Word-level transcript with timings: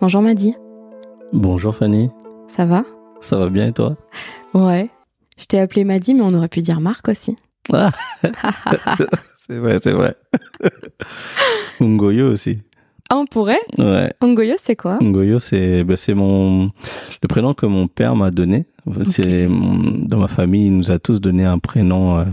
Bonjour 0.00 0.22
Madi. 0.22 0.54
Bonjour 1.32 1.74
Fanny. 1.74 2.10
Ça 2.46 2.66
va? 2.66 2.84
Ça 3.20 3.36
va 3.36 3.50
bien 3.50 3.66
et 3.66 3.72
toi? 3.72 3.96
Ouais. 4.54 4.90
Je 5.36 5.44
t'ai 5.46 5.58
appelé 5.58 5.82
Madi, 5.82 6.14
mais 6.14 6.22
on 6.22 6.34
aurait 6.34 6.46
pu 6.46 6.62
dire 6.62 6.80
Marc 6.80 7.08
aussi. 7.08 7.36
Ah 7.72 7.90
C'est 9.38 9.58
vrai, 9.58 9.78
c'est 9.82 9.90
vrai. 9.90 10.14
Ngoyo 11.80 12.30
aussi. 12.30 12.60
Ah, 13.10 13.16
on 13.16 13.26
pourrait? 13.26 13.58
Ouais. 13.76 14.12
Ngoyo, 14.22 14.54
c'est 14.56 14.76
quoi? 14.76 14.98
Ngoyo, 15.02 15.40
c'est 15.40 15.82
bah, 15.82 15.96
c'est 15.96 16.14
mon 16.14 16.70
le 17.22 17.28
prénom 17.28 17.52
que 17.54 17.66
mon 17.66 17.88
père 17.88 18.14
m'a 18.14 18.30
donné. 18.30 18.66
C'est 19.06 19.48
dans 19.48 20.18
ma 20.18 20.28
famille, 20.28 20.66
il 20.66 20.76
nous 20.76 20.92
a 20.92 21.00
tous 21.00 21.20
donné 21.20 21.44
un 21.44 21.58
prénom 21.58 22.18
euh, 22.18 22.24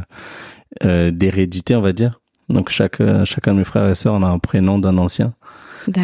euh, 0.83 1.11
d'hérédité, 1.11 1.75
on 1.75 1.81
va 1.81 1.93
dire. 1.93 2.19
Donc 2.49 2.69
chaque 2.69 3.01
euh, 3.01 3.25
chacun 3.25 3.53
de 3.53 3.59
mes 3.59 3.63
frères 3.63 3.89
et 3.89 3.95
sœurs 3.95 4.13
on 4.13 4.21
a 4.21 4.27
un 4.27 4.39
prénom 4.39 4.77
d'un 4.77 4.99
ancien. 4.99 5.33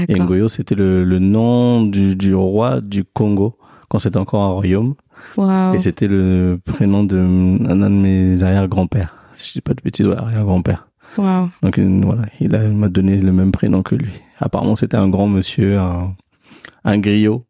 Ngoyo, 0.10 0.48
c'était 0.48 0.76
le, 0.76 1.04
le 1.04 1.20
nom 1.20 1.84
du, 1.84 2.16
du 2.16 2.34
roi 2.36 2.82
du 2.82 3.04
Congo 3.04 3.58
quand 3.90 4.00
c'était 4.00 4.18
encore 4.18 4.42
un 4.44 4.52
royaume. 4.52 4.96
Waouh. 5.38 5.76
Et 5.76 5.80
c'était 5.80 6.08
le 6.08 6.60
prénom 6.64 7.04
de 7.04 7.18
un 7.18 7.76
de 7.76 7.88
mes 7.90 8.42
arrière-grands-pères. 8.44 9.16
Si 9.34 9.48
je 9.50 9.54
dis 9.54 9.62
pas 9.62 9.74
de 9.74 9.82
bêtises, 9.84 10.08
ouais, 10.08 10.18
arrière-grand-père. 10.18 10.88
Waouh. 11.18 11.50
Donc 11.62 11.78
euh, 11.78 12.02
voilà, 12.04 12.24
il 12.40 12.50
m'a 12.50 12.90
donné 12.90 13.18
le 13.18 13.32
même 13.32 13.52
prénom 13.52 13.82
que 13.84 13.96
lui. 13.96 14.12
Apparemment, 14.40 14.76
c'était 14.76 14.98
un 14.98 15.10
grand 15.10 15.28
monsieur, 15.28 15.78
un, 15.78 16.14
un 16.84 16.98
griot. 17.00 17.46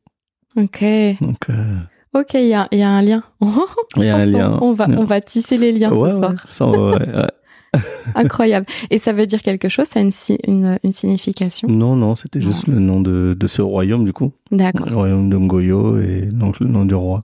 Ok. 0.57 0.83
Donc 1.21 1.49
euh, 1.49 1.77
Ok, 2.13 2.33
il 2.33 2.47
y 2.47 2.53
a, 2.53 2.67
il 2.71 2.79
y 2.79 2.83
a 2.83 2.89
un 2.89 3.01
lien. 3.01 3.23
il 3.97 4.03
y 4.03 4.09
a 4.09 4.17
un 4.17 4.25
lien. 4.25 4.57
On 4.61 4.73
va, 4.73 4.87
on 4.89 5.05
va 5.05 5.21
tisser 5.21 5.57
les 5.57 5.71
liens 5.71 5.91
ouais, 5.93 6.11
ce 6.11 6.17
soir. 6.17 6.31
ouais, 6.31 6.37
ça, 6.45 6.67
ouais, 6.67 7.15
ouais. 7.15 7.27
Incroyable. 8.15 8.65
Et 8.89 8.97
ça 8.97 9.13
veut 9.13 9.25
dire 9.25 9.41
quelque 9.41 9.69
chose 9.69 9.85
Ça 9.87 9.99
a 9.99 10.03
une, 10.03 10.11
si- 10.11 10.37
une, 10.47 10.77
une 10.83 10.91
signification? 10.91 11.67
Non, 11.69 11.95
non, 11.95 12.15
c'était 12.15 12.41
juste 12.41 12.67
le 12.67 12.79
nom 12.79 12.99
de, 13.01 13.35
de 13.39 13.47
ce 13.47 13.61
royaume 13.61 14.03
du 14.05 14.13
coup. 14.13 14.33
D'accord. 14.51 14.89
Le 14.89 14.95
royaume 14.95 15.29
de 15.29 15.37
Ngoyo 15.37 15.99
et 15.99 16.21
donc 16.31 16.59
le 16.59 16.67
nom 16.67 16.85
du 16.85 16.95
roi. 16.95 17.23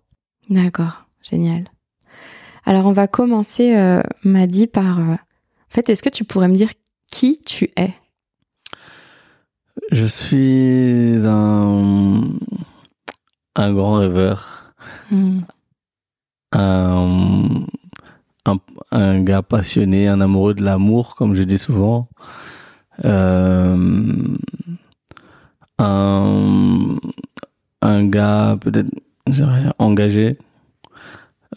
D'accord. 0.50 1.06
Génial. 1.22 1.66
Alors, 2.66 2.86
on 2.86 2.92
va 2.94 3.08
commencer, 3.08 3.76
euh, 3.76 4.02
Madi, 4.23 4.67
par... 4.67 5.00
euh, 5.00 5.14
En 5.14 5.17
fait, 5.70 5.89
est-ce 5.89 6.04
que 6.04 6.09
tu 6.09 6.23
pourrais 6.23 6.48
me 6.48 6.56
dire 6.56 6.70
qui 7.11 7.39
tu 7.45 7.70
es? 7.78 7.92
Je 9.92 10.06
suis 10.06 11.16
un, 11.26 12.23
un 13.56 13.73
grand 13.73 13.95
rêveur. 13.95 14.73
Hmm. 15.11 15.39
un, 16.54 17.48
un, 18.48 18.59
un 18.92 19.22
gars 19.23 19.42
passionné, 19.42 20.08
un 20.08 20.22
amoureux 20.22 20.53
de 20.53 20.64
l'amour, 20.64 21.16
comme 21.16 21.36
je 21.36 21.44
dis 21.44 21.58
souvent. 21.58 22.08
Euh, 23.06 23.76
un, 25.80 26.95
un 27.81 28.08
gars 28.08 28.58
peut-être 28.59 28.89
engagé, 29.78 30.38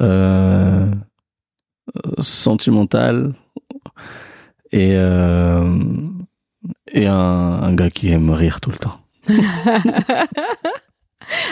euh, 0.00 0.86
sentimental 2.20 3.32
et, 4.72 4.92
euh, 4.94 5.78
et 6.92 7.06
un, 7.06 7.14
un 7.14 7.74
gars 7.74 7.90
qui 7.90 8.10
aime 8.10 8.30
rire 8.30 8.60
tout 8.60 8.70
le 8.70 8.76
temps. 8.76 8.98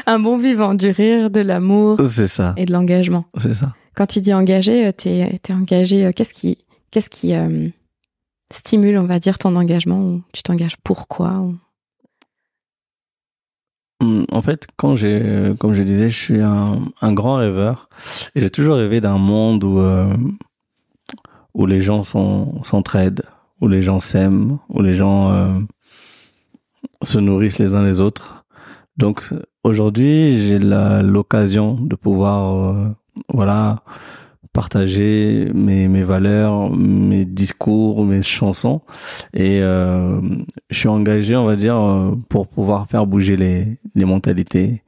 un 0.07 0.19
bon 0.19 0.37
vivant, 0.37 0.75
du 0.75 0.91
rire, 0.91 1.31
de 1.31 1.41
l'amour 1.41 1.99
C'est 2.09 2.27
ça, 2.27 2.55
et 2.57 2.65
de 2.67 2.73
l'engagement. 2.73 3.25
c'est 3.39 3.55
ça. 3.55 3.75
Quand 3.99 4.07
tu 4.07 4.21
dis 4.21 4.33
engagé, 4.33 4.87
euh, 4.87 4.93
t'es 4.93 5.19
es 5.45 5.53
engagé. 5.53 6.07
euh, 6.07 6.13
Qu'est-ce 6.15 6.33
qui, 6.33 6.65
qu'est-ce 6.93 7.11
qui 7.11 7.35
euh, 7.35 7.69
stimule, 8.53 8.97
on 8.97 9.07
va 9.07 9.19
dire, 9.19 9.39
ton 9.39 9.57
engagement 9.57 10.01
ou 10.01 10.23
tu 10.33 10.45
t'engages 10.45 10.77
pourquoi 10.85 11.41
ou- 11.41 11.57
Hum, 14.01 14.25
En 14.31 14.41
fait, 14.41 14.69
quand 14.77 14.95
j'ai, 14.95 15.53
comme 15.59 15.75
je 15.75 15.83
disais, 15.83 16.09
je 16.09 16.17
suis 16.17 16.41
un, 16.41 17.13
grand 17.13 17.39
rêveur 17.39 17.89
et 18.37 18.41
j'ai 18.41 18.51
toujours 18.51 18.77
rêvé 18.77 19.01
d'un 19.01 19.19
monde 19.19 19.65
où 19.65 19.81
où 21.55 21.67
les 21.67 21.81
gens 21.81 22.05
s'entraident, 22.05 23.25
où 23.61 23.67
les 23.67 23.83
gens 23.83 23.99
s'aiment, 23.99 24.61
où 24.69 24.81
les 24.81 24.95
gens 24.95 25.67
se 27.03 27.19
nourrissent 27.19 27.59
les 27.59 27.75
uns 27.75 27.85
les 27.85 28.01
autres. 28.01 28.45
Donc 28.97 29.29
aujourd'hui, 29.65 30.39
j'ai 30.47 30.61
l'occasion 30.61 31.75
de 31.75 31.97
pouvoir, 31.97 32.95
voilà, 33.33 33.83
partager 34.53 35.51
mes, 35.55 35.89
mes 35.89 36.03
valeurs, 36.03 36.71
mes 36.71 37.25
discours, 37.25 38.05
mes 38.05 38.23
chansons. 38.23 38.81
Et 39.35 39.61
euh, 39.63 40.21
je 40.71 40.79
suis 40.79 40.89
engagé, 40.89 41.37
on 41.37 41.45
va 41.45 41.57
dire, 41.57 41.77
euh, 41.77 42.17
pour 42.29 42.49
pouvoir 42.49 42.89
faire 42.89 43.07
bouger 43.07 43.37
les, 43.37 43.79
les 43.95 44.05
mentalités, 44.05 44.83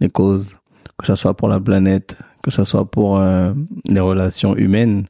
les 0.00 0.08
causes, 0.08 0.56
que 0.98 1.06
ce 1.06 1.14
soit 1.14 1.34
pour 1.34 1.48
la 1.48 1.60
planète, 1.60 2.16
que 2.42 2.50
ce 2.50 2.64
soit 2.64 2.90
pour 2.90 3.18
euh, 3.18 3.54
les 3.88 4.00
relations 4.00 4.56
humaines. 4.56 5.06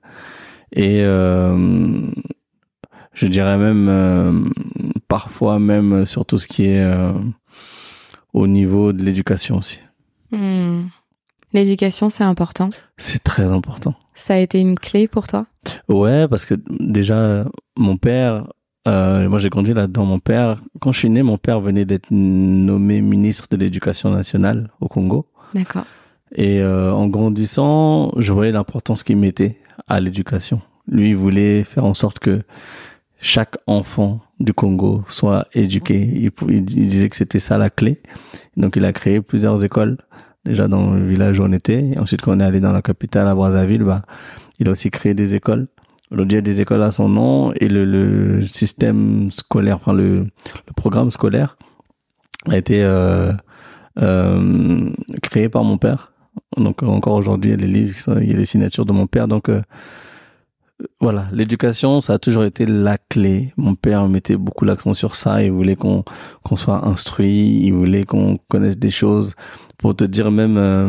Et 0.72 1.02
euh, 1.02 2.06
je 3.14 3.26
dirais 3.26 3.56
même, 3.56 3.88
euh, 3.88 4.40
parfois 5.08 5.58
même 5.58 6.06
sur 6.06 6.24
tout 6.26 6.38
ce 6.38 6.46
qui 6.46 6.66
est 6.66 6.86
au 8.32 8.46
niveau 8.46 8.92
de 8.92 9.02
l'éducation 9.02 9.56
aussi. 9.58 9.78
Hmm. 10.30 10.84
L'éducation, 11.52 12.08
c'est 12.08 12.24
important? 12.24 12.70
C'est 12.96 13.22
très 13.22 13.44
important. 13.44 13.94
Ça 14.14 14.34
a 14.34 14.38
été 14.38 14.58
une 14.58 14.78
clé 14.78 15.08
pour 15.08 15.26
toi? 15.26 15.46
Ouais, 15.88 16.26
parce 16.28 16.44
que 16.44 16.54
déjà, 16.80 17.44
mon 17.76 17.96
père, 17.96 18.46
euh, 18.88 19.28
moi 19.28 19.38
j'ai 19.38 19.50
grandi 19.50 19.74
là-dedans. 19.74 20.06
Mon 20.06 20.18
père, 20.18 20.60
quand 20.80 20.92
je 20.92 20.98
suis 20.98 21.10
né, 21.10 21.22
mon 21.22 21.38
père 21.38 21.60
venait 21.60 21.84
d'être 21.84 22.10
nommé 22.10 23.00
ministre 23.00 23.46
de 23.50 23.56
l'Éducation 23.56 24.10
nationale 24.10 24.70
au 24.80 24.88
Congo. 24.88 25.26
D'accord. 25.54 25.84
Et 26.34 26.60
euh, 26.60 26.92
en 26.92 27.08
grandissant, 27.08 28.12
je 28.16 28.32
voyais 28.32 28.52
l'importance 28.52 29.02
qu'il 29.02 29.18
mettait 29.18 29.58
à 29.88 30.00
l'éducation. 30.00 30.62
Lui, 30.88 31.10
il 31.10 31.16
voulait 31.16 31.64
faire 31.64 31.84
en 31.84 31.94
sorte 31.94 32.18
que 32.18 32.42
chaque 33.20 33.56
enfant 33.66 34.20
du 34.40 34.54
Congo 34.54 35.04
soit 35.08 35.46
éduqué. 35.52 36.00
Il, 36.00 36.30
il 36.48 36.64
disait 36.64 37.08
que 37.08 37.16
c'était 37.16 37.38
ça 37.38 37.58
la 37.58 37.70
clé. 37.70 38.00
Donc, 38.56 38.76
il 38.76 38.84
a 38.84 38.92
créé 38.92 39.20
plusieurs 39.20 39.62
écoles. 39.62 39.98
Déjà 40.44 40.68
dans 40.68 40.94
le 40.94 41.04
village 41.06 41.38
où 41.38 41.44
on 41.44 41.52
était. 41.52 41.90
Et 41.94 41.98
ensuite, 41.98 42.22
quand 42.22 42.36
on 42.36 42.40
est 42.40 42.44
allé 42.44 42.60
dans 42.60 42.72
la 42.72 42.82
capitale, 42.82 43.28
à 43.28 43.34
Brazzaville, 43.34 43.84
bah, 43.84 44.02
il 44.58 44.68
a 44.68 44.72
aussi 44.72 44.90
créé 44.90 45.14
des 45.14 45.34
écoles. 45.34 45.68
Aujourd'hui, 46.10 46.34
il 46.34 46.36
y 46.36 46.38
a 46.38 46.42
des 46.42 46.60
écoles 46.60 46.82
à 46.82 46.90
son 46.90 47.08
nom 47.08 47.52
et 47.54 47.68
le, 47.68 47.84
le 47.84 48.42
système 48.42 49.30
scolaire, 49.30 49.76
enfin 49.76 49.94
le, 49.94 50.18
le 50.18 50.72
programme 50.76 51.10
scolaire 51.10 51.56
a 52.50 52.58
été 52.58 52.82
euh, 52.82 53.32
euh, 54.00 54.90
créé 55.22 55.48
par 55.48 55.64
mon 55.64 55.78
père. 55.78 56.12
Donc 56.56 56.82
encore 56.82 57.14
aujourd'hui, 57.14 57.52
il 57.52 57.60
y 57.60 57.62
a 57.62 57.66
les 57.66 57.72
livres, 57.72 58.20
il 58.20 58.30
y 58.30 58.34
a 58.34 58.36
les 58.36 58.44
signatures 58.44 58.84
de 58.84 58.92
mon 58.92 59.06
père. 59.06 59.26
Donc 59.26 59.48
euh, 59.48 59.62
voilà, 61.00 61.28
l'éducation, 61.32 62.00
ça 62.00 62.14
a 62.14 62.18
toujours 62.18 62.44
été 62.44 62.66
la 62.66 62.98
clé. 62.98 63.52
Mon 63.56 63.74
père 63.74 64.06
mettait 64.08 64.36
beaucoup 64.36 64.64
l'accent 64.64 64.94
sur 64.94 65.14
ça. 65.14 65.42
Il 65.42 65.52
voulait 65.52 65.76
qu'on 65.76 66.04
qu'on 66.42 66.56
soit 66.56 66.86
instruit. 66.86 67.60
Il 67.62 67.72
voulait 67.72 68.04
qu'on 68.04 68.38
connaisse 68.48 68.78
des 68.78 68.90
choses. 68.90 69.34
Pour 69.82 69.94
te 69.94 70.04
dire 70.04 70.30
même, 70.30 70.56
euh, 70.56 70.88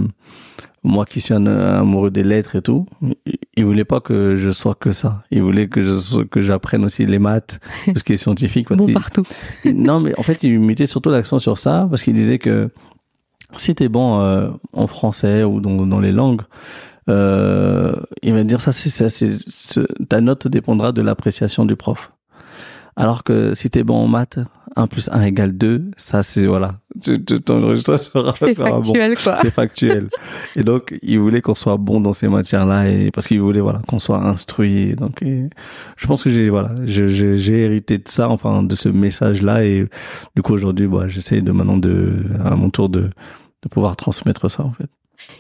moi 0.84 1.06
qui 1.06 1.20
suis 1.20 1.34
un, 1.34 1.46
un 1.48 1.80
amoureux 1.82 2.12
des 2.12 2.24
lettres 2.24 2.56
et 2.56 2.62
tout, 2.62 2.86
il- 3.02 3.16
il 3.58 3.66
voulait 3.66 3.86
pas 3.86 4.00
que 4.00 4.36
je 4.36 4.52
sois 4.52 4.76
que 4.76 4.92
ça. 4.94 5.24
Il 5.32 5.42
voulait 5.44 5.68
que 5.68 5.82
je 5.82 5.98
sois- 5.98 6.26
que 6.26 6.42
j'apprenne 6.42 6.86
aussi 6.86 7.06
les 7.06 7.20
maths, 7.20 7.60
tout 7.86 7.94
ce 7.98 8.04
qui 8.04 8.14
est 8.14 8.18
scientifique. 8.18 8.68
Bon 8.76 8.86
qu'il- 8.86 8.94
partout. 8.94 9.24
non, 9.66 10.00
mais 10.00 10.14
en 10.18 10.24
fait, 10.24 10.44
il 10.44 10.60
mettait 10.60 10.88
surtout 10.88 11.10
l'accent 11.10 11.40
sur 11.40 11.58
ça 11.58 11.88
parce 11.90 12.04
qu'il 12.04 12.14
disait 12.14 12.40
que 12.40 12.70
si 13.58 13.76
t'es 13.76 13.88
bon 13.90 14.20
euh, 14.22 14.50
en 14.74 14.88
français 14.88 15.44
ou 15.44 15.60
dans, 15.60 15.86
dans 15.86 16.00
les 16.00 16.12
langues, 16.12 16.42
euh, 17.10 17.94
il 18.22 18.34
va 18.34 18.44
dire 18.44 18.62
ça, 18.62 18.72
c'est 18.72 18.90
ça, 18.90 19.10
c'est 19.10 19.34
c'est- 19.38 19.88
ta 20.10 20.22
note 20.22 20.48
dépendra 20.48 20.92
de 20.92 21.02
l'appréciation 21.02 21.66
du 21.66 21.76
prof. 21.76 22.12
Alors 22.96 23.24
que 23.24 23.56
si 23.56 23.70
t'es 23.70 23.84
bon 23.84 23.96
en 23.98 24.08
maths, 24.08 24.40
1 24.76 24.88
plus 24.88 25.10
1 25.12 25.22
égale 25.24 25.52
2, 25.52 25.92
ça 25.98 26.24
c'est 26.24 26.46
voilà, 26.46 26.76
tu, 27.02 27.24
tu, 27.24 27.40
ton 27.42 27.76
sera, 27.78 28.34
C'est 28.36 28.58
bon. 28.58 28.64
factuel, 28.84 29.18
quoi. 29.18 29.38
C'est 29.42 29.52
factuel. 29.52 30.10
et 30.56 30.64
donc, 30.64 30.96
il 31.02 31.20
voulait 31.20 31.42
qu'on 31.42 31.56
soit 31.56 31.78
bon 31.78 32.00
dans 32.00 32.14
ces 32.14 32.28
matières-là 32.28 32.90
et 32.90 33.12
parce 33.12 33.28
qu'il 33.28 33.42
voulait 33.42 33.62
voilà 33.62 33.82
qu'on 33.88 34.00
soit 34.00 34.26
instruit. 34.26 34.96
Donc, 34.96 35.22
et 35.22 35.50
je 35.96 36.08
pense 36.08 36.24
que 36.24 36.30
j'ai 36.30 36.50
voilà, 36.50 36.74
j'ai 36.86 37.60
hérité 37.60 37.98
de 37.98 38.08
ça, 38.08 38.30
enfin 38.30 38.64
de 38.64 38.76
ce 38.76 38.90
message-là 38.90 39.64
et 39.64 39.86
du 40.36 40.42
coup 40.42 40.54
aujourd'hui, 40.54 40.88
bah, 40.88 41.08
j'essaie 41.08 41.42
de 41.42 41.52
maintenant 41.52 41.78
de 41.78 42.24
à 42.44 42.56
mon 42.56 42.70
tour 42.70 42.90
de 42.90 43.10
de 43.64 43.70
pouvoir 43.70 43.96
transmettre 43.96 44.50
ça 44.50 44.64
en 44.64 44.72
fait. 44.72 44.90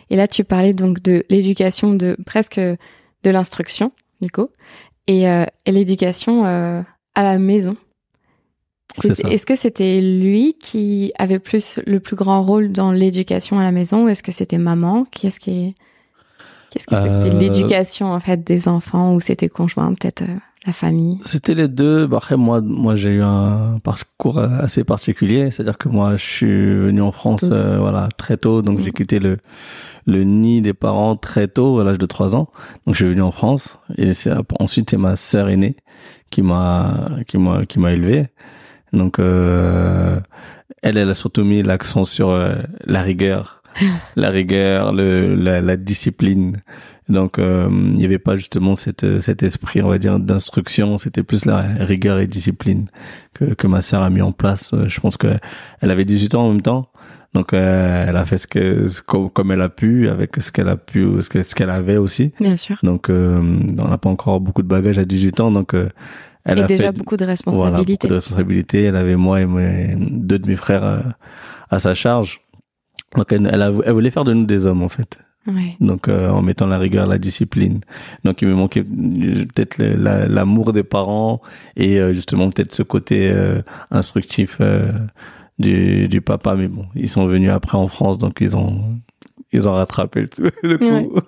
Et 0.10 0.16
là, 0.16 0.28
tu 0.28 0.44
parlais 0.44 0.74
donc 0.74 1.02
de 1.02 1.26
l'éducation, 1.30 1.94
de 1.94 2.16
presque 2.26 2.60
de 2.60 3.30
l'instruction, 3.30 3.92
du 4.22 4.30
coup, 4.30 4.50
et, 5.08 5.28
euh, 5.30 5.46
et 5.66 5.72
l'éducation 5.72 6.46
euh, 6.46 6.82
à 7.16 7.24
la 7.24 7.40
maison. 7.40 7.76
Est-ce 9.04 9.46
que 9.46 9.56
c'était 9.56 10.02
lui 10.02 10.56
qui 10.60 11.12
avait 11.18 11.40
plus 11.40 11.80
le 11.86 12.00
plus 12.00 12.16
grand 12.16 12.44
rôle 12.44 12.72
dans 12.72 12.92
l'éducation 12.92 13.60
à 13.60 13.64
la 13.64 13.72
maison 13.72 14.06
ou 14.06 14.10
est-ce 14.10 14.24
que 14.24 14.32
c'était 14.32 14.58
maman? 14.58 15.06
Qui 15.12 15.28
est-ce 15.28 15.40
qui 15.40 15.76
Qu'est-ce 16.74 16.88
qui 16.88 16.96
Euh, 16.96 17.30
l'éducation 17.40 18.12
en 18.12 18.20
fait 18.20 18.44
des 18.44 18.68
enfants 18.68 19.14
ou 19.14 19.20
c'était 19.20 19.50
conjoint 19.50 19.94
peut-être 19.94 20.24
euh, 20.24 20.36
la 20.66 20.74
famille? 20.74 21.20
C'était 21.24 21.54
les 21.54 21.68
deux. 21.68 22.08
Bah, 22.08 22.18
après, 22.18 22.36
moi, 22.36 22.62
moi, 22.62 22.96
j'ai 22.96 23.12
eu 23.12 23.22
un 23.22 23.80
parcours 23.84 24.40
assez 24.40 24.84
particulier. 24.84 25.52
C'est-à-dire 25.52 25.78
que 25.78 25.88
moi, 25.88 26.16
je 26.16 26.26
suis 26.26 26.76
venu 26.76 27.02
en 27.02 27.12
France, 27.12 27.46
euh, 27.52 27.78
voilà, 27.78 28.10
très 28.18 28.38
tôt. 28.38 28.64
Donc, 28.64 28.80
j'ai 28.80 28.90
mm. 28.90 28.94
quitté 28.94 29.20
le, 29.20 29.38
le 30.08 30.24
nid 30.24 30.64
des 30.64 30.74
parents 30.74 31.16
très 31.16 31.48
tôt, 31.48 31.80
à 31.80 31.84
l'âge 31.84 32.00
de 32.00 32.08
trois 32.08 32.36
ans. 32.36 32.50
Donc, 32.88 32.96
je 32.96 33.06
suis 33.06 33.14
venu 33.14 33.22
en 33.22 33.32
France. 33.32 33.78
Et 33.98 34.14
c'est, 34.14 34.32
ensuite, 34.60 34.90
c'est 34.90 34.98
ma 34.98 35.16
sœur 35.16 35.50
aînée 35.50 35.76
qui 36.32 36.42
m'a, 36.42 37.12
qui 37.28 37.38
m'a, 37.38 37.66
qui 37.68 37.78
m'a 37.78 37.92
élevé. 37.92 38.26
Donc, 38.94 39.20
euh, 39.20 40.20
elle, 40.82 40.98
elle 40.98 41.10
a 41.10 41.14
surtout 41.14 41.44
mis 41.44 41.64
l'accent 41.64 42.04
sur 42.04 42.30
euh, 42.30 42.56
la 42.86 43.02
rigueur, 43.02 43.62
la 44.16 44.30
rigueur, 44.30 44.94
le, 44.94 45.36
la, 45.36 45.62
la 45.62 45.76
discipline. 45.78 46.58
Donc, 47.10 47.38
euh, 47.38 47.68
il 47.70 47.94
n'y 47.94 48.06
avait 48.06 48.20
pas 48.20 48.38
justement 48.38 48.76
cette, 48.76 49.20
cet 49.20 49.44
esprit, 49.44 49.82
on 49.82 49.90
va 49.90 49.98
dire, 49.98 50.20
d'instruction. 50.20 50.98
C'était 50.98 51.24
plus 51.24 51.46
la 51.46 51.62
rigueur 51.62 52.20
et 52.20 52.28
discipline 52.28 52.88
que, 53.34 53.46
que 53.54 53.68
ma 53.68 53.82
sœur 53.82 54.04
a 54.04 54.10
mis 54.10 54.22
en 54.22 54.32
place. 54.32 54.72
Je 54.88 55.00
pense 55.02 55.18
que 55.18 55.28
elle 55.82 55.92
avait 55.92 56.06
18 56.06 56.36
ans 56.36 56.46
en 56.46 56.52
même 56.52 56.62
temps. 56.62 56.88
Donc, 57.34 57.52
euh, 57.54 58.06
elle 58.08 58.16
a 58.16 58.26
fait 58.26 58.38
ce 58.38 58.48
que, 58.48 58.88
comme, 59.02 59.52
elle 59.52 59.62
a 59.62 59.70
pu, 59.70 60.08
avec 60.08 60.36
ce 60.38 60.52
qu'elle 60.52 60.70
a 60.70 60.78
pu, 60.78 61.08
ce 61.20 61.30
qu'elle 61.30 61.44
ce 61.44 61.56
qu'elle 61.56 61.72
avait 61.72 61.98
aussi. 61.98 62.32
Bien 62.40 62.56
sûr. 62.56 62.78
Donc, 62.84 63.10
euh, 63.10 63.42
on 63.42 63.88
n'a 63.88 63.98
pas 63.98 64.10
encore 64.10 64.40
beaucoup 64.40 64.62
de 64.62 64.68
bagages 64.68 65.00
à 65.00 65.06
18 65.06 65.40
ans. 65.40 65.52
Donc, 65.52 65.76
elle 66.46 66.60
a 66.60 66.68
déjà 66.68 66.92
beaucoup 66.92 67.18
de 67.18 67.26
responsabilités. 67.26 67.72
Voilà, 67.72 67.84
beaucoup 67.84 68.08
de 68.08 68.14
responsabilités. 68.14 68.84
Elle 68.84 68.96
avait 68.96 69.16
moi 69.16 69.42
et 69.42 69.46
mes, 69.46 69.96
deux 69.98 70.40
de 70.40 70.48
mes 70.48 70.56
frères 70.56 71.04
à 71.70 71.80
sa 71.80 71.94
charge. 71.94 72.42
Donc, 73.16 73.32
elle, 73.32 73.50
elle, 73.52 73.62
elle 73.62 73.94
voulait 73.94 74.12
faire 74.12 74.24
de 74.24 74.34
nous 74.34 74.46
des 74.46 74.66
hommes, 74.66 74.84
en 74.84 74.90
fait. 74.90 75.20
Donc 75.80 76.08
euh, 76.08 76.30
en 76.30 76.42
mettant 76.42 76.68
la 76.68 76.78
rigueur, 76.78 77.06
la 77.06 77.18
discipline. 77.18 77.82
Donc 78.24 78.42
il 78.42 78.48
me 78.48 78.54
manquait 78.54 78.82
euh, 78.82 79.46
peut-être 79.54 79.78
l'amour 79.78 80.72
des 80.72 80.84
parents 80.84 81.42
et 81.76 82.00
euh, 82.00 82.14
justement 82.14 82.50
peut-être 82.50 82.74
ce 82.74 82.84
côté 82.84 83.34
instructif 83.92 84.62
du, 85.60 86.08
du 86.08 86.22
papa. 86.22 86.56
Mais 86.56 86.68
bon, 86.68 86.86
ils 86.96 87.10
sont 87.10 87.28
venus 87.28 87.52
après 87.52 87.78
en 87.78 87.88
France, 87.88 88.18
donc 88.18 88.38
ils 88.40 88.56
ont 88.56 89.00
ils 89.54 89.68
ont 89.68 89.74
rattrapé 89.74 90.26
le, 90.64 90.78
coup. 90.78 91.20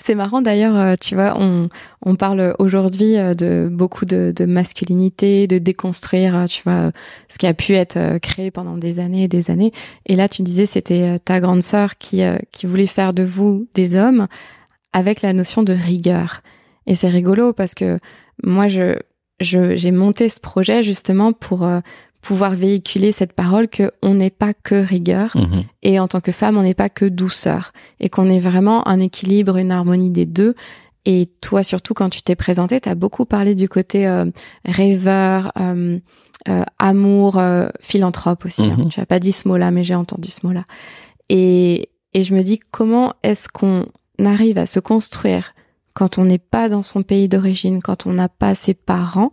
C'est 0.00 0.14
marrant 0.14 0.40
d'ailleurs, 0.40 0.76
euh, 0.76 0.94
tu 1.00 1.14
vois, 1.14 1.36
on, 1.38 1.68
on 2.02 2.16
parle 2.16 2.54
aujourd'hui 2.58 3.16
euh, 3.16 3.34
de 3.34 3.68
beaucoup 3.70 4.06
de, 4.06 4.32
de, 4.34 4.44
masculinité, 4.46 5.46
de 5.46 5.58
déconstruire, 5.58 6.34
euh, 6.34 6.46
tu 6.46 6.62
vois, 6.64 6.92
ce 7.28 7.38
qui 7.38 7.46
a 7.46 7.52
pu 7.54 7.74
être 7.74 8.18
créé 8.18 8.50
pendant 8.50 8.78
des 8.78 9.00
années 9.00 9.24
et 9.24 9.28
des 9.28 9.50
années. 9.50 9.72
Et 10.06 10.16
là, 10.16 10.28
tu 10.28 10.42
me 10.42 10.46
disais, 10.46 10.66
c'était 10.66 11.18
ta 11.18 11.40
grande 11.40 11.62
sœur 11.62 11.98
qui, 11.98 12.22
qui 12.52 12.66
voulait 12.66 12.86
faire 12.86 13.12
de 13.12 13.22
vous 13.22 13.68
des 13.74 13.94
hommes 13.94 14.26
avec 14.92 15.20
la 15.20 15.32
notion 15.32 15.62
de 15.62 15.74
rigueur. 15.74 16.42
Et 16.86 16.94
c'est 16.94 17.08
rigolo 17.08 17.52
parce 17.52 17.74
que 17.74 17.98
moi, 18.42 18.68
je, 18.68 18.96
j'ai 19.40 19.90
monté 19.90 20.28
ce 20.28 20.40
projet 20.40 20.82
justement 20.82 21.32
pour 21.32 21.68
pouvoir 22.24 22.54
véhiculer 22.54 23.12
cette 23.12 23.34
parole 23.34 23.68
que 23.68 23.92
on 24.00 24.14
n'est 24.14 24.30
pas 24.30 24.54
que 24.54 24.74
rigueur 24.74 25.36
mhm. 25.36 25.64
et 25.82 26.00
en 26.00 26.08
tant 26.08 26.22
que 26.22 26.32
femme 26.32 26.56
on 26.56 26.62
n'est 26.62 26.72
pas 26.72 26.88
que 26.88 27.04
douceur 27.04 27.72
et 28.00 28.08
qu'on 28.08 28.30
est 28.30 28.40
vraiment 28.40 28.88
un 28.88 28.98
équilibre 28.98 29.58
une 29.58 29.70
harmonie 29.70 30.10
des 30.10 30.24
deux 30.24 30.54
et 31.04 31.28
toi 31.42 31.62
surtout 31.62 31.92
quand 31.92 32.08
tu 32.08 32.22
t'es 32.22 32.34
présentée 32.34 32.80
tu 32.80 32.88
as 32.88 32.94
beaucoup 32.94 33.26
parlé 33.26 33.54
du 33.54 33.68
côté 33.68 34.06
euh, 34.06 34.24
rêveur 34.64 35.52
euh, 35.60 35.98
euh, 36.48 36.64
amour 36.78 37.38
philanthrope 37.80 38.46
aussi 38.46 38.64
hein. 38.64 38.76
mhm. 38.78 38.88
tu 38.88 39.00
as 39.00 39.06
pas 39.06 39.20
dit 39.20 39.32
ce 39.32 39.46
mot 39.46 39.58
là 39.58 39.70
mais 39.70 39.84
j'ai 39.84 39.94
entendu 39.94 40.30
ce 40.30 40.46
mot 40.46 40.52
là 40.54 40.64
et 41.28 41.90
et 42.14 42.22
je 42.22 42.34
me 42.34 42.42
dis 42.42 42.58
comment 42.70 43.12
est-ce 43.22 43.50
qu'on 43.50 43.84
arrive 44.24 44.56
à 44.56 44.64
se 44.64 44.80
construire 44.80 45.52
quand 45.94 46.16
on 46.16 46.24
n'est 46.24 46.38
pas 46.38 46.70
dans 46.70 46.82
son 46.82 47.02
pays 47.02 47.28
d'origine 47.28 47.82
quand 47.82 48.06
on 48.06 48.14
n'a 48.14 48.30
pas 48.30 48.54
ses 48.54 48.72
parents 48.72 49.32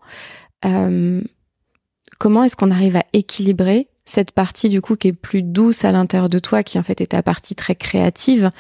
comment 2.21 2.43
est-ce 2.43 2.55
qu'on 2.55 2.69
arrive 2.69 2.97
à 2.97 3.05
équilibrer 3.13 3.87
cette 4.05 4.29
partie 4.29 4.69
du 4.69 4.79
coup 4.79 4.95
qui 4.95 5.07
est 5.07 5.13
plus 5.13 5.41
douce 5.41 5.85
à 5.85 5.91
l'intérieur 5.91 6.29
de 6.29 6.37
toi, 6.37 6.61
qui 6.61 6.77
en 6.77 6.83
fait 6.83 7.01
est 7.01 7.07
ta 7.07 7.23
partie 7.23 7.55
très 7.55 7.73
créative, 7.73 8.51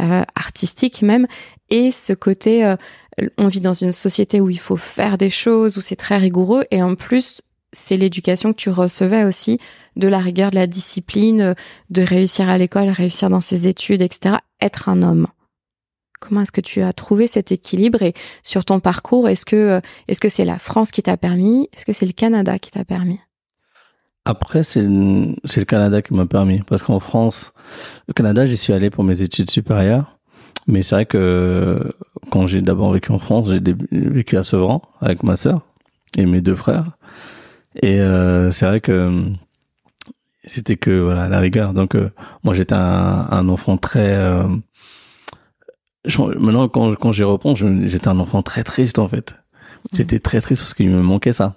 euh, 0.00 0.24
artistique 0.34 1.00
même, 1.00 1.28
et 1.70 1.92
ce 1.92 2.12
côté, 2.12 2.64
euh, 2.64 2.74
on 3.38 3.46
vit 3.46 3.60
dans 3.60 3.72
une 3.72 3.92
société 3.92 4.40
où 4.40 4.50
il 4.50 4.58
faut 4.58 4.76
faire 4.76 5.16
des 5.16 5.30
choses, 5.30 5.78
où 5.78 5.80
c'est 5.80 5.94
très 5.94 6.18
rigoureux, 6.18 6.64
et 6.72 6.82
en 6.82 6.96
plus 6.96 7.40
c'est 7.72 7.96
l'éducation 7.96 8.52
que 8.52 8.58
tu 8.58 8.70
recevais 8.70 9.22
aussi, 9.22 9.60
de 9.94 10.08
la 10.08 10.18
rigueur, 10.18 10.50
de 10.50 10.56
la 10.56 10.66
discipline, 10.66 11.54
de 11.90 12.02
réussir 12.02 12.48
à 12.48 12.58
l'école, 12.58 12.88
réussir 12.88 13.30
dans 13.30 13.40
ses 13.40 13.68
études, 13.68 14.02
etc. 14.02 14.38
Être 14.60 14.88
un 14.88 15.02
homme. 15.02 15.28
Comment 16.26 16.40
est-ce 16.40 16.52
que 16.52 16.62
tu 16.62 16.80
as 16.80 16.92
trouvé 16.94 17.26
cet 17.26 17.52
équilibre 17.52 18.00
et 18.00 18.14
sur 18.42 18.64
ton 18.64 18.80
parcours, 18.80 19.28
est-ce 19.28 19.44
que 19.44 19.56
euh, 19.56 19.80
est-ce 20.08 20.20
que 20.22 20.30
c'est 20.30 20.46
la 20.46 20.58
France 20.58 20.90
qui 20.90 21.02
t'a 21.02 21.18
permis 21.18 21.68
Est-ce 21.74 21.84
que 21.84 21.92
c'est 21.92 22.06
le 22.06 22.12
Canada 22.12 22.58
qui 22.58 22.70
t'a 22.70 22.84
permis? 22.84 23.20
Après, 24.24 24.62
c'est 24.62 24.80
le, 24.80 25.64
Canada 25.64 26.00
qui 26.00 26.14
m'a 26.14 26.24
permis 26.24 26.62
parce 26.66 26.82
qu'en 26.82 26.98
France, 26.98 27.52
le 28.08 28.14
Canada, 28.14 28.46
j'y 28.46 28.56
suis 28.56 28.72
allé 28.72 28.88
pour 28.88 29.04
mes 29.04 29.20
études 29.20 29.50
supérieures. 29.50 30.18
Mais 30.66 30.82
c'est 30.82 30.94
vrai 30.94 31.04
que 31.04 31.92
quand 32.30 32.46
j'ai 32.46 32.62
d'abord 32.62 32.90
vécu 32.90 33.12
en 33.12 33.18
France, 33.18 33.50
j'ai 33.50 33.60
vécu 33.90 34.38
à 34.38 34.44
Sevran 34.44 34.80
avec 35.02 35.24
ma 35.24 35.36
sœur 35.36 35.60
et 36.16 36.24
mes 36.24 36.40
deux 36.40 36.54
frères. 36.54 36.92
Et 37.82 38.00
euh, 38.00 38.50
c'est 38.50 38.64
vrai 38.64 38.80
que 38.80 39.26
c'était 40.46 40.76
que 40.76 41.00
voilà 41.00 41.28
la 41.28 41.38
rigueur. 41.38 41.74
Donc 41.74 41.94
euh, 41.94 42.10
moi 42.44 42.54
j'étais 42.54 42.74
un, 42.74 43.48
enfant 43.50 43.76
très 43.76 44.14
maintenant, 46.38 46.68
quand, 46.68 46.94
quand 46.94 47.12
j'y 47.12 47.22
repense, 47.22 47.62
j'étais 47.84 48.08
un 48.08 48.18
enfant 48.18 48.42
très 48.42 48.64
triste, 48.64 48.98
en 48.98 49.08
fait. 49.08 49.34
J'étais 49.92 50.18
très 50.18 50.40
triste 50.40 50.62
parce 50.62 50.74
qu'il 50.74 50.88
me 50.88 51.02
manquait 51.02 51.32
ça. 51.32 51.56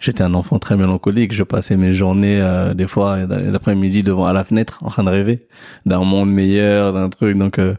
J'étais 0.00 0.22
un 0.22 0.34
enfant 0.34 0.58
très 0.58 0.76
mélancolique. 0.76 1.32
Je 1.32 1.44
passais 1.44 1.76
mes 1.76 1.92
journées, 1.92 2.40
euh, 2.40 2.74
des 2.74 2.88
fois, 2.88 3.18
l'après-midi 3.18 4.02
devant 4.02 4.26
à 4.26 4.32
la 4.32 4.44
fenêtre, 4.44 4.78
en 4.82 4.90
train 4.90 5.04
de 5.04 5.10
rêver 5.10 5.46
d'un 5.86 6.00
monde 6.00 6.30
meilleur, 6.30 6.92
d'un 6.92 7.08
truc. 7.08 7.36
Donc, 7.38 7.58
euh, 7.58 7.74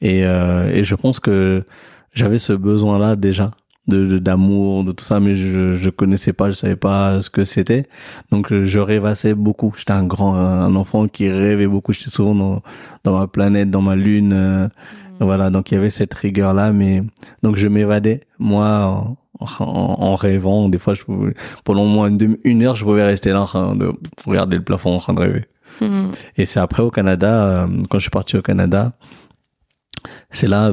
et, 0.00 0.26
euh, 0.26 0.68
et 0.70 0.82
je 0.82 0.94
pense 0.94 1.20
que 1.20 1.64
j'avais 2.12 2.38
ce 2.38 2.52
besoin-là 2.52 3.16
déjà 3.16 3.52
de 3.88 4.18
d'amour, 4.18 4.82
de, 4.82 4.90
tout 4.90 5.04
ça, 5.04 5.20
mais 5.20 5.36
je 5.36 5.74
je 5.74 5.90
connaissais 5.90 6.32
pas, 6.32 6.50
je 6.50 6.56
savais 6.56 6.74
pas 6.74 7.22
ce 7.22 7.30
que 7.30 7.44
c'était. 7.44 7.86
Donc 8.32 8.52
je 8.52 8.78
rêvassais 8.80 9.34
beaucoup. 9.34 9.72
J'étais 9.78 9.92
un 9.92 10.04
grand, 10.04 10.34
un 10.34 10.74
enfant 10.74 11.06
qui 11.06 11.30
rêvait 11.30 11.68
beaucoup. 11.68 11.92
J'étais 11.92 12.10
souvent 12.10 12.34
dans, 12.34 12.62
dans 13.04 13.16
ma 13.16 13.28
planète, 13.28 13.70
dans 13.70 13.82
ma 13.82 13.94
lune. 13.94 14.70
Voilà, 15.20 15.50
donc 15.50 15.70
il 15.70 15.74
y 15.74 15.78
avait 15.78 15.90
cette 15.90 16.14
rigueur 16.14 16.54
là, 16.54 16.72
mais 16.72 17.02
donc 17.42 17.56
je 17.56 17.68
m'évadais 17.68 18.20
moi 18.38 19.16
en, 19.40 19.46
en, 19.60 20.16
rêvant. 20.16 20.68
Des 20.68 20.78
fois, 20.78 20.94
je 20.94 21.04
pouvais, 21.04 21.34
pendant 21.64 21.82
au 21.82 21.88
moins 21.88 22.08
une, 22.08 22.38
une, 22.44 22.62
heure, 22.62 22.76
je 22.76 22.84
pouvais 22.84 23.04
rester 23.04 23.30
là 23.30 23.42
en 23.42 23.46
train 23.46 23.76
de 23.76 23.92
regarder 24.26 24.56
le 24.56 24.64
plafond 24.64 24.94
en 24.94 24.98
train 24.98 25.14
de 25.14 25.20
rêver. 25.20 25.44
Hmm. 25.80 26.08
Et 26.36 26.46
c'est 26.46 26.60
après 26.60 26.82
au 26.82 26.90
Canada, 26.90 27.44
euh, 27.44 27.66
quand 27.90 27.98
je 27.98 28.02
suis 28.02 28.10
parti 28.10 28.36
au 28.36 28.42
Canada, 28.42 28.92
c'est 30.30 30.46
là 30.46 30.72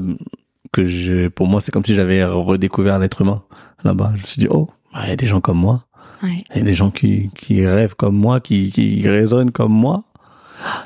que 0.72 0.86
je, 0.86 1.27
pour 1.27 1.48
moi, 1.48 1.62
c'est 1.62 1.72
comme 1.72 1.86
si 1.86 1.96
j'avais 1.96 2.24
redécouvert 2.24 3.00
l'être 3.00 3.22
humain 3.22 3.44
là-bas. 3.84 4.13
Je 4.15 4.22
me 4.22 4.27
suis 4.27 4.39
dit, 4.39 4.48
oh, 4.50 4.70
bah, 4.94 5.01
il 5.03 5.10
y 5.10 5.13
a 5.13 5.15
des 5.15 5.27
gens 5.27 5.41
comme 5.41 5.60
moi. 5.60 5.86
Il 6.24 6.58
y 6.58 6.60
a 6.62 6.63
des 6.63 6.74
gens 6.74 6.89
qui, 6.89 7.29
qui 7.36 7.65
rêvent 7.67 7.96
comme 7.96 8.15
moi, 8.15 8.39
qui, 8.39 8.72
qui 8.72 9.06
raisonnent 9.10 9.51
comme 9.51 9.74
moi. 9.74 10.06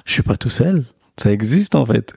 Je 0.06 0.14
suis 0.14 0.24
pas 0.24 0.36
tout 0.36 0.50
seul. 0.50 0.86
Ça 1.18 1.32
existe 1.32 1.76
en 1.76 1.86
fait. 1.86 2.14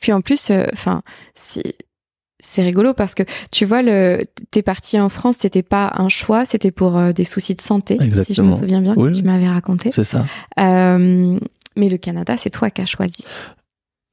Puis 0.00 0.12
en 0.12 0.20
plus, 0.20 0.50
euh, 0.50 0.66
enfin, 0.72 1.02
c'est 1.34 2.62
rigolo 2.62 2.94
parce 2.94 3.14
que 3.14 3.22
tu 3.50 3.64
vois, 3.64 3.82
le, 3.82 4.24
t'es 4.50 4.62
parti 4.62 4.98
en 5.00 5.08
France, 5.08 5.38
c'était 5.40 5.62
pas 5.62 5.92
un 5.96 6.08
choix, 6.08 6.44
c'était 6.44 6.70
pour 6.70 6.96
euh, 6.96 7.12
des 7.12 7.24
soucis 7.24 7.54
de 7.54 7.60
santé, 7.60 7.98
si 8.24 8.34
je 8.34 8.42
me 8.42 8.52
souviens 8.52 8.80
bien, 8.80 8.94
que 8.94 9.10
tu 9.10 9.22
m'avais 9.22 9.48
raconté. 9.48 9.90
C'est 9.90 10.04
ça. 10.04 10.24
Euh, 10.60 11.38
mais 11.76 11.88
le 11.88 11.96
Canada, 11.96 12.36
c'est 12.36 12.50
toi 12.50 12.70
qui 12.70 12.82
as 12.82 12.86
choisi. 12.86 13.24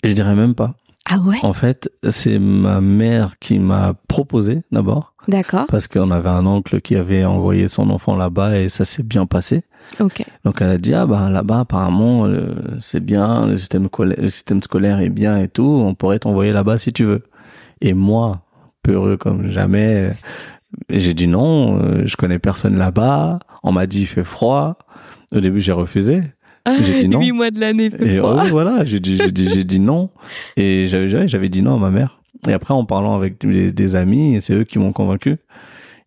Je 0.03 0.13
dirais 0.13 0.35
même 0.35 0.55
pas. 0.55 0.75
Ah 1.07 1.19
ouais? 1.19 1.37
En 1.43 1.53
fait, 1.53 1.89
c'est 2.09 2.39
ma 2.39 2.81
mère 2.81 3.37
qui 3.39 3.59
m'a 3.59 3.93
proposé 4.07 4.61
d'abord. 4.71 5.13
D'accord. 5.27 5.65
Parce 5.67 5.87
qu'on 5.87 6.09
avait 6.09 6.29
un 6.29 6.45
oncle 6.47 6.81
qui 6.81 6.95
avait 6.95 7.25
envoyé 7.25 7.67
son 7.67 7.89
enfant 7.91 8.15
là-bas 8.15 8.59
et 8.59 8.69
ça 8.69 8.85
s'est 8.85 9.03
bien 9.03 9.25
passé. 9.27 9.63
Ok. 9.99 10.23
Donc 10.43 10.61
elle 10.61 10.69
a 10.69 10.77
dit 10.77 10.93
ah 10.93 11.05
bah 11.05 11.29
là-bas 11.29 11.61
apparemment 11.61 12.25
euh, 12.25 12.53
c'est 12.81 12.99
bien, 12.99 13.47
le 13.47 13.57
système, 13.57 13.87
scolaire, 13.87 14.17
le 14.21 14.29
système 14.29 14.61
scolaire 14.61 14.99
est 14.99 15.09
bien 15.09 15.37
et 15.37 15.47
tout, 15.47 15.63
on 15.63 15.93
pourrait 15.95 16.19
t'envoyer 16.19 16.51
là-bas 16.51 16.77
si 16.77 16.91
tu 16.91 17.05
veux. 17.05 17.23
Et 17.81 17.93
moi, 17.93 18.41
peureux 18.83 19.17
comme 19.17 19.47
jamais, 19.47 20.13
j'ai 20.89 21.13
dit 21.13 21.27
non, 21.27 21.79
euh, 21.81 22.03
je 22.05 22.15
connais 22.15 22.39
personne 22.39 22.77
là-bas. 22.77 23.39
On 23.63 23.71
m'a 23.71 23.87
dit 23.87 24.01
il 24.01 24.07
fait 24.07 24.23
froid. 24.23 24.77
Au 25.33 25.39
début 25.39 25.61
j'ai 25.61 25.71
refusé. 25.71 26.21
J'ai 26.81 27.03
dit 27.03 27.09
non. 27.09 27.19
Huit 27.19 27.31
mois 27.31 27.51
de 27.51 27.59
l'année. 27.59 27.89
Et 27.99 28.19
oh, 28.19 28.37
voilà, 28.49 28.85
j'ai 28.85 28.99
dit, 28.99 29.17
j'ai 29.17 29.31
dit, 29.31 29.47
j'ai 29.47 29.63
dit 29.63 29.79
non. 29.79 30.09
Et 30.57 30.87
j'avais, 30.87 31.27
j'avais 31.27 31.49
dit 31.49 31.61
non 31.61 31.75
à 31.75 31.77
ma 31.77 31.91
mère. 31.91 32.21
Et 32.47 32.53
après, 32.53 32.73
en 32.73 32.85
parlant 32.85 33.15
avec 33.15 33.39
des, 33.39 33.71
des 33.71 33.95
amis, 33.95 34.39
c'est 34.41 34.53
eux 34.53 34.63
qui 34.63 34.79
m'ont 34.79 34.91
convaincu. 34.91 35.37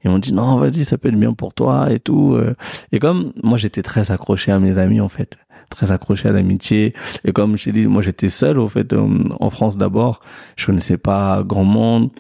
Ils 0.05 0.11
m'ont 0.11 0.19
dit 0.19 0.33
non, 0.33 0.59
vas-y, 0.59 0.85
ça 0.85 0.99
peut 0.99 1.09
être 1.09 1.19
bien 1.19 1.33
pour 1.33 1.55
toi 1.55 1.93
et 1.93 1.99
tout. 1.99 2.35
Euh. 2.35 2.55
Et 2.93 2.99
comme 2.99 3.33
moi, 3.43 3.59
j'étais 3.59 3.83
très 3.83 4.11
accroché 4.11 4.52
à 4.52 4.59
mes 4.59 4.78
amis 4.78 5.00
en 5.00 5.09
fait, 5.09 5.38
très 5.71 5.90
accroché 5.90 6.28
à 6.28 6.33
l'amitié. 6.33 6.95
Et 7.25 7.33
comme 7.33 7.57
je 7.57 7.64
t'ai 7.64 7.73
dit, 7.73 7.87
moi, 7.87 8.02
j'étais 8.02 8.28
seul 8.28 8.59
au 8.59 8.69
fait 8.69 8.93
en 8.93 9.50
France 9.50 9.76
d'abord. 9.76 10.21
Je 10.57 10.67
connaissais 10.67 10.99
pas 10.99 11.43
grand 11.43 11.64
monde. 11.64 12.11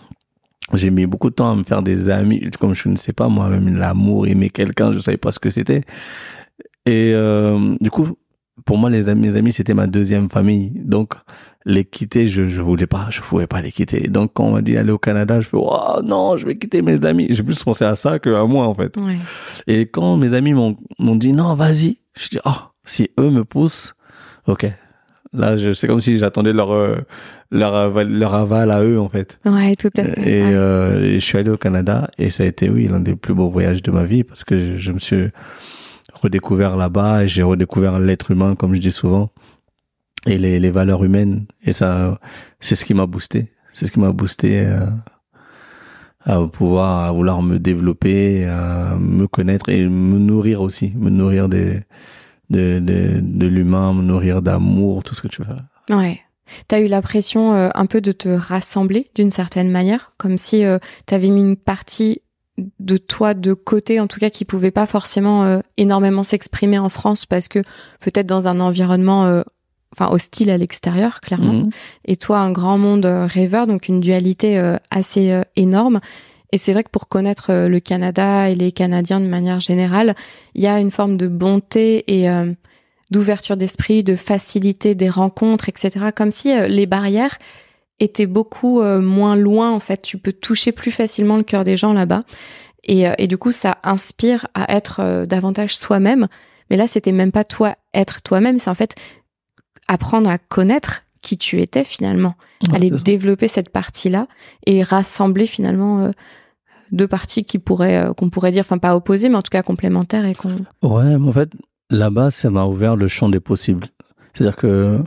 j'ai 0.74 0.90
mis 0.90 1.06
beaucoup 1.06 1.30
de 1.30 1.34
temps 1.34 1.50
à 1.50 1.54
me 1.54 1.64
faire 1.64 1.82
des 1.82 2.08
amis, 2.08 2.50
comme 2.58 2.74
je 2.74 2.88
ne 2.88 2.96
sais 2.96 3.12
pas 3.12 3.28
moi-même 3.28 3.76
l'amour, 3.76 4.26
aimer 4.26 4.50
quelqu'un, 4.50 4.92
je 4.92 4.98
savais 4.98 5.16
pas 5.16 5.32
ce 5.32 5.38
que 5.38 5.50
c'était. 5.50 5.82
Et 6.84 7.12
euh, 7.14 7.74
du 7.80 7.90
coup, 7.90 8.08
pour 8.64 8.78
moi, 8.78 8.90
les 8.90 9.08
amis, 9.08 9.28
mes 9.28 9.36
amis, 9.36 9.52
c'était 9.52 9.74
ma 9.74 9.86
deuxième 9.86 10.28
famille. 10.28 10.72
Donc, 10.74 11.14
les 11.70 11.84
quitter, 11.84 12.26
je 12.28 12.46
je 12.46 12.60
voulais 12.62 12.86
pas, 12.86 13.06
je 13.10 13.20
pouvais 13.20 13.46
pas 13.46 13.60
les 13.60 13.70
quitter. 13.70 14.08
Donc, 14.08 14.32
quand 14.34 14.44
on 14.44 14.52
m'a 14.52 14.62
dit 14.62 14.76
aller 14.78 14.90
au 14.90 14.98
Canada, 14.98 15.40
je 15.40 15.48
fais 15.48 15.56
oh 15.60 16.00
non, 16.02 16.36
je 16.38 16.46
vais 16.46 16.56
quitter 16.56 16.80
mes 16.82 17.04
amis. 17.04 17.26
J'ai 17.30 17.42
plus 17.42 17.62
pensé 17.62 17.84
à 17.84 17.94
ça 17.94 18.18
que 18.18 18.30
à 18.34 18.44
moi 18.46 18.66
en 18.66 18.74
fait. 18.74 18.96
Ouais. 18.96 19.18
Et 19.66 19.82
quand 19.86 20.16
mes 20.16 20.32
amis 20.34 20.54
m'ont 20.54 20.76
m'ont 20.98 21.14
dit 21.16 21.32
non, 21.32 21.54
vas-y, 21.54 21.98
je 22.18 22.28
dis 22.30 22.38
oh 22.46 22.50
si 22.84 23.10
eux 23.20 23.30
me 23.30 23.44
poussent, 23.44 23.94
ok. 24.46 24.66
Là, 25.34 25.58
je 25.58 25.74
c'est 25.74 25.86
comme 25.86 26.00
si 26.00 26.16
j'attendais 26.18 26.54
leur 26.54 26.70
euh, 26.72 26.96
leur 27.50 27.74
aval, 27.74 28.08
leur 28.10 28.32
aval 28.32 28.70
à 28.70 28.82
eux 28.82 28.98
en 28.98 29.10
fait. 29.10 29.38
Ouais, 29.44 29.76
tout 29.76 29.90
à 29.98 30.04
fait. 30.04 30.20
Et, 30.22 30.42
Ouais. 30.42 30.50
euh, 30.54 31.02
et 31.04 31.14
je 31.20 31.24
suis 31.24 31.36
allé 31.36 31.50
au 31.50 31.58
Canada 31.58 32.08
et 32.16 32.30
ça 32.30 32.44
a 32.44 32.46
été 32.46 32.70
oui 32.70 32.88
l'un 32.88 33.00
des 33.00 33.14
plus 33.14 33.34
beaux 33.34 33.50
voyages 33.50 33.82
de 33.82 33.90
ma 33.90 34.04
vie 34.04 34.24
parce 34.24 34.42
que 34.42 34.56
je, 34.58 34.76
je 34.78 34.90
me 34.92 34.98
suis 34.98 35.26
redécouvert 36.14 36.76
là-bas 36.76 37.24
et 37.24 37.28
j'ai 37.28 37.42
redécouvert 37.42 37.98
l'être 37.98 38.30
humain 38.30 38.54
comme 38.54 38.74
je 38.74 38.80
dis 38.80 38.90
souvent 38.90 39.30
et 40.26 40.38
les, 40.38 40.58
les 40.60 40.70
valeurs 40.70 41.04
humaines. 41.04 41.46
Et 41.62 41.72
ça 41.72 42.18
c'est 42.60 42.74
ce 42.74 42.84
qui 42.84 42.94
m'a 42.94 43.06
boosté. 43.06 43.52
C'est 43.72 43.86
ce 43.86 43.92
qui 43.92 44.00
m'a 44.00 44.12
boosté 44.12 44.66
euh, 44.66 44.86
à 46.24 46.40
pouvoir 46.46 47.04
à 47.04 47.12
vouloir 47.12 47.42
me 47.42 47.58
développer 47.58 48.46
à 48.46 48.96
me 48.98 49.26
connaître 49.26 49.68
et 49.68 49.86
me 49.86 50.18
nourrir 50.18 50.60
aussi. 50.60 50.92
Me 50.96 51.10
nourrir 51.10 51.48
des 51.48 51.80
de 52.50 52.80
de, 52.80 53.20
de 53.20 53.46
l'humain 53.46 53.92
me 53.92 54.02
nourrir 54.02 54.42
d'amour 54.42 55.04
tout 55.04 55.14
ce 55.14 55.22
que 55.22 55.28
tu 55.28 55.42
veux 55.42 55.94
Ouais. 55.94 56.20
T'as 56.66 56.80
eu 56.80 56.86
l'impression 56.86 57.52
euh, 57.52 57.68
un 57.74 57.84
peu 57.84 58.00
de 58.00 58.10
te 58.12 58.28
rassembler 58.28 59.10
d'une 59.14 59.30
certaine 59.30 59.70
manière, 59.70 60.12
comme 60.16 60.38
si 60.38 60.64
euh, 60.64 60.78
t'avais 61.04 61.28
mis 61.28 61.42
une 61.42 61.56
partie 61.56 62.22
de 62.78 62.96
toi 62.96 63.34
de 63.34 63.54
côté, 63.54 64.00
en 64.00 64.06
tout 64.06 64.20
cas 64.20 64.30
qui 64.30 64.44
pouvait 64.44 64.70
pas 64.70 64.86
forcément 64.86 65.44
euh, 65.44 65.60
énormément 65.76 66.24
s'exprimer 66.24 66.78
en 66.78 66.88
France 66.88 67.26
parce 67.26 67.48
que 67.48 67.60
peut-être 68.00 68.26
dans 68.26 68.48
un 68.48 68.60
environnement, 68.60 69.26
euh, 69.26 69.42
enfin 69.92 70.10
hostile 70.12 70.50
à 70.50 70.58
l'extérieur, 70.58 71.20
clairement. 71.20 71.52
Mhm. 71.52 71.70
Et 72.04 72.16
toi, 72.16 72.38
un 72.38 72.52
grand 72.52 72.78
monde 72.78 73.06
euh, 73.06 73.26
rêveur, 73.26 73.66
donc 73.66 73.88
une 73.88 74.00
dualité 74.00 74.58
euh, 74.58 74.76
assez 74.90 75.30
euh, 75.30 75.42
énorme. 75.56 76.00
Et 76.52 76.58
c'est 76.58 76.72
vrai 76.72 76.82
que 76.82 76.90
pour 76.90 77.08
connaître 77.08 77.52
le 77.52 77.78
Canada 77.78 78.48
et 78.48 78.54
les 78.54 78.72
Canadiens 78.72 79.20
de 79.20 79.26
manière 79.26 79.60
générale, 79.60 80.14
il 80.54 80.62
y 80.62 80.66
a 80.66 80.80
une 80.80 80.90
forme 80.90 81.18
de 81.18 81.28
bonté 81.28 82.04
et 82.06 82.30
euh, 82.30 82.52
d'ouverture 83.10 83.56
d'esprit, 83.56 84.02
de 84.02 84.16
facilité 84.16 84.94
des 84.94 85.10
rencontres, 85.10 85.68
etc. 85.68 86.06
Comme 86.14 86.30
si 86.30 86.52
euh, 86.52 86.68
les 86.68 86.86
barrières 86.86 87.38
étaient 88.00 88.26
beaucoup 88.26 88.80
euh, 88.80 89.00
moins 89.00 89.36
loin, 89.36 89.70
en 89.70 89.80
fait. 89.80 90.02
Tu 90.02 90.18
peux 90.18 90.32
toucher 90.32 90.72
plus 90.72 90.90
facilement 90.90 91.36
le 91.36 91.42
cœur 91.42 91.64
des 91.64 91.76
gens 91.76 91.92
là-bas. 91.92 92.20
Et, 92.84 93.08
euh, 93.08 93.14
et 93.18 93.26
du 93.26 93.38
coup, 93.38 93.52
ça 93.52 93.78
inspire 93.82 94.46
à 94.54 94.74
être 94.74 95.00
euh, 95.00 95.26
davantage 95.26 95.76
soi-même. 95.76 96.28
Mais 96.70 96.76
là, 96.76 96.86
c'était 96.86 97.12
même 97.12 97.32
pas 97.32 97.44
toi 97.44 97.74
être 97.94 98.22
toi-même, 98.22 98.58
c'est 98.58 98.70
en 98.70 98.74
fait 98.74 98.94
apprendre 99.88 100.30
à 100.30 100.38
connaître 100.38 101.04
qui 101.20 101.36
tu 101.36 101.60
étais 101.60 101.84
finalement, 101.84 102.34
aller 102.72 102.92
Ouais, 102.92 102.98
développer 102.98 103.48
cette 103.48 103.70
partie-là 103.70 104.28
et 104.66 104.82
rassembler 104.82 105.46
finalement 105.46 106.00
euh, 106.00 106.10
deux 106.92 107.08
parties 107.08 107.44
qui 107.44 107.58
pourraient 107.58 108.08
euh, 108.08 108.12
qu'on 108.12 108.30
pourrait 108.30 108.52
dire, 108.52 108.60
enfin 108.60 108.78
pas 108.78 108.94
opposées, 108.96 109.28
mais 109.28 109.36
en 109.36 109.42
tout 109.42 109.50
cas 109.50 109.62
complémentaires 109.62 110.24
et 110.24 110.34
qu'on. 110.34 110.50
Ouais, 110.82 111.18
mais 111.18 111.28
en 111.28 111.32
fait, 111.32 111.50
là-bas, 111.90 112.30
ça 112.30 112.50
m'a 112.50 112.64
ouvert 112.64 112.96
le 112.96 113.08
champ 113.08 113.28
des 113.28 113.40
possibles. 113.40 113.88
C'est-à-dire 114.32 114.56
que 114.56 114.98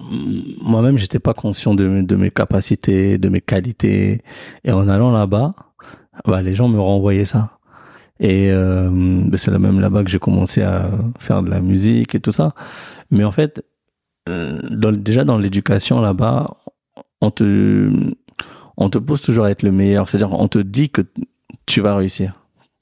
mm, 0.00 0.54
moi-même, 0.62 0.98
j'étais 0.98 1.20
pas 1.20 1.34
conscient 1.34 1.74
de, 1.74 2.02
de 2.02 2.16
mes 2.16 2.30
capacités, 2.30 3.18
de 3.18 3.28
mes 3.28 3.40
qualités. 3.40 4.20
Et 4.64 4.72
en 4.72 4.88
allant 4.88 5.12
là-bas, 5.12 5.54
bah, 6.26 6.42
les 6.42 6.54
gens 6.54 6.68
me 6.68 6.80
renvoyaient 6.80 7.24
ça. 7.24 7.57
Et 8.20 8.50
euh, 8.50 8.88
bah, 9.26 9.36
c'est 9.38 9.50
là 9.50 9.58
même 9.58 9.80
là-bas 9.80 10.02
que 10.04 10.10
j'ai 10.10 10.18
commencé 10.18 10.62
à 10.62 10.90
faire 11.18 11.42
de 11.42 11.50
la 11.50 11.60
musique 11.60 12.14
et 12.14 12.20
tout 12.20 12.32
ça. 12.32 12.52
Mais 13.10 13.24
en 13.24 13.32
fait, 13.32 13.64
euh, 14.28 14.58
dans, 14.70 14.92
déjà 14.92 15.24
dans 15.24 15.38
l'éducation 15.38 16.00
là-bas, 16.00 16.56
on 17.20 17.30
te, 17.30 17.90
on 18.76 18.90
te 18.90 18.98
pousse 18.98 19.22
toujours 19.22 19.44
à 19.44 19.50
être 19.50 19.62
le 19.62 19.72
meilleur. 19.72 20.08
C'est-à-dire, 20.08 20.32
on 20.32 20.48
te 20.48 20.58
dit 20.58 20.90
que 20.90 21.02
tu 21.66 21.80
vas 21.80 21.94
réussir. 21.96 22.34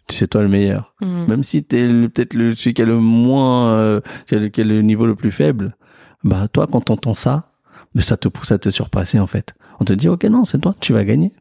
C'est 0.08 0.28
toi 0.28 0.42
le 0.42 0.48
meilleur 0.48 0.94
Mhm. 1.02 1.26
même 1.26 1.42
si 1.44 1.64
t'es 1.64 1.86
le- 1.88 2.08
peut-être 2.08 2.32
celui 2.32 2.74
qui 2.74 2.80
a 2.80 2.84
le 2.84 2.98
moins 2.98 3.70
euh, 3.72 4.00
qui 4.26 4.36
a 4.36 4.38
le, 4.38 4.48
qui 4.48 4.60
a 4.60 4.64
le 4.64 4.80
niveau 4.82 5.04
le 5.04 5.16
plus 5.16 5.32
faible 5.32 5.74
bah 6.22 6.46
toi 6.46 6.68
quand 6.70 6.80
t'entends 6.80 7.16
ça 7.16 7.50
mais 7.94 8.02
ça 8.02 8.16
te 8.16 8.28
pousse 8.28 8.52
à 8.52 8.58
te 8.58 8.70
surpasser 8.70 9.18
en 9.18 9.26
fait 9.26 9.54
on 9.80 9.84
te 9.84 9.92
dit 9.92 10.08
ok 10.08 10.22
non 10.26 10.44
c'est 10.44 10.60
toi 10.60 10.76
tu 10.80 10.92
vas 10.92 11.04
gagner 11.04 11.32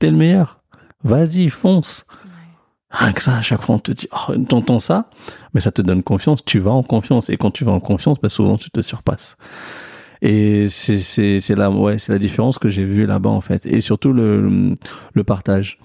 t'es 0.00 0.10
le 0.10 0.16
meilleur 0.16 0.60
vas-y 1.04 1.50
fonce 1.50 2.04
rien 2.90 3.12
que 3.12 3.22
ça 3.22 3.36
à 3.36 3.42
chaque 3.42 3.62
fois 3.62 3.74
on 3.76 3.78
te 3.78 3.92
dit 3.92 4.08
oh 4.12 4.34
t'entends 4.48 4.78
ça 4.78 5.10
mais 5.52 5.60
ça 5.60 5.70
te 5.70 5.82
donne 5.82 6.02
confiance 6.02 6.44
tu 6.44 6.58
vas 6.58 6.70
en 6.70 6.82
confiance 6.82 7.28
et 7.28 7.36
quand 7.36 7.50
tu 7.50 7.64
vas 7.64 7.72
en 7.72 7.80
confiance 7.80 8.18
bah 8.22 8.28
souvent 8.28 8.56
tu 8.56 8.70
te 8.70 8.80
surpasses. 8.80 9.36
Et 10.20 10.68
c'est 10.68 10.98
c'est 10.98 11.38
c'est 11.40 11.54
la 11.54 11.70
ouais 11.70 11.98
c'est 11.98 12.12
la 12.12 12.18
différence 12.18 12.58
que 12.58 12.68
j'ai 12.68 12.84
vue 12.84 13.06
là-bas 13.06 13.30
en 13.30 13.40
fait. 13.40 13.66
Et 13.66 13.80
surtout 13.80 14.12
le 14.12 14.74
le 15.14 15.24
partage. 15.24 15.78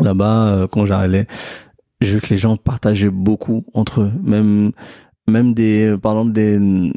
Là-bas 0.00 0.46
euh, 0.46 0.66
quand 0.68 0.86
j'allais 0.86 1.26
j'ai 2.00 2.14
vu 2.14 2.20
que 2.20 2.28
les 2.30 2.38
gens 2.38 2.56
partageaient 2.56 3.10
beaucoup 3.10 3.64
entre 3.74 4.02
eux. 4.02 4.12
Même 4.22 4.72
même 5.28 5.52
des 5.54 5.96
par 6.00 6.12
exemple 6.12 6.32
des 6.32 6.92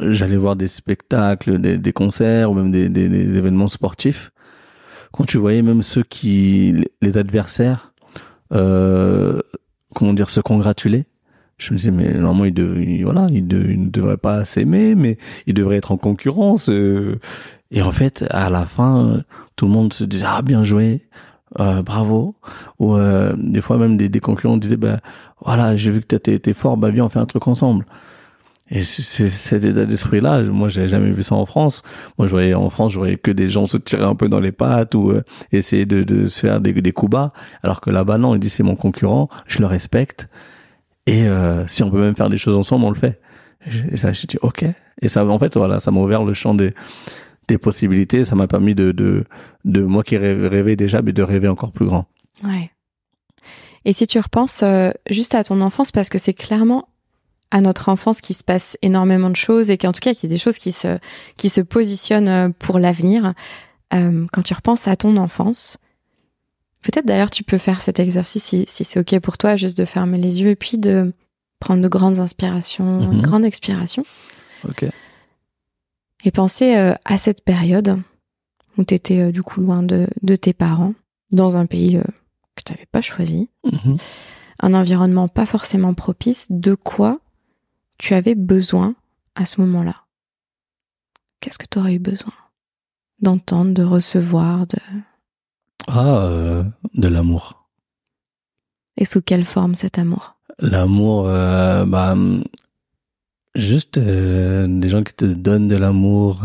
j'allais 0.00 0.36
voir 0.36 0.56
des 0.56 0.66
spectacles 0.66 1.58
des, 1.58 1.78
des 1.78 1.92
concerts 1.92 2.50
ou 2.50 2.54
même 2.54 2.70
des, 2.70 2.88
des, 2.88 3.08
des 3.08 3.36
événements 3.38 3.68
sportifs. 3.68 4.30
Quand 5.12 5.24
tu 5.24 5.38
voyais 5.38 5.62
même 5.62 5.82
ceux 5.82 6.02
qui 6.02 6.84
les 7.00 7.16
adversaires 7.16 7.93
euh, 8.52 9.40
comment 9.94 10.12
dire 10.12 10.30
se 10.30 10.40
congratuler. 10.40 11.04
Je 11.56 11.72
me 11.72 11.78
disais 11.78 11.90
mais 11.92 12.12
normalement 12.14 12.44
ils, 12.46 12.54
dev- 12.54 12.82
ils- 12.82 13.04
voilà 13.04 13.28
de- 13.28 13.66
ils 13.70 13.84
ne 13.84 13.88
devraient 13.90 14.16
pas 14.16 14.44
s'aimer 14.44 14.94
mais 14.96 15.18
ils 15.46 15.54
devraient 15.54 15.76
être 15.76 15.92
en 15.92 15.96
concurrence 15.96 16.68
euh. 16.68 17.20
et 17.70 17.80
en 17.80 17.92
fait 17.92 18.24
à 18.30 18.50
la 18.50 18.66
fin 18.66 19.22
tout 19.54 19.66
le 19.66 19.70
monde 19.70 19.92
se 19.92 20.02
disait 20.02 20.26
ah 20.28 20.42
bien 20.42 20.64
joué 20.64 21.02
euh, 21.60 21.82
bravo. 21.82 22.34
Ou 22.80 22.96
euh, 22.96 23.32
des 23.38 23.60
fois 23.60 23.78
même 23.78 23.96
des, 23.96 24.08
des 24.08 24.18
concurrents 24.18 24.56
disaient 24.56 24.76
bah 24.76 24.98
voilà 25.44 25.76
j'ai 25.76 25.92
vu 25.92 26.00
que 26.00 26.06
t'étais 26.06 26.40
t'es 26.40 26.54
fort 26.54 26.76
bah 26.76 26.90
viens 26.90 27.04
on 27.04 27.08
fait 27.08 27.20
un 27.20 27.26
truc 27.26 27.46
ensemble 27.46 27.86
et 28.70 28.82
c'est- 28.82 29.28
cet 29.28 29.62
état 29.64 29.84
d'esprit 29.84 30.20
là 30.22 30.42
moi 30.42 30.68
j'avais 30.70 30.88
jamais 30.88 31.10
vu 31.12 31.22
ça 31.22 31.34
en 31.34 31.44
France. 31.46 31.82
Moi 32.18 32.26
je 32.26 32.32
voyais 32.32 32.54
en 32.54 32.70
France 32.70 32.92
je 32.92 32.98
voyais 32.98 33.16
que 33.16 33.30
des 33.30 33.48
gens 33.50 33.66
se 33.66 33.76
tirer 33.76 34.04
un 34.04 34.14
peu 34.14 34.28
dans 34.28 34.40
les 34.40 34.52
pattes 34.52 34.94
ou 34.94 35.10
euh, 35.10 35.22
essayer 35.52 35.84
de, 35.86 36.02
de 36.02 36.26
se 36.28 36.40
faire 36.40 36.60
des, 36.60 36.72
des 36.72 36.92
coups 36.92 37.10
bas. 37.10 37.32
Alors 37.62 37.80
que 37.82 37.90
là-bas 37.90 38.16
non 38.18 38.34
il 38.34 38.38
dit 38.40 38.48
c'est 38.48 38.62
mon 38.62 38.76
concurrent 38.76 39.28
je 39.46 39.58
le 39.60 39.66
respecte. 39.66 40.28
Et 41.06 41.28
euh, 41.28 41.66
si 41.68 41.82
on 41.82 41.90
peut 41.90 42.00
même 42.00 42.16
faire 42.16 42.30
des 42.30 42.38
choses 42.38 42.56
ensemble 42.56 42.84
on 42.86 42.90
le 42.90 42.96
fait. 42.98 43.20
Et 43.66 43.70
j'ai- 43.70 43.96
ça 43.98 44.12
j'ai 44.12 44.26
dit 44.26 44.38
ok. 44.40 44.64
Et 45.02 45.08
ça 45.10 45.24
en 45.26 45.38
fait 45.38 45.56
voilà 45.56 45.78
ça 45.80 45.90
m'a 45.90 46.00
ouvert 46.00 46.24
le 46.24 46.32
champ 46.32 46.54
des 46.54 46.72
des 47.48 47.58
possibilités. 47.58 48.24
Ça 48.24 48.34
m'a 48.34 48.46
permis 48.46 48.74
de 48.74 48.92
de 48.92 49.24
de 49.66 49.82
moi 49.82 50.02
qui 50.02 50.16
rêvais 50.16 50.76
déjà 50.76 51.02
mais 51.02 51.12
de 51.12 51.22
rêver 51.22 51.48
encore 51.48 51.70
plus 51.72 51.84
grand. 51.86 52.06
Ouais. 52.42 52.70
Et 53.84 53.92
si 53.92 54.06
tu 54.06 54.18
repenses 54.18 54.62
euh, 54.62 54.90
juste 55.10 55.34
à 55.34 55.44
ton 55.44 55.60
enfance, 55.60 55.92
parce 55.92 56.08
que 56.08 56.16
c'est 56.16 56.32
clairement 56.32 56.88
à 57.54 57.60
notre 57.60 57.88
enfance 57.88 58.20
qu'il 58.20 58.34
se 58.34 58.42
passe 58.42 58.76
énormément 58.82 59.30
de 59.30 59.36
choses 59.36 59.70
et 59.70 59.78
qu'en 59.78 59.92
tout 59.92 60.00
cas 60.00 60.12
qu'il 60.12 60.28
y 60.28 60.32
a 60.32 60.34
des 60.34 60.40
choses 60.42 60.58
qui 60.58 60.72
se, 60.72 60.98
qui 61.36 61.48
se 61.48 61.60
positionnent 61.60 62.28
euh, 62.28 62.48
pour 62.58 62.80
l'avenir. 62.80 63.32
Euh, 63.92 64.26
quand 64.32 64.42
tu 64.42 64.54
repenses 64.54 64.88
à 64.88 64.96
ton 64.96 65.16
enfance, 65.16 65.78
peut-être 66.82 67.06
d'ailleurs 67.06 67.30
tu 67.30 67.44
peux 67.44 67.58
faire 67.58 67.80
cet 67.80 68.00
exercice 68.00 68.42
si, 68.42 68.64
si 68.66 68.82
c'est 68.84 68.98
ok 68.98 69.20
pour 69.20 69.38
toi, 69.38 69.54
juste 69.54 69.78
de 69.78 69.84
fermer 69.84 70.18
les 70.18 70.42
yeux 70.42 70.48
et 70.50 70.56
puis 70.56 70.78
de 70.78 71.12
prendre 71.60 71.80
de 71.80 71.86
grandes 71.88 72.18
inspirations, 72.18 72.98
Mhm. 73.00 73.12
une 73.12 73.22
grande 73.22 73.44
expiration 73.44 74.02
ok 74.68 74.86
et 76.24 76.30
penser 76.30 76.74
euh, 76.76 76.94
à 77.04 77.18
cette 77.18 77.44
période 77.44 78.00
où 78.78 78.84
tu 78.84 78.94
étais 78.94 79.30
du 79.30 79.42
coup 79.42 79.60
loin 79.60 79.82
de, 79.82 80.08
de 80.22 80.34
tes 80.36 80.52
parents, 80.54 80.94
dans 81.30 81.56
un 81.56 81.66
pays 81.66 82.00
que 82.56 82.62
tu 82.64 82.72
n'avais 82.72 82.86
pas 82.90 83.00
choisi, 83.00 83.48
Mhm. 83.64 83.96
un 84.60 84.74
environnement 84.74 85.28
pas 85.28 85.46
forcément 85.46 85.94
propice, 85.94 86.46
de 86.50 86.74
quoi 86.74 87.20
tu 87.98 88.14
avais 88.14 88.34
besoin 88.34 88.94
à 89.34 89.46
ce 89.46 89.60
moment-là 89.60 89.94
Qu'est-ce 91.40 91.58
que 91.58 91.66
tu 91.70 91.78
aurais 91.78 91.94
eu 91.94 91.98
besoin 91.98 92.32
D'entendre, 93.20 93.72
de 93.74 93.82
recevoir, 93.84 94.66
de... 94.66 94.78
ah 95.88 96.18
euh, 96.26 96.64
de 96.94 97.08
l'amour 97.08 97.60
et 98.96 99.04
sous 99.04 99.22
quelle 99.22 99.44
forme 99.44 99.74
cet 99.74 99.98
amour? 99.98 100.36
L'amour, 100.60 101.24
euh, 101.26 101.84
bah, 101.84 102.12
hum, 102.12 102.44
juste 103.56 103.98
euh, 103.98 104.68
des 104.68 104.88
gens 104.88 105.02
qui 105.02 105.12
te 105.14 105.24
donnent 105.24 105.66
de 105.66 105.74
l'amour. 105.74 106.44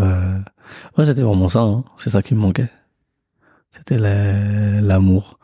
Ouais, 0.97 1.05
c'était 1.05 1.21
vraiment 1.21 1.47
ça. 1.47 1.59
Hein. 1.61 1.83
C'est 1.99 2.09
ça 2.09 2.23
qui 2.23 2.33
me 2.33 2.39
manquait. 2.39 2.69
C'était 3.77 3.99
la- 3.99 4.81
l'amour. 4.81 5.37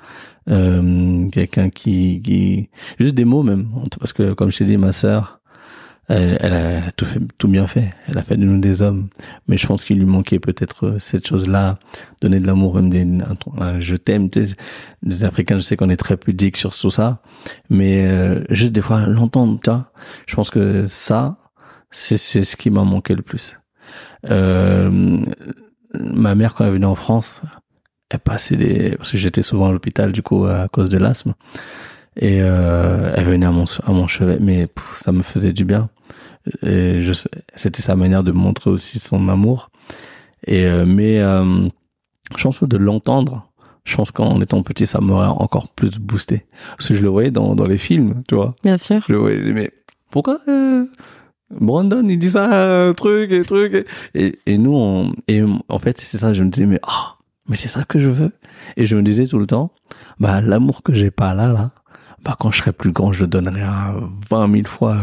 Euh, 0.49 1.29
Quelqu'un 1.29 1.69
qui, 1.69 2.21
qui, 2.23 2.69
juste 2.99 3.13
des 3.13 3.25
mots 3.25 3.43
même, 3.43 3.69
parce 3.99 4.13
que 4.13 4.33
comme 4.33 4.51
je 4.51 4.57
t'ai 4.57 4.65
dit, 4.65 4.77
ma 4.77 4.91
sœur, 4.91 5.39
elle, 6.07 6.37
elle, 6.39 6.53
a, 6.53 6.91
tout 6.91 7.05
fait, 7.05 7.19
tout 7.37 7.47
bien 7.47 7.65
fait. 7.67 7.93
Elle 8.07 8.17
a 8.17 8.23
fait 8.23 8.37
de 8.37 8.45
nous 8.45 8.59
des 8.59 8.81
hommes. 8.81 9.07
Mais 9.47 9.57
je 9.57 9.65
pense 9.65 9.83
qu'il 9.83 9.97
lui 9.97 10.05
manquait 10.05 10.39
peut-être 10.39 10.85
euh, 10.85 10.99
cette 10.99 11.27
chose-là, 11.27 11.79
donner 12.21 12.39
de 12.39 12.47
l'amour, 12.47 12.75
même 12.75 12.89
des, 12.89 13.01
un, 13.01 13.79
je 13.79 13.95
t'aime. 13.95 14.29
Les 15.03 15.23
Africains, 15.23 15.57
je 15.57 15.63
sais 15.63 15.77
qu'on 15.77 15.89
est 15.89 15.97
très 15.97 16.17
pudiques 16.17 16.57
sur 16.57 16.75
tout 16.75 16.91
ça, 16.91 17.21
mais 17.69 18.05
euh, 18.07 18.43
juste 18.49 18.71
des 18.71 18.81
fois 18.81 19.05
l'entendre, 19.07 19.59
tu 19.63 19.69
vois. 19.69 19.91
Je 20.27 20.35
pense 20.35 20.51
que 20.51 20.85
ça, 20.85 21.37
c'est 21.91 22.17
c'est 22.17 22.43
ce 22.43 22.55
qui 22.55 22.69
m'a 22.69 22.83
manqué 22.83 23.15
le 23.15 23.21
plus. 23.23 23.57
Euh, 24.29 25.17
ma 25.93 26.35
mère 26.35 26.53
quand 26.53 26.65
elle 26.65 26.73
venait 26.73 26.85
en 26.85 26.95
France, 26.95 27.41
elle 28.09 28.19
passait 28.19 28.57
des 28.57 28.95
parce 28.97 29.11
que 29.11 29.17
j'étais 29.17 29.41
souvent 29.41 29.67
à 29.67 29.71
l'hôpital 29.71 30.11
du 30.11 30.21
coup 30.21 30.45
à 30.45 30.67
cause 30.67 30.89
de 30.89 30.97
l'asthme 30.97 31.33
et 32.17 32.39
euh, 32.41 33.11
elle 33.15 33.25
venait 33.25 33.45
à 33.45 33.51
mon 33.51 33.65
à 33.85 33.91
mon 33.91 34.07
chevet 34.07 34.37
mais 34.39 34.67
ça 34.95 35.11
me 35.11 35.23
faisait 35.23 35.53
du 35.53 35.65
bien. 35.65 35.89
Et 36.63 37.01
je 37.01 37.13
c'était 37.55 37.81
sa 37.81 37.95
manière 37.95 38.23
de 38.23 38.31
montrer 38.31 38.69
aussi 38.69 38.99
son 38.99 39.27
amour. 39.29 39.69
Et 40.47 40.65
euh, 40.65 40.85
mais 40.85 41.19
euh, 41.19 41.67
je 42.35 42.43
pense 42.43 42.59
que 42.59 42.65
de 42.65 42.77
l'entendre 42.77 43.49
je 43.83 43.95
pense 43.95 44.11
qu'en 44.11 44.41
étant 44.41 44.63
petit 44.63 44.87
ça 44.87 45.01
m'aurait 45.01 45.27
encore 45.27 45.69
plus 45.69 45.97
boosté. 45.99 46.45
Parce 46.77 46.89
que 46.89 46.95
je 46.95 47.01
le 47.01 47.09
voyais 47.09 47.31
dans 47.31 47.55
dans 47.55 47.67
les 47.67 47.77
films 47.77 48.23
tu 48.27 48.35
vois. 48.35 48.55
Bien 48.63 48.77
sûr. 48.77 49.03
Je 49.07 49.13
le 49.13 49.19
voyais 49.19 49.51
mais 49.51 49.71
pourquoi 50.09 50.39
euh, 50.47 50.85
Brandon 51.51 52.07
il 52.07 52.17
dit 52.17 52.29
ça 52.29 52.53
euh, 52.53 52.93
truc 52.93 53.31
et 53.31 53.43
truc 53.43 53.85
et, 54.13 54.39
et, 54.45 54.57
nous 54.57 54.75
on, 54.75 55.13
et 55.27 55.43
en 55.67 55.79
fait 55.79 55.99
c'est 55.99 56.17
ça 56.17 56.33
je 56.33 56.43
me 56.43 56.49
disais 56.49 56.65
mais 56.65 56.79
ah 56.87 57.15
mais 57.47 57.57
c'est 57.57 57.67
ça 57.67 57.83
que 57.83 57.99
je 57.99 58.09
veux. 58.09 58.31
Et 58.77 58.85
je 58.85 58.95
me 58.95 59.03
disais 59.03 59.27
tout 59.27 59.39
le 59.39 59.47
temps 59.47 59.71
bah 60.19 60.41
l'amour 60.41 60.83
que 60.83 60.93
j'ai 60.93 61.11
pas 61.11 61.33
là 61.33 61.51
là 61.51 61.71
bah 62.25 62.35
quand 62.39 62.51
je 62.51 62.57
serai 62.57 62.73
plus 62.73 62.91
grand 62.91 63.13
je 63.13 63.21
le 63.21 63.27
donnerai 63.27 63.61
à 63.61 63.95
20 64.29 64.51
000 64.51 64.67
fois 64.67 64.97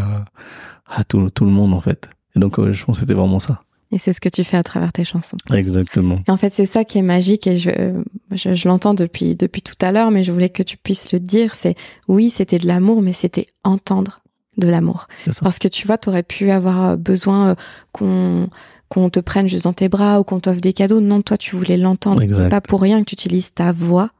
à 0.86 1.04
tout, 1.04 1.30
tout 1.30 1.44
le 1.44 1.50
monde 1.50 1.72
en 1.72 1.80
fait. 1.80 2.10
Et 2.36 2.40
donc 2.40 2.60
je 2.60 2.84
pense 2.84 2.96
que 2.96 3.00
c'était 3.00 3.14
vraiment 3.14 3.38
ça. 3.38 3.62
Et 3.90 3.98
c'est 3.98 4.12
ce 4.12 4.20
que 4.20 4.28
tu 4.28 4.42
fais 4.42 4.56
à 4.56 4.62
travers 4.62 4.92
tes 4.92 5.04
chansons. 5.04 5.36
Exactement. 5.52 6.18
Et 6.26 6.30
en 6.30 6.36
fait 6.36 6.50
c'est 6.50 6.66
ça 6.66 6.84
qui 6.84 6.98
est 6.98 7.02
magique 7.02 7.46
et 7.46 7.56
je 7.56 8.02
je, 8.32 8.54
je 8.54 8.68
l'entends 8.68 8.94
depuis 8.94 9.36
depuis 9.36 9.62
tout 9.62 9.76
à 9.80 9.92
l'heure 9.92 10.10
mais 10.10 10.22
je 10.22 10.32
voulais 10.32 10.48
que 10.48 10.62
tu 10.62 10.76
puisses 10.76 11.12
le 11.12 11.20
dire. 11.20 11.54
C'est 11.54 11.76
oui 12.08 12.28
c'était 12.28 12.58
de 12.58 12.66
l'amour 12.66 13.00
mais 13.02 13.12
c'était 13.12 13.46
entendre 13.64 14.22
de 14.58 14.68
l'amour. 14.68 15.06
Parce 15.40 15.58
que 15.58 15.68
tu 15.68 15.86
vois 15.86 15.98
tu 15.98 16.08
aurais 16.08 16.22
pu 16.22 16.50
avoir 16.50 16.98
besoin 16.98 17.54
qu'on 17.92 18.48
qu'on 18.92 19.08
te 19.08 19.20
prenne 19.20 19.48
juste 19.48 19.64
dans 19.64 19.72
tes 19.72 19.88
bras 19.88 20.20
ou 20.20 20.24
qu'on 20.24 20.38
t'offre 20.38 20.60
des 20.60 20.74
cadeaux. 20.74 21.00
Non, 21.00 21.22
toi, 21.22 21.38
tu 21.38 21.56
voulais 21.56 21.78
l'entendre. 21.78 22.22
C'est 22.30 22.50
pas 22.50 22.60
pour 22.60 22.82
rien 22.82 23.00
que 23.00 23.06
tu 23.06 23.14
utilises 23.14 23.54
ta 23.54 23.72
voix 23.72 24.10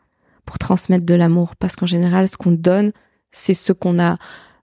pour 0.47 0.59
transmettre 0.59 1.07
de 1.07 1.15
l'amour. 1.15 1.57
Parce 1.57 1.77
qu'en 1.77 1.87
général, 1.87 2.29
ce 2.29 2.37
qu'on 2.37 2.53
donne, 2.53 2.93
c'est 3.31 3.55
ce 3.55 3.73
qu'on 3.73 3.99
a, 3.99 4.17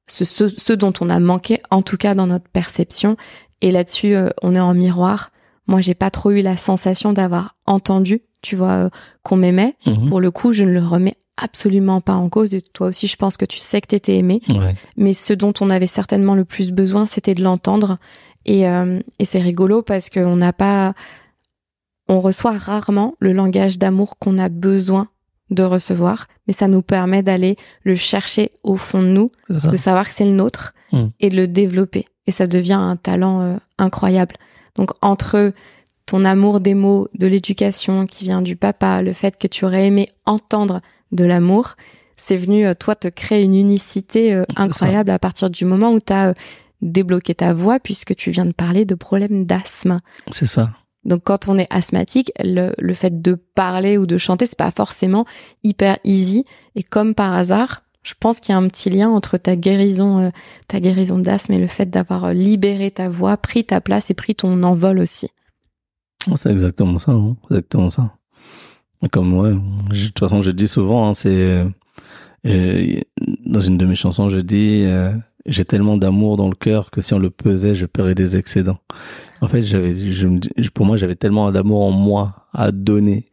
ce, 0.08 0.26
ce, 0.26 0.74
dont 0.74 0.94
on 1.02 1.10
a 1.10 1.20
manqué, 1.20 1.62
en 1.72 1.82
tout 1.82 1.98
cas 1.98 2.16
dans 2.16 2.28
notre 2.28 2.50
perception. 2.50 3.18
Et 3.62 3.72
là-dessus, 3.72 4.16
euh, 4.16 4.30
on 4.42 4.56
est 4.56 4.60
en 4.60 4.74
miroir. 4.74 5.32
Moi, 5.68 5.82
j'ai 5.82 5.96
pas 5.96 6.10
trop 6.10 6.32
eu 6.32 6.42
la 6.42 6.58
sensation 6.58 7.14
d'avoir 7.14 7.56
entendu, 7.66 8.22
tu 8.42 8.56
vois, 8.56 8.72
euh, 8.72 8.90
qu'on 9.24 9.36
m'aimait. 9.36 9.76
Mhm. 9.86 10.10
Pour 10.10 10.20
le 10.20 10.32
coup, 10.32 10.52
je 10.52 10.64
ne 10.64 10.72
le 10.72 10.84
remets 10.84 11.18
absolument 11.38 12.02
pas 12.02 12.16
en 12.16 12.30
cause. 12.30 12.54
Et 12.54 12.62
toi 12.62 12.88
aussi, 12.88 13.08
je 13.08 13.16
pense 13.16 13.38
que 13.38 13.46
tu 13.46 13.60
sais 13.60 13.82
que 13.82 13.88
t'étais 13.88 14.18
aimé. 14.18 14.42
Ouais. 14.50 14.76
Mais 14.98 15.14
ce 15.14 15.34
dont 15.34 15.54
on 15.62 15.70
avait 15.70 15.88
certainement 15.88 16.36
le 16.36 16.46
plus 16.46 16.72
besoin, 16.72 17.06
c'était 17.06 17.36
de 17.36 17.44
l'entendre 17.44 17.98
et, 18.46 18.68
euh, 18.68 19.00
et 19.20 19.26
c'est 19.26 19.40
rigolo 19.40 19.82
parce 19.82 20.10
qu'on 20.10 20.36
n'a 20.36 20.54
pas, 20.54 20.94
on 22.08 22.20
reçoit 22.20 22.58
rarement 22.58 23.16
le 23.20 23.34
langage 23.34 23.78
d'amour 23.78 24.18
qu'on 24.18 24.38
a 24.38 24.50
besoin 24.50 25.08
de 25.50 25.64
recevoir, 25.64 26.28
mais 26.48 26.54
ça 26.54 26.68
nous 26.68 26.82
permet 26.82 27.24
d'aller 27.24 27.56
le 27.84 27.96
chercher 27.96 28.52
au 28.64 28.78
fond 28.78 29.02
de 29.02 29.08
nous, 29.08 29.32
de 29.50 29.76
savoir 29.76 30.08
que 30.08 30.14
c'est 30.14 30.26
le 30.26 30.32
nôtre 30.32 30.74
mmh. 30.92 31.06
et 31.20 31.30
de 31.30 31.36
le 31.36 31.48
développer. 31.48 32.06
Et 32.28 32.32
ça 32.32 32.48
devient 32.48 32.74
un 32.74 32.96
talent 32.96 33.42
euh, 33.42 33.58
incroyable. 33.78 34.36
Donc 34.76 34.92
entre 35.02 35.54
ton 36.06 36.26
amour 36.26 36.60
des 36.60 36.74
mots, 36.74 37.08
de 37.14 37.28
l'éducation 37.28 38.06
qui 38.06 38.24
vient 38.24 38.42
du 38.42 38.56
papa, 38.56 39.02
le 39.02 39.14
fait 39.14 39.38
que 39.38 39.48
tu 39.48 39.66
aurais 39.66 39.88
aimé 39.88 40.10
entendre 40.26 40.82
de 41.12 41.26
l'amour, 41.26 41.76
c'est 42.18 42.38
venu, 42.38 42.66
euh, 42.66 42.74
toi, 42.74 42.96
te 42.96 43.08
créer 43.08 43.44
une 43.44 43.56
unicité 43.56 44.34
euh, 44.34 44.44
incroyable 44.56 45.10
à 45.10 45.20
partir 45.20 45.50
du 45.50 45.66
moment 45.66 45.92
où 45.92 46.00
tu 46.00 46.14
as 46.14 46.34
débloquer 46.82 47.36
ta 47.36 47.54
voix 47.54 47.80
puisque 47.80 48.16
tu 48.16 48.32
viens 48.32 48.46
de 48.46 48.52
parler 48.52 48.86
de 48.86 48.96
problèmes 48.96 49.46
d'asthme. 49.46 50.02
C'est 50.32 50.48
ça. 50.48 50.72
Donc 51.06 51.22
quand 51.24 51.48
on 51.48 51.58
est 51.58 51.68
asthmatique, 51.70 52.32
le, 52.40 52.94
fait 52.94 53.22
de 53.22 53.36
parler 53.56 53.98
ou 53.98 54.06
de 54.06 54.18
chanter, 54.18 54.46
c'est 54.46 54.58
pas 54.58 54.72
forcément 54.72 55.26
hyper 55.64 55.98
easy. 56.04 56.46
Et 56.76 56.84
comme 56.84 57.16
par 57.16 57.34
hasard, 57.34 57.84
je 58.04 58.14
pense 58.20 58.40
qu'il 58.40 58.54
y 58.54 58.56
a 58.56 58.58
un 58.58 58.68
petit 58.68 58.90
lien 58.90 59.10
entre 59.10 59.38
ta 59.38 59.56
guérison, 59.56 60.20
euh, 60.20 60.30
ta 60.68 60.80
guérison 60.80 61.18
d'asthme 61.18 61.54
et 61.54 61.60
le 61.60 61.68
fait 61.68 61.90
d'avoir 61.90 62.26
euh, 62.26 62.34
libéré 62.34 62.92
ta 62.92 63.10
voix, 63.10 63.38
pris 63.38 63.66
ta 63.66 63.82
place 63.82 64.10
et 64.12 64.14
pris 64.14 64.36
ton 64.36 64.64
envol 64.64 65.00
aussi. 65.00 65.30
C'est 66.36 66.52
exactement 66.52 67.00
ça, 67.00 67.12
hein 67.12 67.36
exactement 67.50 67.90
ça. 67.90 68.14
Comme 69.12 69.30
moi, 69.30 69.52
de 69.52 70.06
toute 70.08 70.20
façon, 70.20 70.42
je 70.42 70.52
dis 70.52 70.68
souvent, 70.68 71.08
hein, 71.08 71.14
c'est 71.14 71.66
euh, 72.46 73.00
dans 73.46 73.62
une 73.62 73.78
de 73.78 73.86
mes 73.86 73.96
chansons, 73.96 74.30
je 74.30 74.40
dis 74.40 74.86
j'ai 75.46 75.64
tellement 75.64 75.96
d'amour 75.96 76.36
dans 76.36 76.50
le 76.50 76.56
cœur 76.56 76.92
que 76.92 77.00
si 77.00 77.14
on 77.14 77.20
le 77.20 77.30
pesait, 77.30 77.74
je 77.74 77.86
paierais 77.86 78.16
des 78.16 78.36
excédents. 78.36 78.80
En 79.42 79.48
fait, 79.48 79.62
j'avais, 79.62 79.96
je, 79.96 80.70
pour 80.74 80.86
moi, 80.86 80.98
j'avais 80.98 81.16
tellement 81.16 81.52
d'amour 81.52 81.84
en 81.84 81.92
moi 81.92 82.48
à 82.54 82.72
donner, 82.72 83.28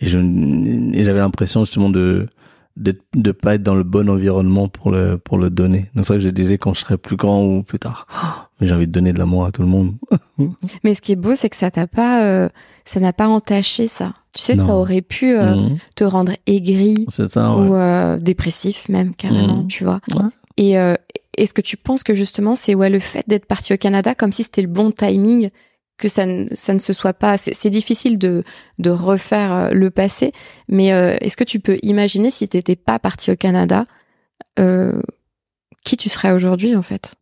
et 0.00 0.06
j'avais 0.06 1.18
l'impression 1.20 1.64
justement 1.64 1.90
de 1.90 2.28
de 2.76 2.98
de 3.14 3.30
pas 3.30 3.54
être 3.54 3.62
dans 3.62 3.76
le 3.76 3.84
bon 3.84 4.10
environnement 4.10 4.68
pour 4.68 4.90
le 4.90 5.16
pour 5.16 5.38
le 5.38 5.50
donner. 5.50 5.90
Donc 5.94 6.06
c'est 6.06 6.14
ça 6.14 6.14
que 6.14 6.20
je 6.20 6.28
disais 6.28 6.58
quand 6.58 6.74
je 6.74 6.80
serais 6.80 6.98
plus 6.98 7.16
grand 7.16 7.44
ou 7.44 7.62
plus 7.62 7.78
tard. 7.78 8.06
mais 8.60 8.66
j'ai 8.66 8.74
envie 8.74 8.86
de 8.86 8.92
donner 8.92 9.12
de 9.12 9.18
l'amour 9.18 9.44
à 9.44 9.52
tout 9.52 9.62
le 9.62 9.68
monde. 9.68 9.94
mais 10.84 10.94
ce 10.94 11.00
qui 11.00 11.12
est 11.12 11.16
beau, 11.16 11.34
c'est 11.34 11.48
que 11.48 11.56
ça 11.56 11.70
t'a 11.70 11.86
pas, 11.86 12.24
euh, 12.24 12.48
ça 12.84 12.98
n'a 12.98 13.12
pas 13.12 13.28
entaché 13.28 13.86
ça. 13.86 14.12
Tu 14.34 14.42
sais, 14.42 14.56
ça 14.56 14.74
aurait 14.74 15.02
pu 15.02 15.36
euh, 15.36 15.54
mmh. 15.54 15.78
te 15.94 16.02
rendre 16.02 16.32
aigri 16.46 17.06
ça, 17.08 17.54
ouais. 17.54 17.68
ou 17.68 17.74
euh, 17.76 18.18
dépressif 18.18 18.88
même 18.88 19.14
carrément, 19.14 19.62
mmh. 19.62 19.68
tu 19.68 19.84
vois. 19.84 20.00
Ouais. 20.12 20.24
Et 20.56 20.76
est-ce 21.38 21.54
que 21.54 21.60
tu 21.60 21.76
penses 21.76 22.02
que 22.02 22.14
justement 22.14 22.54
c'est 22.54 22.74
ouais 22.74 22.90
le 22.90 23.00
fait 23.00 23.24
d'être 23.28 23.46
parti 23.46 23.72
au 23.74 23.76
Canada 23.76 24.14
comme 24.14 24.32
si 24.32 24.42
c'était 24.42 24.62
le 24.62 24.68
bon 24.68 24.90
timing 24.90 25.50
que 25.96 26.08
ça 26.08 26.26
ne, 26.26 26.46
ça 26.52 26.74
ne 26.74 26.78
se 26.78 26.92
soit 26.92 27.12
pas 27.12 27.38
c'est 27.38 27.70
difficile 27.70 28.18
de 28.18 28.42
de 28.78 28.90
refaire 28.90 29.52
euh, 29.52 29.70
le 29.70 29.90
passé 29.90 30.32
mais 30.68 30.92
euh, 30.92 31.16
est-ce 31.20 31.36
que 31.36 31.44
tu 31.44 31.60
peux 31.60 31.78
imaginer 31.82 32.30
si 32.30 32.48
tu 32.48 32.56
n'étais 32.56 32.76
pas 32.76 32.98
parti 32.98 33.30
au 33.30 33.36
Canada 33.36 33.86
euh, 34.58 35.00
qui 35.84 35.96
tu 35.96 36.08
serais 36.08 36.32
aujourd'hui 36.32 36.74
en 36.76 36.82
fait? 36.82 37.14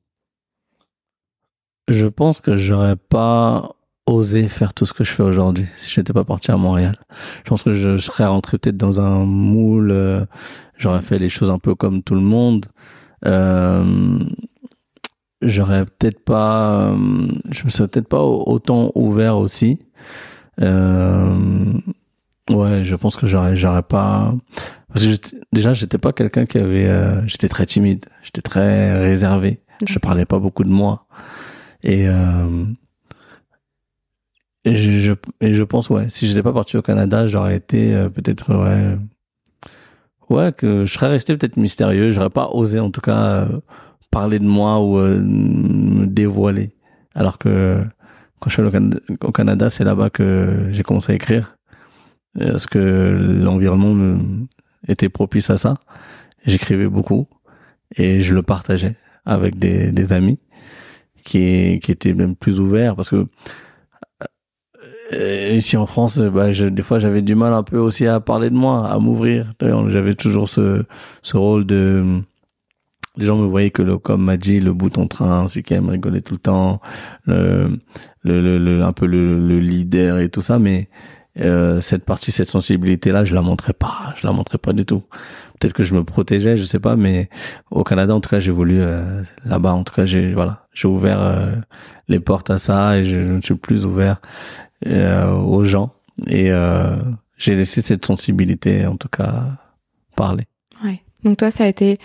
Je 1.88 2.06
pense 2.06 2.40
que 2.40 2.56
j'aurais 2.56 2.96
pas 2.96 3.74
osé 4.06 4.48
faire 4.48 4.74
tout 4.74 4.86
ce 4.86 4.92
que 4.92 5.04
je 5.04 5.12
fais 5.12 5.22
aujourd'hui 5.22 5.66
si 5.76 5.90
j'étais 5.90 6.12
pas 6.12 6.24
parti 6.24 6.50
à 6.50 6.56
Montréal. 6.56 6.98
Je 7.44 7.50
pense 7.50 7.62
que 7.62 7.74
je, 7.74 7.96
serais 7.98 8.26
rentré 8.26 8.58
peut-être 8.58 8.76
dans 8.76 9.00
un 9.00 9.24
moule, 9.24 9.90
euh, 9.90 10.24
j'aurais 10.76 11.02
fait 11.02 11.18
les 11.18 11.28
choses 11.28 11.50
un 11.50 11.58
peu 11.58 11.74
comme 11.74 12.02
tout 12.02 12.14
le 12.14 12.20
monde. 12.20 12.66
Euh, 13.26 14.18
j'aurais 15.42 15.84
peut-être 15.84 16.24
pas, 16.24 16.90
euh, 16.92 17.28
je 17.50 17.64
me 17.64 17.70
serais 17.70 17.88
peut-être 17.88 18.08
pas 18.08 18.22
autant 18.22 18.90
ouvert 18.94 19.38
aussi. 19.38 19.80
Euh, 20.60 21.72
ouais, 22.50 22.84
je 22.84 22.96
pense 22.96 23.16
que 23.16 23.26
j'aurais, 23.26 23.56
j'aurais 23.56 23.82
pas, 23.82 24.34
parce 24.92 25.06
que 25.06 25.36
déjà 25.52 25.72
j'étais 25.72 25.98
pas 25.98 26.12
quelqu'un 26.12 26.46
qui 26.46 26.58
avait, 26.58 26.88
euh, 26.88 27.26
j'étais 27.26 27.48
très 27.48 27.66
timide, 27.66 28.06
j'étais 28.22 28.42
très 28.42 29.00
réservé, 29.00 29.60
je 29.86 29.98
parlais 29.98 30.26
pas 30.26 30.38
beaucoup 30.38 30.64
de 30.64 30.70
moi. 30.70 31.06
Et 31.82 32.08
euh, 32.08 32.64
et 34.64 34.76
je, 34.76 35.12
et 35.40 35.54
je 35.54 35.64
pense 35.64 35.90
ouais, 35.90 36.08
si 36.08 36.26
j'étais 36.28 36.42
pas 36.42 36.52
parti 36.52 36.76
au 36.76 36.82
Canada, 36.82 37.26
j'aurais 37.26 37.56
été 37.56 37.94
euh, 37.94 38.08
peut-être 38.08 38.54
ouais 38.54 38.96
ouais, 40.32 40.52
que 40.52 40.84
je 40.84 40.92
serais 40.92 41.08
resté 41.08 41.36
peut-être 41.36 41.56
mystérieux. 41.56 42.10
J'aurais 42.10 42.30
pas 42.30 42.48
osé, 42.52 42.80
en 42.80 42.90
tout 42.90 43.00
cas, 43.00 43.18
euh, 43.18 43.46
parler 44.10 44.38
de 44.38 44.46
moi 44.46 44.80
ou 44.80 44.98
euh, 44.98 45.20
me 45.20 46.06
dévoiler. 46.06 46.74
Alors 47.14 47.38
que 47.38 47.78
quand 48.40 48.50
je 48.50 48.54
suis 48.54 49.16
au 49.22 49.32
Canada, 49.32 49.70
c'est 49.70 49.84
là-bas 49.84 50.10
que 50.10 50.68
j'ai 50.70 50.82
commencé 50.82 51.12
à 51.12 51.14
écrire. 51.14 51.56
Parce 52.38 52.66
que 52.66 53.38
l'environnement 53.42 54.18
était 54.88 55.10
propice 55.10 55.50
à 55.50 55.58
ça. 55.58 55.76
J'écrivais 56.46 56.88
beaucoup 56.88 57.28
et 57.96 58.22
je 58.22 58.34
le 58.34 58.42
partageais 58.42 58.96
avec 59.26 59.58
des, 59.58 59.92
des 59.92 60.12
amis 60.12 60.40
qui, 61.24 61.78
qui 61.82 61.92
étaient 61.92 62.14
même 62.14 62.34
plus 62.34 62.58
ouverts 62.58 62.96
parce 62.96 63.10
que 63.10 63.26
euh, 65.14 65.50
ici 65.52 65.76
en 65.76 65.86
France, 65.86 66.18
bah, 66.18 66.52
je, 66.52 66.66
des 66.66 66.82
fois, 66.82 66.98
j'avais 66.98 67.22
du 67.22 67.34
mal 67.34 67.52
un 67.52 67.62
peu 67.62 67.78
aussi 67.78 68.06
à 68.06 68.20
parler 68.20 68.50
de 68.50 68.54
moi, 68.54 68.88
à 68.88 68.98
m'ouvrir. 68.98 69.52
J'avais 69.60 70.14
toujours 70.14 70.48
ce, 70.48 70.84
ce 71.22 71.36
rôle 71.36 71.66
de... 71.66 72.20
Les 73.18 73.26
gens 73.26 73.36
me 73.36 73.46
voyaient 73.46 73.70
que, 73.70 73.82
le, 73.82 73.98
comme 73.98 74.24
m'a 74.24 74.38
dit, 74.38 74.58
le 74.58 74.72
bouton 74.72 75.06
train, 75.06 75.46
celui 75.48 75.62
qui 75.62 75.74
aime 75.74 75.90
rigoler 75.90 76.22
tout 76.22 76.32
le 76.34 76.40
temps, 76.40 76.80
le, 77.26 77.78
le, 78.24 78.58
le, 78.58 78.82
un 78.82 78.92
peu 78.92 79.06
le, 79.06 79.38
le, 79.46 79.60
leader 79.60 80.18
et 80.18 80.30
tout 80.30 80.40
ça, 80.40 80.58
mais 80.58 80.88
euh, 81.38 81.82
cette 81.82 82.04
partie, 82.04 82.32
cette 82.32 82.48
sensibilité-là, 82.48 83.26
je 83.26 83.34
la 83.34 83.42
montrais 83.42 83.74
pas, 83.74 84.14
je 84.16 84.26
la 84.26 84.32
montrais 84.32 84.56
pas 84.58 84.72
du 84.72 84.86
tout. 84.86 85.02
peut-être 85.58 85.74
que 85.74 85.82
je 85.82 85.94
me 85.94 86.04
protégeais, 86.04 86.56
je 86.56 86.64
sais 86.64 86.80
pas, 86.80 86.96
mais 86.96 87.28
au 87.70 87.84
Canada, 87.84 88.14
en 88.14 88.20
tout 88.20 88.30
cas, 88.30 88.40
j'ai 88.40 88.50
voulu 88.50 88.80
euh, 88.80 89.22
là-bas, 89.44 89.72
en 89.72 89.84
tout 89.84 89.94
cas, 89.94 90.04
j'ai 90.04 90.32
voilà, 90.32 90.66
j'ai 90.72 90.88
ouvert 90.88 91.20
euh, 91.20 91.52
les 92.08 92.20
portes 92.20 92.50
à 92.50 92.58
ça 92.58 92.98
et 92.98 93.04
je, 93.04 93.20
je 93.20 93.32
ne 93.32 93.40
suis 93.40 93.54
plus 93.54 93.86
ouvert 93.86 94.16
euh, 94.16 94.71
aux 94.86 95.64
gens 95.64 95.90
et 96.28 96.50
j'ai 97.36 97.56
laissé 97.56 97.80
cette 97.80 98.06
sensibilité, 98.06 98.86
en 98.86 98.96
tout 98.96 99.08
cas, 99.08 99.44
parler. 100.16 100.44
Ouais. 100.84 101.02
Donc 101.24 101.38
toi, 101.38 101.50
ça 101.50 101.64
a 101.64 101.68
été 101.68 101.98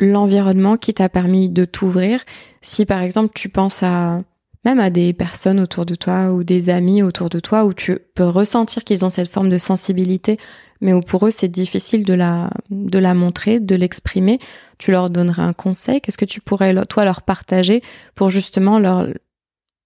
l'environnement 0.00 0.76
qui 0.76 0.94
t'a 0.94 1.08
permis 1.08 1.48
de 1.48 1.64
t'ouvrir. 1.64 2.24
Si 2.60 2.84
par 2.84 3.02
exemple 3.02 3.32
tu 3.34 3.48
penses 3.48 3.82
à 3.82 4.22
même 4.64 4.80
à 4.80 4.90
des 4.90 5.12
personnes 5.12 5.60
autour 5.60 5.84
de 5.84 5.94
toi 5.94 6.32
ou 6.32 6.42
des 6.42 6.70
amis 6.70 7.02
autour 7.02 7.28
de 7.28 7.38
toi 7.38 7.64
où 7.64 7.74
tu 7.74 7.98
peux 8.14 8.24
ressentir 8.24 8.82
qu'ils 8.82 9.04
ont 9.04 9.10
cette 9.10 9.30
forme 9.30 9.50
de 9.50 9.58
sensibilité 9.58 10.38
mais 10.80 10.92
où 10.92 11.00
pour 11.00 11.26
eux 11.26 11.30
c'est 11.30 11.48
difficile 11.48 12.04
de 12.04 12.14
la 12.14 12.50
de 12.70 12.98
la 12.98 13.14
montrer, 13.14 13.60
de 13.60 13.74
l'exprimer, 13.74 14.38
tu 14.78 14.90
leur 14.90 15.10
donnerais 15.10 15.42
un 15.42 15.52
conseil? 15.52 16.00
Qu'est-ce 16.00 16.18
que 16.18 16.24
tu 16.24 16.40
pourrais 16.40 16.74
toi 16.86 17.04
leur 17.04 17.22
partager 17.22 17.82
pour 18.14 18.30
justement 18.30 18.78
leur 18.78 19.06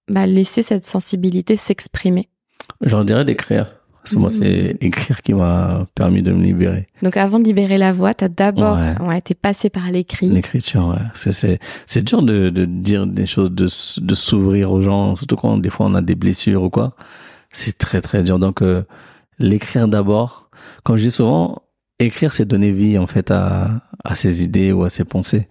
bah, 0.09 0.27
laisser 0.27 0.61
cette 0.61 0.83
sensibilité 0.83 1.55
s'exprimer 1.57 2.29
Je 2.81 2.89
leur 2.89 3.05
dirais 3.05 3.25
d'écrire. 3.25 3.75
Parce 4.01 4.15
que 4.15 4.19
moi, 4.19 4.29
c'est 4.29 4.73
mmh. 4.73 4.85
écrire 4.85 5.21
qui 5.21 5.33
m'a 5.33 5.85
permis 5.93 6.23
de 6.23 6.31
me 6.31 6.41
libérer. 6.41 6.87
Donc, 7.03 7.17
avant 7.17 7.37
de 7.37 7.43
libérer 7.43 7.77
la 7.77 7.91
voix, 7.91 8.13
t'as 8.13 8.29
d'abord, 8.29 8.77
ouais. 8.77 9.17
été 9.17 9.35
passé 9.35 9.69
par 9.69 9.87
l'écrit. 9.87 10.29
L'écriture, 10.29 10.87
ouais. 10.87 11.05
C'est, 11.15 11.33
c'est, 11.33 11.59
c'est 11.85 12.03
dur 12.03 12.23
de, 12.23 12.49
de 12.49 12.65
dire 12.65 13.05
des 13.05 13.25
choses, 13.25 13.51
de, 13.51 13.67
de 14.01 14.15
s'ouvrir 14.15 14.71
aux 14.71 14.81
gens, 14.81 15.15
surtout 15.17 15.35
quand 15.35 15.57
des 15.57 15.69
fois 15.69 15.87
on 15.87 15.95
a 15.95 16.01
des 16.01 16.15
blessures 16.15 16.63
ou 16.63 16.69
quoi. 16.69 16.95
C'est 17.51 17.77
très, 17.77 18.01
très 18.01 18.23
dur. 18.23 18.39
Donc, 18.39 18.61
euh, 18.61 18.83
l'écrire 19.37 19.87
d'abord, 19.87 20.49
comme 20.83 20.95
je 20.95 21.03
dis 21.03 21.11
souvent, 21.11 21.61
écrire, 21.99 22.31
c'est 22.31 22.45
donner 22.45 22.71
vie 22.71 22.97
en 22.97 23.05
fait 23.05 23.31
à, 23.31 23.81
à 24.05 24.15
ses 24.15 24.43
idées 24.43 24.71
ou 24.71 24.85
à 24.85 24.89
ses 24.89 25.03
pensées. 25.03 25.49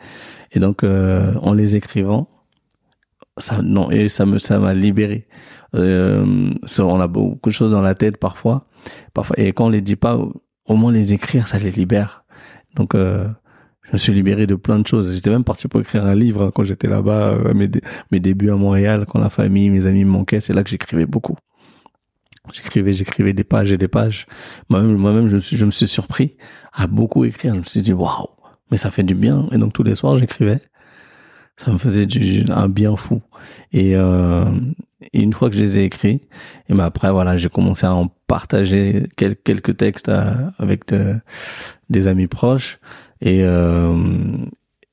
Et 0.53 0.59
donc, 0.59 0.83
euh, 0.83 1.35
en 1.42 1.53
les 1.53 1.77
écrivant, 1.77 2.29
ça, 3.38 3.61
non, 3.62 3.90
et 3.90 4.09
ça 4.09 4.27
me, 4.27 4.38
ça 4.38 4.59
m'a 4.59 4.74
libéré. 4.74 5.27
Euh, 5.74 6.53
on 6.79 7.01
a 7.01 7.07
beaucoup 7.07 7.51
de 7.51 7.55
choses 7.55 7.70
dans 7.70 7.83
la 7.83 7.94
tête 7.94 8.16
parfois, 8.16 8.66
parfois, 9.14 9.38
et 9.38 9.53
quand 9.53 9.66
on 9.66 9.70
les 9.70 9.83
dit 9.83 9.96
pas, 9.96 10.18
au 10.66 10.77
moins 10.77 10.92
les 10.92 11.12
écrire, 11.12 11.46
ça 11.46 11.59
les 11.59 11.70
libère. 11.70 12.24
Donc, 12.77 12.94
euh, 12.94 13.29
je 13.83 13.94
me 13.94 13.98
suis 13.98 14.12
libéré 14.12 14.46
de 14.46 14.55
plein 14.55 14.79
de 14.79 14.87
choses. 14.87 15.14
J'étais 15.14 15.31
même 15.31 15.44
parti 15.44 15.66
pour 15.66 15.81
écrire 15.81 16.05
un 16.05 16.14
livre 16.14 16.44
hein, 16.44 16.51
quand 16.55 16.62
j'étais 16.62 16.88
là-bas, 16.88 17.31
euh, 17.31 17.55
mes, 17.55 17.68
mes 18.11 18.20
débuts 18.20 18.51
à 18.51 18.57
Montréal, 18.57 19.07
quand 19.09 19.18
la 19.18 19.31
famille, 19.31 19.70
mes 19.70 19.87
amis 19.87 20.05
me 20.05 20.11
manquaient. 20.11 20.40
C'est 20.40 20.53
là 20.53 20.62
que 20.62 20.70
j'écrivais 20.70 21.07
beaucoup. 21.07 21.37
J'écrivais, 22.53 22.92
j'écrivais 22.92 23.33
des 23.33 23.44
pages 23.44 23.72
et 23.72 23.79
des 23.79 23.88
pages. 23.88 24.27
Moi-même, 24.68 24.96
moi-même, 24.96 25.29
je 25.29 25.37
me 25.37 25.40
suis, 25.40 25.57
je 25.57 25.64
me 25.64 25.70
suis 25.70 25.88
surpris 25.88 26.37
à 26.72 26.87
beaucoup 26.87 27.24
écrire. 27.24 27.55
Je 27.55 27.61
me 27.61 27.64
suis 27.64 27.83
dit, 27.83 27.92
waouh, 27.92 28.27
mais 28.70 28.77
ça 28.77 28.90
fait 28.90 29.03
du 29.03 29.14
bien. 29.14 29.48
Et 29.53 29.59
donc 29.59 29.72
tous 29.72 29.83
les 29.83 29.94
soirs, 29.94 30.16
j'écrivais. 30.16 30.61
Ça 31.59 31.71
me 31.71 31.79
faisait 31.79 32.07
du, 32.07 32.44
un 32.51 32.68
bien 32.68 32.97
fou. 32.97 33.21
Et, 33.73 33.94
euh, 33.94 34.47
une 35.12 35.33
fois 35.33 35.51
que 35.51 35.55
je 35.55 35.61
les 35.61 35.79
ai 35.79 35.85
écrits, 35.85 36.23
et 36.68 36.75
ben 36.75 36.85
après, 36.85 37.12
voilà, 37.12 37.37
j'ai 37.37 37.49
commencé 37.49 37.87
à 37.87 37.94
en 37.94 38.09
partager 38.27 39.09
quelques, 39.16 39.42
quelques 39.44 39.77
textes 39.77 40.11
avec 40.59 40.85
des 41.88 42.07
amis 42.09 42.27
proches. 42.27 42.79
Et, 43.21 43.42
euh, 43.42 43.97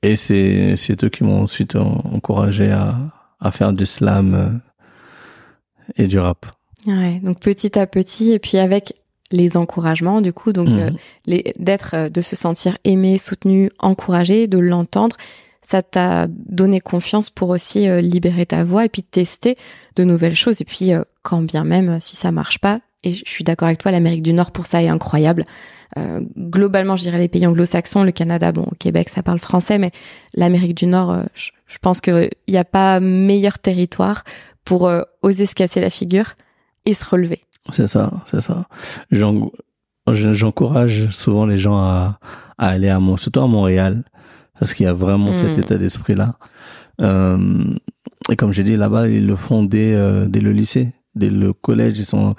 et 0.02 0.16
c'est, 0.16 0.76
c'est 0.76 1.02
eux 1.02 1.08
qui 1.08 1.24
m'ont 1.24 1.42
ensuite 1.42 1.74
encouragé 1.76 2.70
à, 2.70 2.96
à 3.40 3.50
faire 3.50 3.72
du 3.72 3.86
slam 3.86 4.34
euh, 4.34 4.48
et 5.96 6.06
du 6.06 6.18
rap. 6.18 6.46
Ouais, 6.86 7.20
donc 7.22 7.40
petit 7.40 7.78
à 7.78 7.86
petit, 7.86 8.32
et 8.32 8.38
puis 8.38 8.58
avec 8.58 8.94
les 9.32 9.56
encouragements, 9.56 10.20
du 10.20 10.32
coup, 10.32 10.52
donc 10.52 10.68
euh, 10.68 10.90
mhm. 11.26 11.42
d'être, 11.58 11.94
euh, 11.94 12.08
de 12.08 12.20
se 12.20 12.36
sentir 12.36 12.78
aimé, 12.84 13.18
soutenu, 13.18 13.70
encouragé, 13.78 14.46
de 14.46 14.58
l'entendre, 14.58 15.16
ça 15.62 15.82
t'a 15.82 16.26
donné 16.28 16.80
confiance 16.80 17.30
pour 17.30 17.50
aussi 17.50 17.88
euh, 17.88 18.00
libérer 18.00 18.46
ta 18.46 18.64
voix 18.64 18.84
et 18.84 18.88
puis 18.88 19.02
tester 19.02 19.56
de 19.96 20.04
nouvelles 20.04 20.36
choses. 20.36 20.60
Et 20.60 20.64
puis, 20.64 20.92
quand 21.22 21.42
bien 21.42 21.64
même 21.64 21.98
si 22.00 22.16
ça 22.16 22.32
marche 22.32 22.58
pas, 22.58 22.80
et 23.02 23.12
je 23.12 23.22
suis 23.24 23.44
d'accord 23.44 23.66
avec 23.66 23.78
toi, 23.78 23.92
l'Amérique 23.92 24.22
du 24.22 24.32
Nord 24.32 24.50
pour 24.50 24.66
ça 24.66 24.82
est 24.82 24.88
incroyable. 24.88 25.44
globalement, 26.36 26.96
je 26.96 27.02
dirais 27.02 27.18
les 27.18 27.28
pays 27.28 27.46
anglo-saxons, 27.46 28.02
le 28.02 28.10
Canada, 28.10 28.50
bon, 28.52 28.64
au 28.64 28.74
Québec, 28.74 29.08
ça 29.08 29.22
parle 29.22 29.38
français, 29.38 29.78
mais 29.78 29.92
l'Amérique 30.34 30.76
du 30.76 30.86
Nord, 30.86 31.22
je, 31.34 31.50
je, 31.68 31.78
pense 31.78 32.00
qu'il 32.00 32.30
n'y 32.48 32.56
a 32.56 32.64
pas 32.64 32.98
meilleur 32.98 33.58
territoire 33.58 34.24
pour 34.64 34.90
oser 35.22 35.46
se 35.46 35.54
casser 35.54 35.80
la 35.80 35.90
figure 35.90 36.32
et 36.84 36.94
se 36.94 37.04
relever. 37.04 37.46
C'est 37.70 37.88
ça, 37.88 38.10
c'est 38.30 38.40
ça. 38.40 38.66
J'encourage 40.12 41.10
souvent 41.10 41.46
les 41.46 41.58
gens 41.58 41.76
à, 41.78 42.18
aller 42.58 42.88
à 42.88 43.00
surtout 43.18 43.40
à 43.40 43.48
Montréal, 43.48 44.04
parce 44.58 44.74
qu'il 44.74 44.84
y 44.84 44.88
a 44.88 44.92
vraiment 44.92 45.34
cet 45.36 45.56
hmm. 45.56 45.60
état 45.60 45.78
d'esprit-là. 45.78 46.36
Euh, 47.00 47.64
et 48.30 48.36
comme 48.36 48.52
j'ai 48.52 48.62
dit, 48.62 48.76
là-bas, 48.76 49.08
ils 49.08 49.26
le 49.26 49.36
font 49.36 49.64
dès, 49.64 49.94
euh, 49.94 50.26
dès 50.26 50.40
le 50.40 50.52
lycée, 50.52 50.92
dès 51.14 51.30
le 51.30 51.52
collège, 51.52 51.98
ils 51.98 52.04
sont, 52.04 52.34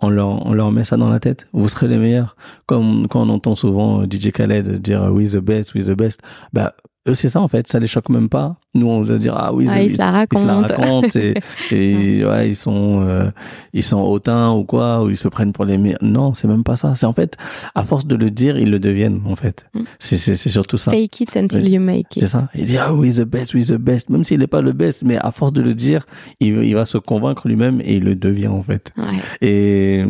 on 0.00 0.10
leur, 0.10 0.46
on 0.46 0.52
leur 0.52 0.72
met 0.72 0.84
ça 0.84 0.96
dans 0.96 1.08
la 1.08 1.20
tête. 1.20 1.46
Vous 1.52 1.68
serez 1.68 1.88
les 1.88 1.98
meilleurs. 1.98 2.36
Comme 2.66 3.08
quand 3.08 3.22
on 3.22 3.28
entend 3.28 3.54
souvent 3.54 4.04
DJ 4.04 4.32
Khaled 4.32 4.80
dire 4.80 5.12
we 5.12 5.32
the 5.32 5.38
best, 5.38 5.74
we 5.74 5.84
the 5.84 5.96
best. 5.96 6.20
Bah, 6.52 6.74
eux, 7.08 7.14
c'est 7.14 7.28
ça 7.28 7.40
en 7.40 7.48
fait, 7.48 7.68
ça 7.68 7.80
les 7.80 7.88
choque 7.88 8.08
même 8.10 8.28
pas. 8.28 8.56
Nous, 8.74 8.86
on 8.86 9.02
va 9.02 9.18
dire 9.18 9.34
ah 9.36 9.52
oui, 9.52 9.66
ah, 9.68 9.82
ils, 9.82 9.92
se 9.92 9.98
la 9.98 10.10
racontent, 10.12 11.08
et, 11.16 11.34
et 11.72 12.24
ouais, 12.24 12.48
ils 12.48 12.56
sont 12.56 13.04
euh, 13.04 13.30
ils 13.72 13.82
sont 13.82 14.00
hautains 14.00 14.52
ou 14.52 14.64
quoi, 14.64 15.02
ou 15.02 15.10
ils 15.10 15.16
se 15.16 15.26
prennent 15.26 15.52
pour 15.52 15.64
les 15.64 15.78
meilleurs. 15.78 15.98
Non, 16.00 16.32
c'est 16.32 16.46
même 16.46 16.62
pas 16.62 16.76
ça. 16.76 16.94
C'est 16.94 17.06
en 17.06 17.12
fait, 17.12 17.36
à 17.74 17.84
force 17.84 18.06
de 18.06 18.14
le 18.14 18.30
dire, 18.30 18.56
ils 18.56 18.70
le 18.70 18.78
deviennent 18.78 19.20
en 19.26 19.34
fait. 19.34 19.66
Mm. 19.74 19.80
C'est 19.98 20.16
c'est 20.16 20.36
c'est 20.36 20.48
surtout 20.48 20.76
ça. 20.76 20.92
Fake 20.92 21.20
it 21.20 21.36
until 21.36 21.68
you 21.68 21.80
make 21.80 22.16
it. 22.16 22.22
C'est 22.22 22.30
ça. 22.30 22.48
Il 22.54 22.66
dit 22.66 22.78
ah 22.78 22.94
oui, 22.94 23.12
the 23.12 23.22
best, 23.22 23.54
oui 23.54 23.64
the 23.66 23.72
best, 23.72 24.08
même 24.08 24.22
s'il 24.22 24.38
n'est 24.38 24.46
pas 24.46 24.60
le 24.60 24.72
best, 24.72 25.02
mais 25.04 25.18
à 25.18 25.32
force 25.32 25.52
de 25.52 25.60
le 25.60 25.74
dire, 25.74 26.06
il 26.38 26.62
il 26.62 26.74
va 26.74 26.84
se 26.84 26.98
convaincre 26.98 27.48
lui-même 27.48 27.80
et 27.80 27.96
il 27.96 28.04
le 28.04 28.14
devient 28.14 28.46
en 28.46 28.62
fait. 28.62 28.92
Ouais. 28.96 29.04
Et 29.40 30.04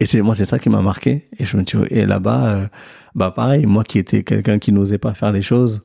et 0.00 0.06
c'est 0.06 0.22
moi 0.22 0.34
c'est 0.34 0.46
ça 0.46 0.58
qui 0.58 0.70
m'a 0.70 0.80
marqué. 0.80 1.28
Et 1.38 1.44
je 1.44 1.58
me 1.58 1.64
dis 1.64 1.74
et 1.90 2.06
là-bas, 2.06 2.46
euh, 2.46 2.66
bah 3.14 3.30
pareil, 3.30 3.66
moi 3.66 3.84
qui 3.84 3.98
étais 3.98 4.22
quelqu'un 4.22 4.58
qui 4.58 4.72
n'osait 4.72 4.98
pas 4.98 5.12
faire 5.12 5.32
les 5.32 5.42
choses 5.42 5.82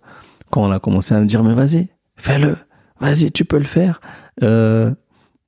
quand 0.55 0.63
on 0.63 0.71
a 0.71 0.79
commencé 0.79 1.13
à 1.13 1.19
me 1.19 1.25
dire, 1.25 1.43
mais 1.43 1.53
vas-y, 1.53 1.89
fais-le, 2.15 2.55
vas-y, 3.01 3.29
tu 3.29 3.43
peux 3.43 3.57
le 3.57 3.65
faire. 3.65 3.99
Euh, 4.41 4.95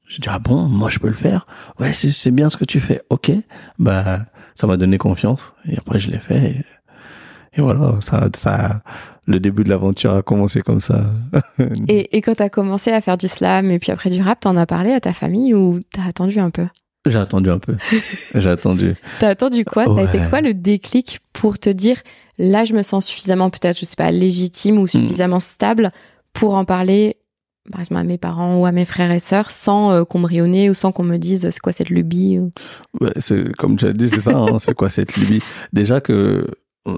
je 0.06 0.20
dis, 0.20 0.28
ah 0.30 0.38
bon, 0.38 0.68
moi 0.68 0.90
je 0.90 1.00
peux 1.00 1.08
le 1.08 1.14
faire? 1.14 1.48
Ouais, 1.80 1.94
c'est 1.94 2.32
bien 2.32 2.50
ce 2.50 2.58
que 2.58 2.66
tu 2.66 2.82
fais. 2.82 3.02
Ok, 3.10 3.32
bah 3.80 4.20
ça 4.56 4.68
m'a 4.68 4.76
donné 4.76 4.98
confiance 4.98 5.54
et 5.66 5.78
après 5.78 5.98
je 5.98 6.12
l'ai 6.12 6.20
fait. 6.20 6.66
Et, 7.54 7.62
voilà, 7.62 7.96
ça, 8.02 8.28
ça, 8.36 8.82
le 9.28 9.40
début 9.40 9.64
de 9.64 9.70
l'aventure 9.70 10.14
a 10.14 10.22
commencé 10.24 10.60
comme 10.60 10.82
ça. 10.82 11.06
et, 11.88 12.18
et 12.18 12.22
quand 12.22 12.36
t'as 12.36 12.50
commencé 12.50 12.92
à 12.92 13.00
faire 13.00 13.18
du 13.18 13.30
slam 13.30 13.72
et 13.72 13.80
puis 13.80 13.94
après 13.94 14.10
du 14.10 14.22
rap, 14.22 14.42
t'en 14.42 14.58
as 14.58 14.66
parlé 14.66 14.92
à 14.92 15.00
ta 15.00 15.14
famille 15.14 15.54
ou 15.54 15.80
t'as 15.94 16.04
attendu 16.06 16.38
un 16.40 16.50
peu? 16.50 16.68
J'ai 17.10 17.20
attendu 17.20 17.50
un 17.50 17.60
peu. 17.60 17.74
J'ai 18.36 18.50
attendu. 18.50 18.96
T'as 19.20 19.30
attendu 19.30 19.66
quoi? 19.66 19.86
Ça 19.86 19.98
a 19.98 20.04
été 20.04 20.20
quoi 20.30 20.42
le 20.42 20.54
déclic 20.54 21.20
pour 21.34 21.60
te 21.60 21.70
dire 21.70 21.98
là 22.38 22.66
je 22.66 22.74
me 22.74 22.82
sens 22.82 23.06
suffisamment 23.06 23.50
peut-être 23.50 23.80
je 23.80 23.86
sais 23.86 23.96
pas 23.96 24.12
légitime 24.12 24.78
ou 24.78 24.84
hmm. 24.84 24.88
suffisamment 24.88 25.40
stable 25.40 25.92
pour 26.34 26.56
en 26.56 26.66
parler 26.66 27.18
par 27.72 27.82
exemple 27.82 28.02
à 28.02 28.04
mes 28.04 28.18
parents 28.18 28.60
ou 28.60 28.66
à 28.66 28.72
mes 28.72 28.86
frères 28.86 29.12
et 29.12 29.20
sœurs 29.20 29.52
sans 29.52 29.92
euh, 29.92 30.04
qu'on 30.04 30.20
me 30.20 30.28
rayonne 30.28 30.70
ou 30.70 30.74
sans 30.74 30.92
qu'on 30.92 31.04
me 31.04 31.18
dise 31.18 31.50
c'est 31.50 31.60
quoi 31.60 31.74
cette 31.74 31.90
lubie 31.90 32.40
c'est 33.18 33.56
comme 33.58 33.78
tu 33.78 33.86
as 33.86 33.94
dit 33.94 34.08
c'est 34.08 34.22
ça 34.22 34.38
hein, 34.38 34.58
c'est 34.60 34.74
quoi 34.74 34.90
cette 34.90 35.16
lubie? 35.16 35.42
Déjà 35.74 36.00
que 36.02 36.48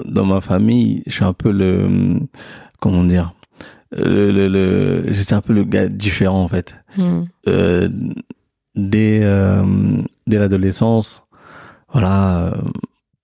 dans 0.05 0.25
ma 0.25 0.41
famille 0.41 1.03
je 1.07 1.13
suis 1.13 1.25
un 1.25 1.33
peu 1.33 1.51
le 1.51 2.19
comment 2.79 3.03
dire 3.03 3.33
le, 3.91 4.47
le, 4.47 5.13
j'étais 5.13 5.33
un 5.33 5.41
peu 5.41 5.51
le 5.51 5.63
gars 5.63 5.87
différent 5.89 6.43
en 6.43 6.47
fait 6.47 6.75
hmm. 6.97 7.23
euh, 7.47 7.89
dès 8.75 9.19
euh, 9.23 9.63
dès 10.27 10.39
l'adolescence 10.39 11.23
voilà 11.91 12.53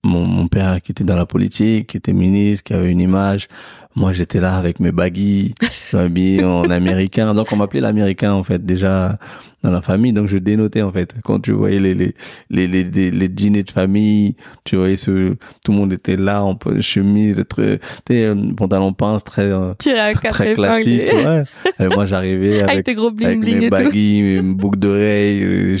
mon, 0.06 0.24
mon, 0.24 0.48
père 0.48 0.80
qui 0.80 0.92
était 0.92 1.04
dans 1.04 1.16
la 1.16 1.26
politique, 1.26 1.88
qui 1.88 1.96
était 1.96 2.12
ministre, 2.12 2.64
qui 2.64 2.74
avait 2.74 2.90
une 2.90 3.00
image. 3.00 3.48
Moi, 3.96 4.12
j'étais 4.12 4.40
là 4.40 4.56
avec 4.56 4.78
mes 4.78 4.92
baguilles, 4.92 5.54
habillé 5.94 6.44
en 6.44 6.70
américain. 6.70 7.32
Donc, 7.32 7.48
on 7.52 7.56
m'appelait 7.56 7.80
l'américain, 7.80 8.32
en 8.34 8.44
fait, 8.44 8.64
déjà 8.64 9.18
dans 9.62 9.70
la 9.70 9.80
famille. 9.80 10.12
Donc, 10.12 10.28
je 10.28 10.36
dénotais, 10.36 10.82
en 10.82 10.92
fait. 10.92 11.14
Quand 11.24 11.40
tu 11.40 11.52
voyais 11.52 11.80
les, 11.80 11.94
les, 11.94 12.14
les, 12.50 12.66
les, 12.66 13.10
les, 13.10 13.28
dîners 13.28 13.62
de 13.62 13.70
famille, 13.70 14.36
tu 14.64 14.76
voyais 14.76 14.96
ce, 14.96 15.32
tout 15.64 15.72
le 15.72 15.78
monde 15.78 15.94
était 15.94 16.18
là 16.18 16.44
en 16.44 16.58
chemise, 16.80 17.42
très, 17.48 17.80
euh, 18.10 18.34
pantalon 18.54 18.92
pince, 18.92 19.24
très, 19.24 19.50
euh, 19.50 19.72
très, 19.78 20.12
très 20.12 20.52
classique. 20.52 21.10
Ouais. 21.12 21.44
Et 21.80 21.88
moi, 21.88 22.04
j'arrivais 22.04 22.56
avec, 22.60 22.70
avec, 22.70 22.84
tes 22.84 22.94
gros 22.94 23.10
bling 23.10 23.28
avec 23.28 23.60
mes 23.60 23.70
baguilles, 23.70 24.22
mes 24.22 24.42
boucles 24.42 24.78
d'oreilles. 24.78 25.42
Euh, 25.42 25.76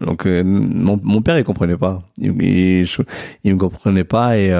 donc, 0.00 0.24
mon, 0.24 0.98
mon 1.02 1.20
père, 1.20 1.36
il 1.36 1.44
comprenait 1.44 1.76
pas. 1.76 2.00
Il, 2.16 2.32
il, 2.42 2.88
il 3.44 3.54
me 3.54 3.58
comprenait 3.58 4.04
pas 4.04 4.38
et, 4.38 4.54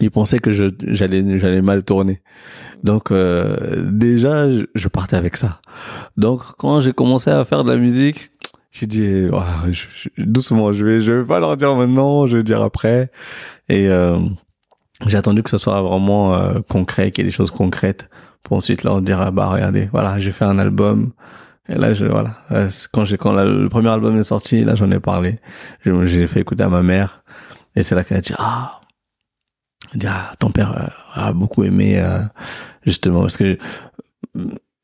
il 0.00 0.10
pensait 0.10 0.38
que 0.38 0.52
je 0.52 0.64
j'allais 0.86 1.38
j'allais 1.38 1.62
mal 1.62 1.82
tourner. 1.84 2.20
Donc 2.82 3.10
euh, 3.10 3.90
déjà 3.90 4.46
je, 4.50 4.88
partais 4.88 5.16
avec 5.16 5.36
ça. 5.36 5.60
Donc 6.16 6.42
quand 6.58 6.80
j'ai 6.80 6.92
commencé 6.92 7.30
à 7.30 7.44
faire 7.44 7.64
de 7.64 7.70
la 7.70 7.76
musique, 7.76 8.30
j'ai 8.72 8.86
dit 8.86 9.28
doucement, 10.18 10.72
je 10.72 10.84
vais 10.84 11.00
je 11.00 11.12
vais 11.12 11.24
pas 11.24 11.40
leur 11.40 11.56
dire 11.56 11.74
maintenant, 11.76 12.26
je 12.26 12.38
vais 12.38 12.42
dire 12.42 12.62
après. 12.62 13.10
Et 13.68 13.88
euh, 13.88 14.18
j'ai 15.06 15.16
attendu 15.16 15.42
que 15.42 15.50
ce 15.50 15.58
soit 15.58 15.80
vraiment 15.80 16.34
euh, 16.34 16.60
concret, 16.68 17.10
qu'il 17.10 17.24
y 17.24 17.26
ait 17.26 17.30
des 17.30 17.34
choses 17.34 17.50
concrètes 17.50 18.08
pour 18.42 18.56
ensuite 18.56 18.84
leur 18.84 19.00
dire 19.02 19.20
ah, 19.20 19.30
bah 19.30 19.46
regardez, 19.46 19.88
voilà, 19.92 20.20
j'ai 20.20 20.32
fait 20.32 20.44
un 20.44 20.58
album. 20.58 21.12
Et 21.68 21.76
là, 21.76 21.94
je 21.94 22.04
voilà, 22.04 22.30
euh, 22.52 22.70
quand 22.92 23.04
j'ai 23.04 23.16
quand 23.16 23.32
le 23.32 23.68
premier 23.68 23.88
album 23.88 24.18
est 24.18 24.24
sorti, 24.24 24.64
là 24.64 24.74
j'en 24.74 24.90
ai 24.90 25.00
parlé. 25.00 25.38
J'ai 25.84 26.26
fait 26.26 26.40
écouter 26.40 26.62
à 26.62 26.68
ma 26.68 26.82
mère 26.82 27.22
et 27.74 27.82
c'est 27.82 27.94
là 27.94 28.04
qu'elle 28.04 28.18
a 28.18 28.20
dit 28.20 28.34
ah, 28.38 28.80
dit, 29.98 30.06
ah 30.08 30.32
ton 30.38 30.50
père 30.50 30.76
euh, 30.76 30.88
a 31.28 31.32
beaucoup 31.32 31.64
aimé 31.64 32.02
justement 32.84 33.20
parce 33.20 33.36
que 33.36 33.58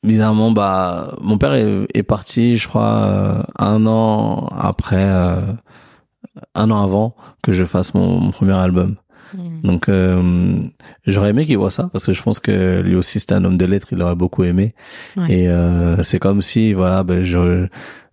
bizarrement 0.03 0.51
bah 0.51 1.15
mon 1.21 1.39
père 1.39 1.55
est, 1.55 1.87
est 1.95 2.03
parti, 2.03 2.57
je 2.57 2.69
crois 2.69 3.47
un 3.59 3.87
an 3.87 4.47
après, 4.57 5.09
un 6.55 6.71
an 6.71 6.83
avant 6.83 7.15
que 7.43 7.53
je 7.53 7.65
fasse 7.65 7.95
mon, 7.95 8.21
mon 8.21 8.31
premier 8.31 8.55
album. 8.55 8.97
Hmm. 9.35 9.61
Donc 9.63 9.89
euh, 9.89 10.61
j'aurais 11.07 11.31
aimé 11.31 11.47
qu'il 11.47 11.59
voit 11.59 11.71
ça 11.71 11.89
parce 11.93 12.07
que 12.07 12.13
je 12.13 12.23
pense 12.23 12.41
que 12.41 12.81
lui 12.81 12.97
aussi 12.97 13.21
c'est 13.21 13.33
un 13.33 13.45
homme 13.45 13.59
de 13.59 13.65
lettres, 13.65 13.89
il 13.93 14.03
aurait 14.03 14.15
beaucoup 14.15 14.45
aimé. 14.45 14.75
Et 15.29 15.49
euh, 15.49 16.03
c'est 16.03 16.19
comme 16.19 16.43
si 16.43 16.73
voilà, 16.73 17.03
ben 17.05 17.23
je 17.23 17.67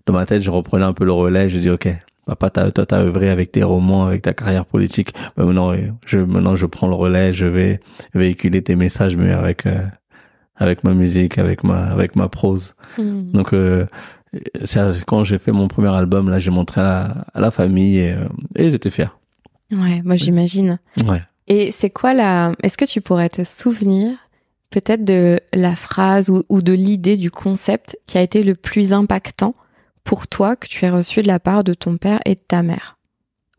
dans 0.05 0.13
ma 0.13 0.25
tête 0.25 0.41
je 0.41 0.51
reprenais 0.51 0.85
un 0.85 0.93
peu 0.93 1.05
le 1.05 1.11
relais, 1.11 1.49
je 1.49 1.59
dis 1.59 1.69
ok, 1.69 1.89
papa 2.35 2.71
toi 2.71 2.85
t'as 2.85 2.99
œuvré 2.99 3.29
avec 3.29 3.51
tes 3.51 3.63
romans, 3.63 4.05
avec 4.05 4.21
ta 4.21 4.33
carrière 4.33 4.65
politique, 4.65 5.13
ben 5.35 5.45
maintenant 5.45 5.73
je 6.05 6.19
maintenant 6.19 6.55
je 6.55 6.65
prends 6.65 6.87
le 6.87 6.95
relais, 6.95 7.33
je 7.33 7.45
vais 7.45 7.79
véhiculer 8.13 8.61
tes 8.61 8.75
messages 8.75 9.15
mais 9.15 9.31
avec 9.31 9.65
euh, 9.65 9.81
avec 10.55 10.83
ma 10.83 10.93
musique, 10.93 11.37
avec 11.37 11.63
ma 11.63 11.85
avec 11.85 12.15
ma 12.15 12.27
prose. 12.29 12.75
Hmm. 12.97 13.31
Donc 13.31 13.53
euh, 13.53 13.85
quand 15.07 15.23
j'ai 15.23 15.39
fait 15.39 15.51
mon 15.51 15.67
premier 15.67 15.89
album 15.95 16.29
là, 16.29 16.39
j'ai 16.39 16.51
montré 16.51 16.81
à 16.81 17.25
la, 17.35 17.51
famille 17.51 17.99
et, 17.99 18.11
euh, 18.11 18.27
et 18.55 18.67
ils 18.67 18.75
étaient 18.75 18.91
fiers. 18.91 19.13
Ouais, 19.71 20.01
moi 20.03 20.15
j'imagine. 20.15 20.79
Ouais. 21.05 21.21
Et 21.47 21.71
c'est 21.71 21.89
quoi 21.89 22.13
la. 22.13 22.53
Est-ce 22.61 22.77
que 22.77 22.85
tu 22.85 23.01
pourrais 23.01 23.29
te 23.29 23.43
souvenir 23.43 24.17
peut-être 24.69 25.03
de 25.03 25.39
la 25.53 25.75
phrase 25.75 26.29
ou, 26.29 26.61
de 26.61 26.73
l'idée 26.73 27.17
du 27.17 27.31
concept 27.31 27.97
qui 28.05 28.17
a 28.17 28.21
été 28.21 28.43
le 28.43 28.55
plus 28.55 28.93
impactant 28.93 29.55
pour 30.07 30.27
toi 30.27 30.55
que 30.55 30.67
tu 30.67 30.85
aies 30.85 30.89
reçu 30.89 31.21
de 31.21 31.27
la 31.27 31.39
part 31.39 31.63
de 31.63 31.73
ton 31.73 31.97
père 31.97 32.19
et 32.25 32.33
de 32.33 32.39
ta 32.39 32.63
mère 32.63 32.97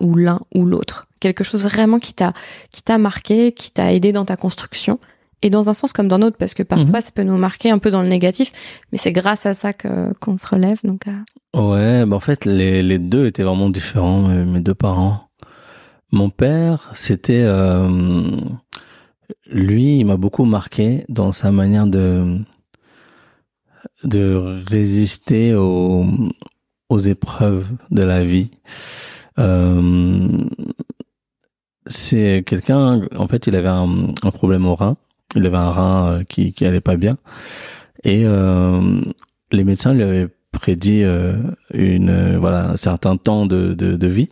Ou 0.00 0.14
l'un 0.14 0.40
ou 0.54 0.64
l'autre 0.64 1.06
Quelque 1.20 1.44
chose 1.44 1.62
vraiment 1.62 1.98
qui 1.98 2.14
t'a 2.14 2.32
qui 2.72 2.82
t'a 2.82 2.98
marqué, 2.98 3.52
qui 3.52 3.70
t'a 3.70 3.92
aidé 3.92 4.12
dans 4.12 4.24
ta 4.24 4.36
construction 4.36 4.98
et 5.42 5.50
dans 5.50 5.68
un 5.68 5.72
sens 5.72 5.92
comme 5.92 6.08
dans 6.08 6.18
l'autre 6.18 6.36
parce 6.36 6.54
que 6.54 6.64
parfois 6.64 6.98
mhm. 6.98 7.00
ça 7.00 7.10
peut 7.12 7.22
nous 7.22 7.36
marquer 7.36 7.70
un 7.70 7.78
peu 7.78 7.90
dans 7.90 8.02
le 8.02 8.08
négatif 8.08 8.50
mais 8.90 8.98
c'est 8.98 9.12
grâce 9.12 9.46
à 9.46 9.54
ça 9.54 9.72
que 9.72 10.12
qu'on 10.14 10.36
se 10.36 10.48
relève 10.48 10.78
donc 10.82 11.02
euh. 11.06 11.60
ouais 11.60 12.04
bah 12.06 12.16
en 12.16 12.20
fait 12.20 12.44
les, 12.44 12.82
les 12.82 12.98
deux 12.98 13.26
étaient 13.26 13.44
vraiment 13.44 13.70
différents 13.70 14.22
mes 14.22 14.60
deux 14.60 14.74
parents 14.74 15.28
mon 16.10 16.30
père, 16.30 16.90
c'était 16.94 17.42
euh, 17.44 18.40
lui, 19.46 19.98
il 19.98 20.04
m'a 20.04 20.16
beaucoup 20.16 20.44
marqué 20.44 21.04
dans 21.08 21.32
sa 21.32 21.52
manière 21.52 21.86
de 21.86 22.38
de 24.04 24.62
résister 24.68 25.54
aux, 25.54 26.06
épreuves 27.04 27.68
de 27.90 28.02
la 28.02 28.24
vie. 28.24 28.50
Euh, 29.38 30.28
c'est 31.86 32.42
quelqu'un, 32.46 33.02
en 33.16 33.28
fait, 33.28 33.46
il 33.46 33.56
avait 33.56 33.68
un, 33.68 34.14
problème 34.32 34.66
au 34.66 34.74
rein. 34.74 34.96
Il 35.34 35.46
avait 35.46 35.56
un 35.56 35.70
rein 35.70 36.12
euh, 36.12 36.24
qui 36.24 36.52
qui 36.52 36.64
allait 36.64 36.80
pas 36.80 36.96
bien, 36.96 37.18
et 38.02 38.22
euh, 38.24 39.00
les 39.52 39.64
médecins 39.64 39.92
lui 39.92 40.02
avaient 40.02 40.28
prédit 40.52 41.04
une 41.74 42.36
voilà 42.38 42.70
un 42.70 42.76
certain 42.78 43.18
temps 43.18 43.44
de, 43.44 43.74
de, 43.74 43.96
de 43.96 44.06
vie 44.08 44.30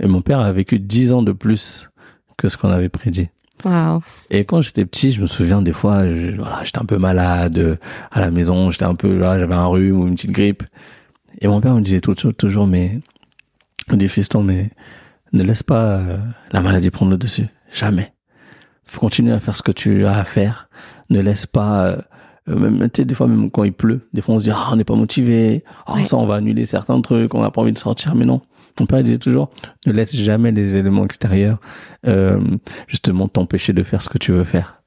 et 0.00 0.06
mon 0.06 0.22
père 0.22 0.40
a 0.40 0.52
vécu 0.52 0.78
dix 0.78 1.12
ans 1.12 1.22
de 1.22 1.32
plus 1.32 1.90
que 2.36 2.48
ce 2.48 2.56
qu'on 2.56 2.70
avait 2.70 2.88
prédit. 2.88 3.28
Wow. 3.64 4.02
Et 4.30 4.44
quand 4.44 4.60
j'étais 4.60 4.84
petit, 4.84 5.12
je 5.12 5.20
me 5.20 5.26
souviens 5.26 5.62
des 5.62 5.72
fois, 5.72 6.04
voilà, 6.36 6.60
j'étais 6.64 6.78
un 6.78 6.84
peu 6.84 6.98
malade 6.98 7.58
euh, 7.58 7.76
à 8.10 8.20
la 8.20 8.30
maison, 8.30 8.70
j'étais 8.70 8.84
un 8.84 8.94
peu 8.94 9.16
là, 9.16 9.38
j'avais 9.38 9.54
un 9.54 9.66
rhume 9.66 10.00
ou 10.00 10.06
une 10.06 10.14
petite 10.14 10.30
grippe. 10.30 10.62
Et 11.40 11.48
mon 11.48 11.60
père 11.60 11.74
me 11.74 11.80
disait 11.80 12.00
toujours, 12.00 12.34
toujours, 12.34 12.66
mais, 12.66 13.00
me 13.90 13.96
dit 13.96 14.08
fiston, 14.08 14.42
mais 14.42 14.70
ne 15.32 15.42
laisse 15.42 15.62
pas 15.62 15.98
euh, 15.98 16.18
la 16.52 16.60
maladie 16.60 16.90
prendre 16.90 17.10
le 17.10 17.18
dessus, 17.18 17.46
jamais. 17.72 18.12
Faut 18.84 19.00
continuer 19.00 19.32
à 19.32 19.40
faire 19.40 19.54
ce 19.54 19.62
que 19.62 19.72
tu 19.72 20.06
as 20.06 20.18
à 20.18 20.24
faire. 20.24 20.68
Ne 21.10 21.20
laisse 21.20 21.46
pas, 21.46 21.86
euh, 21.86 21.98
même, 22.46 22.78
tu 22.90 23.02
sais, 23.02 23.04
des 23.04 23.14
fois 23.14 23.26
même 23.26 23.50
quand 23.50 23.64
il 23.64 23.72
pleut, 23.72 24.08
des 24.12 24.22
fois 24.22 24.36
on 24.36 24.38
se 24.38 24.44
dit, 24.44 24.50
ah, 24.50 24.68
on 24.72 24.76
n'est 24.76 24.84
pas 24.84 24.94
motivé, 24.94 25.64
ah, 25.86 26.04
ça 26.04 26.16
on 26.16 26.26
va 26.26 26.36
annuler 26.36 26.64
certains 26.64 27.00
trucs, 27.00 27.34
on 27.34 27.42
n'a 27.42 27.50
pas 27.50 27.60
envie 27.60 27.72
de 27.72 27.78
sortir, 27.78 28.14
mais 28.14 28.24
non. 28.24 28.40
Mon 28.80 28.86
père 28.86 29.02
disait 29.02 29.18
toujours, 29.18 29.50
ne 29.86 29.92
laisse 29.92 30.14
jamais 30.14 30.52
les 30.52 30.76
éléments 30.76 31.04
extérieurs 31.04 31.58
euh, 32.06 32.40
justement 32.86 33.28
t'empêcher 33.28 33.72
de 33.72 33.82
faire 33.82 34.02
ce 34.02 34.08
que 34.08 34.18
tu 34.18 34.32
veux 34.32 34.44
faire. 34.44 34.82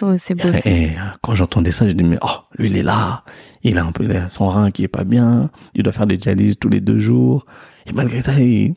Oh, 0.00 0.12
c'est 0.18 0.34
beau. 0.34 0.48
Et, 0.64 0.90
quand 1.22 1.34
j'entendais 1.34 1.72
ça, 1.72 1.88
je 1.88 1.92
dis 1.92 2.04
mais 2.04 2.18
oh, 2.22 2.44
lui 2.56 2.70
il 2.70 2.76
est 2.76 2.82
là, 2.82 3.24
il 3.62 3.78
a 3.78 3.84
un 3.84 3.92
peu 3.92 4.08
son 4.28 4.48
rein 4.48 4.70
qui 4.70 4.84
est 4.84 4.88
pas 4.88 5.04
bien, 5.04 5.50
il 5.74 5.82
doit 5.82 5.92
faire 5.92 6.06
des 6.06 6.16
dialyses 6.16 6.58
tous 6.58 6.68
les 6.68 6.80
deux 6.80 6.98
jours, 6.98 7.46
et 7.86 7.92
malgré 7.92 8.22
ça, 8.22 8.38
il, 8.38 8.74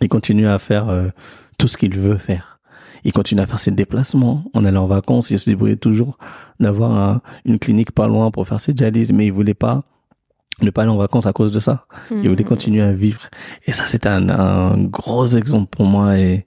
il 0.00 0.08
continue 0.08 0.46
à 0.46 0.58
faire 0.58 0.88
euh, 0.88 1.08
tout 1.58 1.68
ce 1.68 1.76
qu'il 1.76 1.96
veut 1.96 2.18
faire. 2.18 2.58
Il 3.04 3.12
continue 3.12 3.42
à 3.42 3.46
faire 3.46 3.58
ses 3.58 3.70
déplacements. 3.70 4.44
On 4.54 4.64
allait 4.64 4.78
en 4.78 4.86
vacances, 4.86 5.30
il 5.30 5.38
se 5.38 5.50
débrouillait 5.50 5.76
toujours 5.76 6.16
d'avoir 6.58 7.20
une 7.44 7.58
clinique 7.58 7.92
pas 7.92 8.06
loin 8.08 8.30
pour 8.30 8.48
faire 8.48 8.60
ses 8.60 8.72
dialyses, 8.72 9.12
mais 9.12 9.26
il 9.26 9.32
voulait 9.32 9.52
pas 9.52 9.84
ne 10.60 10.70
pas 10.70 10.82
aller 10.82 10.90
en 10.90 10.96
vacances 10.96 11.26
à 11.26 11.32
cause 11.32 11.52
de 11.52 11.60
ça. 11.60 11.86
Il 12.10 12.28
voulait 12.28 12.44
hmm. 12.44 12.46
continuer 12.46 12.82
à 12.82 12.92
vivre. 12.92 13.28
Et 13.66 13.72
ça, 13.72 13.86
c'était 13.86 14.08
un, 14.08 14.28
un, 14.28 14.78
gros 14.84 15.26
exemple 15.26 15.68
pour 15.70 15.86
moi 15.86 16.18
et, 16.18 16.46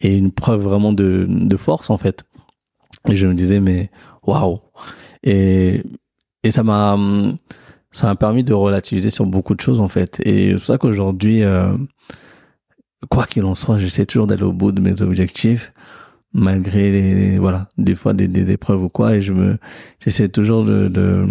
et 0.00 0.16
une 0.16 0.32
preuve 0.32 0.62
vraiment 0.62 0.92
de, 0.92 1.26
de 1.28 1.56
force, 1.56 1.90
en 1.90 1.98
fait. 1.98 2.24
Et 3.08 3.14
je 3.14 3.26
me 3.26 3.34
disais, 3.34 3.60
mais 3.60 3.90
waouh. 4.22 4.60
Et, 5.22 5.82
et 6.42 6.50
ça 6.50 6.62
m'a, 6.62 6.98
ça 7.92 8.06
m'a 8.06 8.16
permis 8.16 8.44
de 8.44 8.54
relativiser 8.54 9.10
sur 9.10 9.26
beaucoup 9.26 9.54
de 9.54 9.60
choses, 9.60 9.80
en 9.80 9.88
fait. 9.88 10.20
Et 10.24 10.48
c'est 10.48 10.54
pour 10.54 10.64
ça 10.64 10.78
qu'aujourd'hui, 10.78 11.42
euh, 11.42 11.76
quoi 13.10 13.26
qu'il 13.26 13.44
en 13.44 13.54
soit, 13.54 13.78
j'essaie 13.78 14.06
toujours 14.06 14.26
d'aller 14.26 14.44
au 14.44 14.52
bout 14.52 14.72
de 14.72 14.80
mes 14.80 15.02
objectifs 15.02 15.72
malgré 16.36 16.92
les, 16.92 17.38
voilà 17.38 17.68
des 17.78 17.94
fois 17.94 18.12
des, 18.12 18.28
des 18.28 18.52
épreuves 18.52 18.82
ou 18.82 18.88
quoi 18.90 19.16
et 19.16 19.22
je 19.22 19.32
me 19.32 19.56
j'essaie 20.00 20.28
toujours 20.28 20.64
de, 20.64 20.86
de 20.88 21.26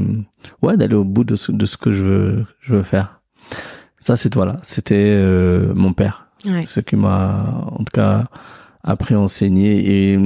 ouais 0.63 0.75
d'aller 0.77 0.95
au 0.95 1.03
bout 1.03 1.23
de 1.23 1.35
ce, 1.35 1.51
de 1.51 1.65
ce 1.65 1.77
que 1.77 1.91
je 1.91 2.03
veux 2.03 2.45
je 2.59 2.75
veux 2.75 2.83
faire. 2.83 3.21
Ça 3.99 4.15
c'est 4.15 4.33
voilà 4.33 4.59
c'était 4.63 4.95
euh, 5.15 5.73
mon 5.75 5.93
père. 5.93 6.27
Ce 6.65 6.79
qui 6.79 6.95
m'a 6.95 7.65
en 7.71 7.77
tout 7.77 7.93
cas 7.93 8.25
appris 8.83 9.15
à 9.15 9.19
enseigner. 9.19 10.13
Et 10.13 10.17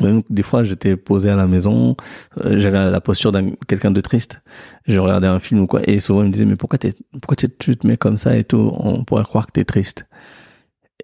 même 0.00 0.22
des 0.30 0.42
fois 0.42 0.62
j'étais 0.62 0.96
posé 0.96 1.28
à 1.28 1.36
la 1.36 1.46
maison 1.46 1.96
euh, 2.44 2.58
j'avais 2.58 2.90
la 2.90 3.00
posture 3.00 3.32
d'un 3.32 3.50
quelqu'un 3.66 3.90
de 3.90 4.00
triste. 4.00 4.42
Je 4.86 5.00
regardais 5.00 5.26
un 5.26 5.40
film 5.40 5.60
ou 5.62 5.66
quoi 5.66 5.80
et 5.88 5.98
souvent 5.98 6.22
il 6.22 6.28
me 6.28 6.32
disait 6.32 6.46
mais 6.46 6.56
pourquoi 6.56 6.78
t'es 6.78 6.94
pourquoi 7.20 7.34
tu 7.36 7.76
te 7.76 7.86
mets 7.86 7.96
comme 7.96 8.16
ça 8.16 8.36
et 8.36 8.44
tout? 8.44 8.72
On 8.78 9.02
pourrait 9.04 9.24
croire 9.24 9.46
que 9.46 9.52
t'es 9.52 9.64
triste. 9.64 10.06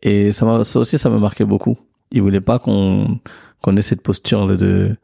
Et 0.03 0.31
ça 0.31 0.47
m'a 0.47 0.63
ça 0.63 0.79
aussi 0.79 0.97
ça 0.97 1.11
m'a 1.11 1.19
marqué 1.19 1.45
beaucoup 1.45 1.77
il 2.13 2.23
voulait 2.23 2.41
pas 2.41 2.59
qu'on 2.59 3.21
qu'on 3.61 3.77
ait 3.77 3.83
cette 3.83 4.03
posture 4.03 4.47
de 4.57 4.97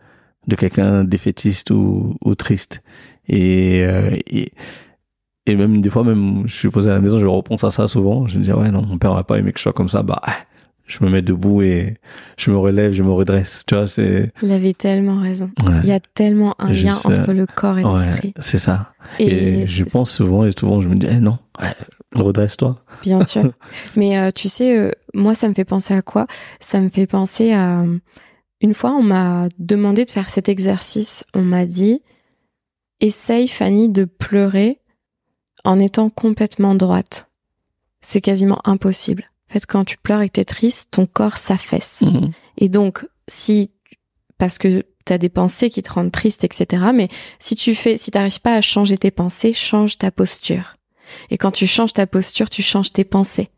de 0.47 0.57
quelqu'un 0.57 1.05
défaitiste 1.05 1.71
ou, 1.71 2.17
ou 2.23 2.35
triste. 2.35 2.83
Et, 3.29 3.85
euh, 3.87 4.17
et, 4.27 4.53
et 5.47 5.57
même 5.57 5.81
des 5.81 5.89
fois 5.91 6.05
même 6.05 6.43
je 6.47 6.55
suis 6.55 6.69
posé 6.69 6.91
à 6.91 6.95
la 6.95 7.01
maison 7.01 7.19
je 7.19 7.27
repense 7.27 7.65
à 7.65 7.71
ça 7.71 7.89
souvent. 7.89 8.27
Je 8.27 8.39
me 8.39 8.45
dis 8.45 8.53
ouais 8.53 8.71
non 8.71 8.83
mon 8.83 8.99
père 8.99 9.15
va 9.15 9.25
pas 9.25 9.39
aimé 9.39 9.53
que 9.53 9.59
je 9.59 9.63
sois 9.63 9.73
comme 9.73 9.89
ça. 9.89 10.03
Bah 10.03 10.23
je 10.87 11.03
me 11.03 11.11
mets 11.11 11.23
debout 11.23 11.63
et 11.63 11.97
je 12.37 12.51
me 12.51 12.59
relève 12.59 12.93
je 12.93 13.03
me 13.03 13.13
redresse 13.13 13.63
tu 13.67 13.75
vois 13.75 13.87
c'est 13.87 14.33
il 14.43 14.53
avait 14.53 14.75
tellement 14.75 15.21
raison 15.21 15.51
il 15.83 15.89
y 15.89 15.93
a 15.93 16.01
tellement 16.01 16.55
un 16.59 16.73
lien 16.73 16.95
entre 17.05 17.33
le 17.33 17.47
corps 17.47 17.79
et 17.79 17.83
l'esprit 17.83 18.35
c'est 18.41 18.59
ça 18.59 18.93
et, 19.19 19.63
et 19.63 19.67
je 19.67 19.85
pense 19.85 20.11
souvent 20.11 20.45
et 20.45 20.51
souvent 20.59 20.83
je 20.83 20.89
me 20.89 20.97
dis 20.97 21.07
eh 21.11 21.21
non 21.21 21.39
ouais, 21.61 21.73
redresse-toi. 22.15 22.81
Bien 23.03 23.25
sûr. 23.25 23.53
Mais 23.97 24.19
euh, 24.19 24.31
tu 24.31 24.49
sais, 24.49 24.79
euh, 24.79 24.91
moi, 25.13 25.35
ça 25.35 25.49
me 25.49 25.55
fait 25.55 25.65
penser 25.65 25.95
à 25.95 26.03
quoi? 26.03 26.27
Ça 26.61 26.81
me 26.81 26.89
fait 26.89 27.07
penser 27.07 27.53
à... 27.53 27.85
Une 28.61 28.75
fois, 28.75 28.93
on 28.93 29.03
m'a 29.03 29.49
demandé 29.59 30.05
de 30.05 30.11
faire 30.11 30.31
cet 30.31 30.49
exercice. 30.49 31.25
On 31.35 31.43
m'a 31.43 31.67
dit, 31.67 32.01
essaye, 33.01 33.49
Fanny, 33.49 33.91
de 33.91 34.05
pleurer 34.05 34.79
en 35.65 35.79
étant 35.79 36.09
complètement 36.09 36.75
droite. 36.75 37.29
C'est 38.01 38.21
quasiment 38.21 38.61
impossible. 38.65 39.31
Fait, 39.55 39.65
quand 39.67 39.85
tu 39.85 39.97
pleures 39.97 40.21
et 40.21 40.29
que 40.29 40.33
t'es 40.33 40.45
triste, 40.45 40.89
ton 40.91 41.07
corps 41.07 41.39
s'affaisse. 41.39 42.03
Mhm. 42.03 42.33
Et 42.59 42.69
donc, 42.69 43.07
si... 43.29 43.71
Parce 44.37 44.59
que 44.59 44.85
t'as 45.05 45.17
des 45.17 45.29
pensées 45.29 45.71
qui 45.71 45.81
te 45.81 45.93
rendent 45.93 46.11
triste, 46.11 46.43
etc. 46.43 46.87
Mais 46.93 47.09
si 47.39 47.55
tu 47.55 47.77
fais, 47.77 47.97
si 47.97 48.11
t'arrives 48.11 48.41
pas 48.41 48.57
à 48.57 48.61
changer 48.61 48.99
tes 48.99 49.13
pensées, 49.13 49.53
change 49.53 49.97
ta 49.97 50.11
posture. 50.11 50.77
Et 51.31 51.39
quand 51.39 51.53
tu 51.53 51.69
changes 51.69 51.93
ta 51.93 52.09
posture, 52.09 52.51
tu 52.51 52.63
changes 52.63 52.93
tes 52.93 53.05
pensées. 53.05 53.51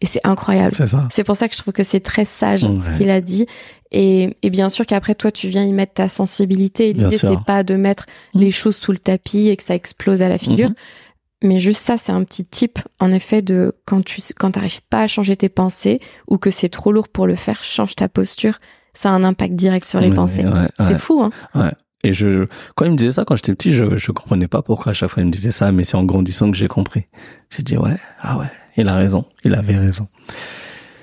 Et 0.00 0.06
c'est 0.06 0.20
incroyable. 0.24 0.74
C'est 1.10 1.22
pour 1.22 1.36
ça 1.36 1.48
que 1.48 1.54
je 1.54 1.60
trouve 1.60 1.72
que 1.72 1.84
c'est 1.84 2.00
très 2.00 2.24
sage 2.24 2.62
ce 2.62 2.96
qu'il 2.96 3.08
a 3.08 3.20
dit. 3.20 3.46
Et, 3.92 4.36
et 4.42 4.50
bien 4.50 4.68
sûr 4.68 4.84
qu'après 4.84 5.14
toi, 5.14 5.30
tu 5.30 5.46
viens 5.46 5.62
y 5.62 5.72
mettre 5.72 5.94
ta 5.94 6.08
sensibilité. 6.08 6.92
L'idée, 6.92 7.16
c'est 7.16 7.44
pas 7.46 7.62
de 7.62 7.76
mettre 7.76 8.06
mmh. 8.34 8.40
les 8.40 8.50
choses 8.50 8.76
sous 8.76 8.90
le 8.90 8.98
tapis 8.98 9.46
et 9.46 9.56
que 9.56 9.62
ça 9.62 9.76
explose 9.76 10.22
à 10.22 10.28
la 10.28 10.38
figure. 10.38 10.70
Mmh. 10.70 10.74
Mais 11.42 11.60
juste 11.60 11.82
ça, 11.82 11.98
c'est 11.98 12.12
un 12.12 12.24
petit 12.24 12.44
tip, 12.44 12.78
en 12.98 13.12
effet, 13.12 13.42
de 13.42 13.74
quand 13.84 14.02
tu 14.04 14.20
quand 14.38 14.52
t'arrives 14.52 14.80
pas 14.88 15.00
à 15.02 15.06
changer 15.06 15.36
tes 15.36 15.48
pensées 15.50 16.00
ou 16.28 16.38
que 16.38 16.50
c'est 16.50 16.68
trop 16.70 16.92
lourd 16.92 17.08
pour 17.08 17.26
le 17.26 17.36
faire, 17.36 17.62
change 17.62 17.94
ta 17.94 18.08
posture. 18.08 18.58
Ça 18.94 19.10
a 19.10 19.12
un 19.12 19.24
impact 19.24 19.54
direct 19.54 19.84
sur 19.86 20.00
les 20.00 20.10
pensées. 20.10 20.44
ouais, 20.46 20.68
C'est 20.78 20.84
ouais. 20.92 20.98
fou, 20.98 21.22
hein 21.22 21.30
Ouais. 21.54 21.72
Et 22.02 22.12
je, 22.14 22.46
quand 22.74 22.84
il 22.86 22.92
me 22.92 22.96
disait 22.96 23.10
ça, 23.10 23.24
quand 23.26 23.36
j'étais 23.36 23.54
petit, 23.54 23.72
je, 23.74 23.96
je 23.96 24.12
comprenais 24.12 24.48
pas 24.48 24.62
pourquoi 24.62 24.90
à 24.90 24.94
chaque 24.94 25.10
fois 25.10 25.22
il 25.22 25.26
me 25.26 25.32
disait 25.32 25.50
ça, 25.50 25.72
mais 25.72 25.84
c'est 25.84 25.96
en 25.96 26.04
grandissant 26.04 26.50
que 26.50 26.56
j'ai 26.56 26.68
compris. 26.68 27.06
J'ai 27.50 27.62
dit, 27.62 27.76
ouais, 27.76 27.96
ah 28.20 28.38
ouais, 28.38 28.46
il 28.76 28.88
a 28.88 28.94
raison, 28.94 29.24
il 29.44 29.54
avait 29.54 29.76
raison. 29.76 30.08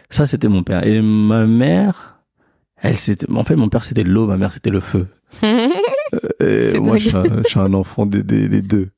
Ça, 0.10 0.26
c'était 0.26 0.48
mon 0.48 0.64
père. 0.64 0.86
Et 0.88 1.02
ma 1.02 1.46
mère, 1.46 2.20
elle, 2.82 2.96
c'était, 2.98 3.30
en 3.32 3.44
fait, 3.44 3.56
mon 3.56 3.70
père, 3.70 3.84
c'était 3.84 4.04
l'eau, 4.04 4.28
ma 4.28 4.38
mère, 4.38 4.54
c'était 4.54 4.70
le 4.70 4.80
feu. 4.80 5.08
Et 6.40 6.72
C'est 6.72 6.80
moi, 6.80 6.92
dingue. 6.94 7.00
je 7.00 7.08
suis, 7.08 7.18
un, 7.18 7.24
je 7.44 7.48
suis 7.50 7.60
un 7.60 7.74
enfant 7.74 8.06
des, 8.06 8.24
des, 8.24 8.48
des 8.48 8.62
deux. 8.62 8.90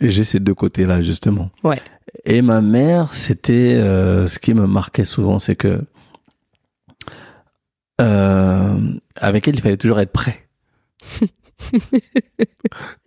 J'ai 0.00 0.24
ces 0.24 0.40
deux 0.40 0.54
côtés-là, 0.54 1.00
justement. 1.02 1.50
Ouais. 1.64 1.80
Et 2.24 2.42
ma 2.42 2.60
mère, 2.60 3.14
c'était, 3.14 3.74
euh, 3.76 4.26
ce 4.26 4.38
qui 4.38 4.52
me 4.54 4.66
marquait 4.66 5.04
souvent, 5.04 5.38
c'est 5.38 5.56
que, 5.56 5.80
euh, 8.00 8.76
avec 9.16 9.48
elle, 9.48 9.54
il 9.56 9.60
fallait 9.62 9.76
toujours 9.76 10.00
être 10.00 10.12
prêt. 10.12 10.46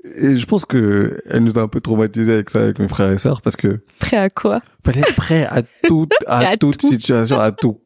et 0.03 0.35
je 0.35 0.45
pense 0.45 0.65
que 0.65 1.17
elle 1.29 1.43
nous 1.43 1.57
a 1.59 1.61
un 1.61 1.67
peu 1.67 1.79
traumatisés 1.81 2.33
avec 2.33 2.49
ça, 2.49 2.59
avec 2.63 2.79
mes 2.79 2.87
frères 2.87 3.11
et 3.11 3.17
sœurs, 3.17 3.41
parce 3.41 3.55
que 3.55 3.81
Prêt 3.99 4.17
à 4.17 4.29
quoi? 4.29 4.61
fallait 4.83 5.01
être 5.01 5.15
prêt 5.15 5.45
à 5.45 5.61
toute, 5.87 6.11
à, 6.27 6.39
À 6.49 6.57
toute 6.57 6.77
tout. 6.79 6.89
situation, 6.89 7.39
à 7.39 7.51
tout. 7.51 7.79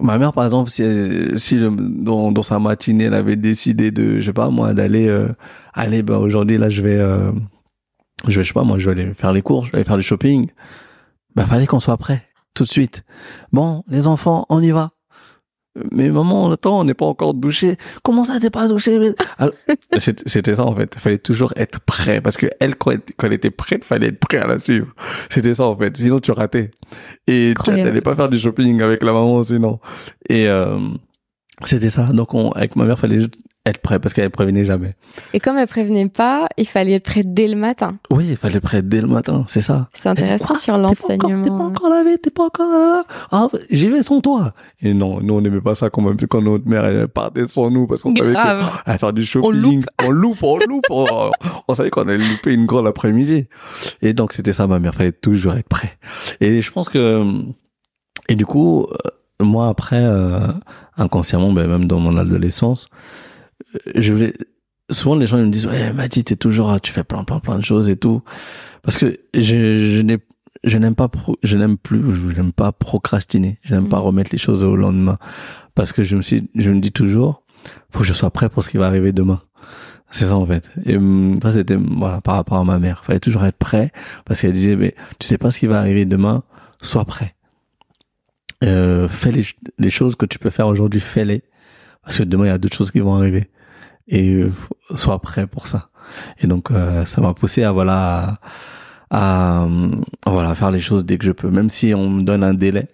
Ma 0.00 0.18
mère, 0.18 0.32
par 0.32 0.44
exemple, 0.44 0.70
si, 0.70 0.82
elle- 0.82 1.38
si 1.38 1.56
le- 1.56 1.70
dans, 1.70 2.30
dans 2.32 2.42
sa 2.42 2.58
matinée, 2.58 3.04
elle 3.04 3.14
avait 3.14 3.36
décidé 3.36 3.90
de, 3.90 4.20
je 4.20 4.26
sais 4.26 4.32
pas 4.32 4.50
moi, 4.50 4.74
d'aller, 4.74 5.08
euh, 5.08 5.28
allez, 5.74 6.02
ben 6.02 6.16
aujourd'hui 6.18 6.58
là, 6.58 6.68
je 6.68 6.82
vais, 6.82 6.96
euh, 6.98 7.32
je 8.26 8.36
vais, 8.36 8.42
je 8.44 8.48
sais 8.48 8.54
pas 8.54 8.64
moi, 8.64 8.78
je 8.78 8.90
vais 8.90 9.02
aller 9.02 9.14
faire 9.14 9.32
les 9.32 9.42
courses, 9.42 9.66
je 9.66 9.72
vais 9.72 9.78
aller 9.78 9.84
faire 9.84 9.96
du 9.96 10.02
shopping. 10.02 10.50
Ben 11.34 11.46
fallait 11.46 11.66
qu'on 11.66 11.80
soit 11.80 11.96
prêt 11.98 12.24
tout 12.54 12.64
de 12.64 12.68
suite. 12.68 13.04
Bon, 13.52 13.84
les 13.88 14.06
enfants, 14.06 14.46
on 14.48 14.60
y 14.62 14.70
va. 14.70 14.90
Mais 15.92 16.08
maman, 16.08 16.50
attends, 16.50 16.80
on 16.80 16.84
n'est 16.84 16.94
pas 16.94 17.04
encore 17.04 17.34
douché. 17.34 17.76
Comment 18.02 18.24
ça, 18.24 18.40
t'es 18.40 18.48
pas 18.48 18.66
douché? 18.66 18.98
C'était 19.98 20.54
ça 20.54 20.64
en 20.64 20.74
fait. 20.74 20.90
Il 20.94 21.00
fallait 21.00 21.18
toujours 21.18 21.52
être 21.54 21.80
prêt 21.80 22.22
parce 22.22 22.38
que 22.38 22.46
elle, 22.60 22.76
quand 22.76 22.92
elle, 23.22 23.32
était 23.34 23.50
prête, 23.50 23.84
fallait 23.84 24.08
être 24.08 24.18
prêt 24.18 24.38
à 24.38 24.46
la 24.46 24.58
suivre. 24.58 24.94
C'était 25.28 25.52
ça 25.52 25.66
en 25.66 25.76
fait. 25.76 25.94
Sinon, 25.94 26.18
tu 26.20 26.32
ratais. 26.32 26.70
Et 27.26 27.52
tu 27.62 27.70
n'allais 27.70 28.00
pas 28.00 28.16
faire 28.16 28.30
du 28.30 28.38
shopping 28.38 28.80
avec 28.80 29.02
la 29.02 29.12
maman 29.12 29.42
sinon. 29.42 29.78
Et 30.30 30.48
euh, 30.48 30.78
c'était 31.64 31.90
ça. 31.90 32.04
Donc, 32.04 32.32
on, 32.32 32.52
avec 32.52 32.74
ma 32.76 32.84
mère, 32.84 32.98
fallait 32.98 33.26
être 33.66 33.78
prêt 33.78 33.98
parce 33.98 34.14
qu'elle 34.14 34.30
prévenait 34.30 34.64
jamais. 34.64 34.94
Et 35.34 35.40
comme 35.40 35.58
elle 35.58 35.66
prévenait 35.66 36.08
pas, 36.08 36.48
il 36.56 36.66
fallait 36.66 36.92
être 36.94 37.04
prêt 37.04 37.22
dès 37.24 37.48
le 37.48 37.56
matin. 37.56 37.98
Oui, 38.10 38.26
il 38.30 38.36
fallait 38.36 38.56
être 38.56 38.62
prêt 38.62 38.80
dès 38.82 39.00
le 39.00 39.08
matin. 39.08 39.44
C'est 39.48 39.60
ça. 39.60 39.88
C'est 39.92 40.08
intéressant 40.08 40.46
quoi 40.46 40.56
sur 40.58 40.74
encore- 40.74 40.90
T'es 40.94 41.02
pas 41.18 41.26
l'enseignement. 41.26 41.64
encore 41.66 41.90
lavé, 41.90 42.16
t'es 42.18 42.30
pas 42.30 42.44
encore 42.44 42.68
là. 42.70 43.04
Ah, 43.32 43.48
j'y 43.70 43.90
vais 43.90 44.02
sans 44.02 44.20
toi. 44.20 44.52
Et 44.80 44.94
non, 44.94 45.20
nous, 45.20 45.34
on 45.34 45.40
n'aimait 45.40 45.60
pas 45.60 45.74
ça 45.74 45.90
quand 45.90 46.00
même, 46.02 46.16
quand 46.16 46.40
notre 46.42 46.66
mère, 46.68 46.84
elle 46.84 47.08
partait 47.08 47.46
sans 47.46 47.70
nous, 47.70 47.86
parce 47.86 48.02
qu'on 48.02 48.14
savait 48.14 48.32
qu'elle 48.34 48.36
allait 48.86 48.98
faire 48.98 49.12
du 49.12 49.24
shopping. 49.24 49.50
loupe. 49.52 49.84
On 50.04 50.10
loupe, 50.10 50.42
on 50.42 50.58
loupe. 50.58 50.84
on, 50.90 51.30
on 51.68 51.74
savait 51.74 51.90
qu'on 51.90 52.08
allait 52.08 52.18
louper 52.18 52.52
une 52.54 52.66
grande 52.66 52.86
après-midi. 52.86 53.46
Et 54.00 54.12
donc, 54.12 54.32
c'était 54.32 54.52
ça, 54.52 54.66
ma 54.66 54.78
mère. 54.78 54.94
Fallait 54.94 55.12
toujours 55.12 55.54
être 55.54 55.68
prêt. 55.68 55.98
Et 56.40 56.60
je 56.60 56.70
pense 56.70 56.88
que, 56.88 57.24
et 58.28 58.36
du 58.36 58.46
coup, 58.46 58.84
euh, 58.84 59.44
moi, 59.44 59.68
après, 59.68 60.00
euh, 60.02 60.38
inconsciemment, 60.96 61.52
ben, 61.52 61.66
même 61.66 61.86
dans 61.86 61.98
mon 61.98 62.16
adolescence, 62.16 62.86
je 63.94 64.12
voulais, 64.12 64.32
souvent 64.90 65.16
les 65.16 65.26
gens 65.26 65.38
ils 65.38 65.44
me 65.46 65.50
disent, 65.50 65.66
ouais, 65.66 65.92
Madi, 65.92 66.24
t'es 66.24 66.36
toujours, 66.36 66.80
tu 66.80 66.92
fais 66.92 67.04
plein, 67.04 67.24
plein, 67.24 67.40
plein 67.40 67.58
de 67.58 67.64
choses 67.64 67.88
et 67.88 67.96
tout. 67.96 68.22
Parce 68.82 68.98
que 68.98 69.18
je, 69.34 69.40
je 69.40 70.00
n'ai, 70.02 70.18
je 70.64 70.78
n'aime 70.78 70.94
pas, 70.94 71.08
pro- 71.08 71.38
je 71.42 71.56
n'aime 71.56 71.76
plus, 71.76 72.02
je 72.12 72.36
n'aime 72.36 72.52
pas 72.52 72.72
procrastiner. 72.72 73.58
Je 73.62 73.74
n'aime 73.74 73.88
pas 73.88 73.98
Mhm. 73.98 74.04
remettre 74.04 74.30
les 74.32 74.38
choses 74.38 74.62
au 74.62 74.76
lendemain. 74.76 75.18
Parce 75.74 75.92
que 75.92 76.02
je 76.04 76.16
me 76.16 76.22
suis, 76.22 76.48
je 76.54 76.70
me 76.70 76.80
dis 76.80 76.92
toujours, 76.92 77.42
faut 77.90 78.00
que 78.00 78.04
je 78.06 78.12
sois 78.14 78.30
prêt 78.30 78.48
pour 78.48 78.62
ce 78.64 78.68
qui 78.70 78.76
va 78.76 78.86
arriver 78.86 79.12
demain. 79.12 79.40
C'est 80.12 80.26
ça 80.26 80.36
en 80.36 80.46
fait. 80.46 80.70
Et 80.86 80.96
hum, 80.96 81.36
ça 81.42 81.52
c'était 81.52 81.74
voilà 81.76 82.20
par 82.20 82.36
rapport 82.36 82.58
à 82.58 82.64
ma 82.64 82.78
mère. 82.78 83.04
Fallait 83.04 83.18
toujours 83.20 83.44
être 83.44 83.58
prêt 83.58 83.90
parce 84.24 84.40
qu'elle 84.40 84.52
disait 84.52 84.76
mais 84.76 84.94
tu 85.18 85.26
sais 85.26 85.36
pas 85.36 85.50
ce 85.50 85.58
qui 85.58 85.66
va 85.66 85.80
arriver 85.80 86.04
demain, 86.04 86.44
sois 86.80 87.04
prêt. 87.04 87.34
Euh, 88.64 89.08
fais 89.08 89.32
les, 89.32 89.44
les 89.78 89.90
choses 89.90 90.16
que 90.16 90.24
tu 90.24 90.38
peux 90.38 90.48
faire 90.50 90.68
aujourd'hui, 90.68 91.00
fais-les 91.00 91.42
parce 92.06 92.18
que 92.18 92.22
demain 92.22 92.44
il 92.44 92.48
y 92.48 92.50
a 92.50 92.58
d'autres 92.58 92.76
choses 92.76 92.90
qui 92.90 93.00
vont 93.00 93.16
arriver 93.16 93.50
et 94.08 94.32
euh, 94.32 94.52
sois 94.94 95.18
prêt 95.18 95.46
pour 95.46 95.66
ça. 95.66 95.90
Et 96.40 96.46
donc 96.46 96.70
euh, 96.70 97.04
ça 97.04 97.20
m'a 97.20 97.34
poussé 97.34 97.64
à 97.64 97.72
voilà 97.72 98.38
à, 99.10 99.66
voilà 100.24 100.54
faire 100.54 100.70
les 100.70 100.80
choses 100.80 101.04
dès 101.04 101.18
que 101.18 101.24
je 101.24 101.32
peux, 101.32 101.50
même 101.50 101.68
si 101.68 101.92
on 101.94 102.08
me 102.08 102.22
donne 102.22 102.42
un 102.42 102.54
délai. 102.54 102.86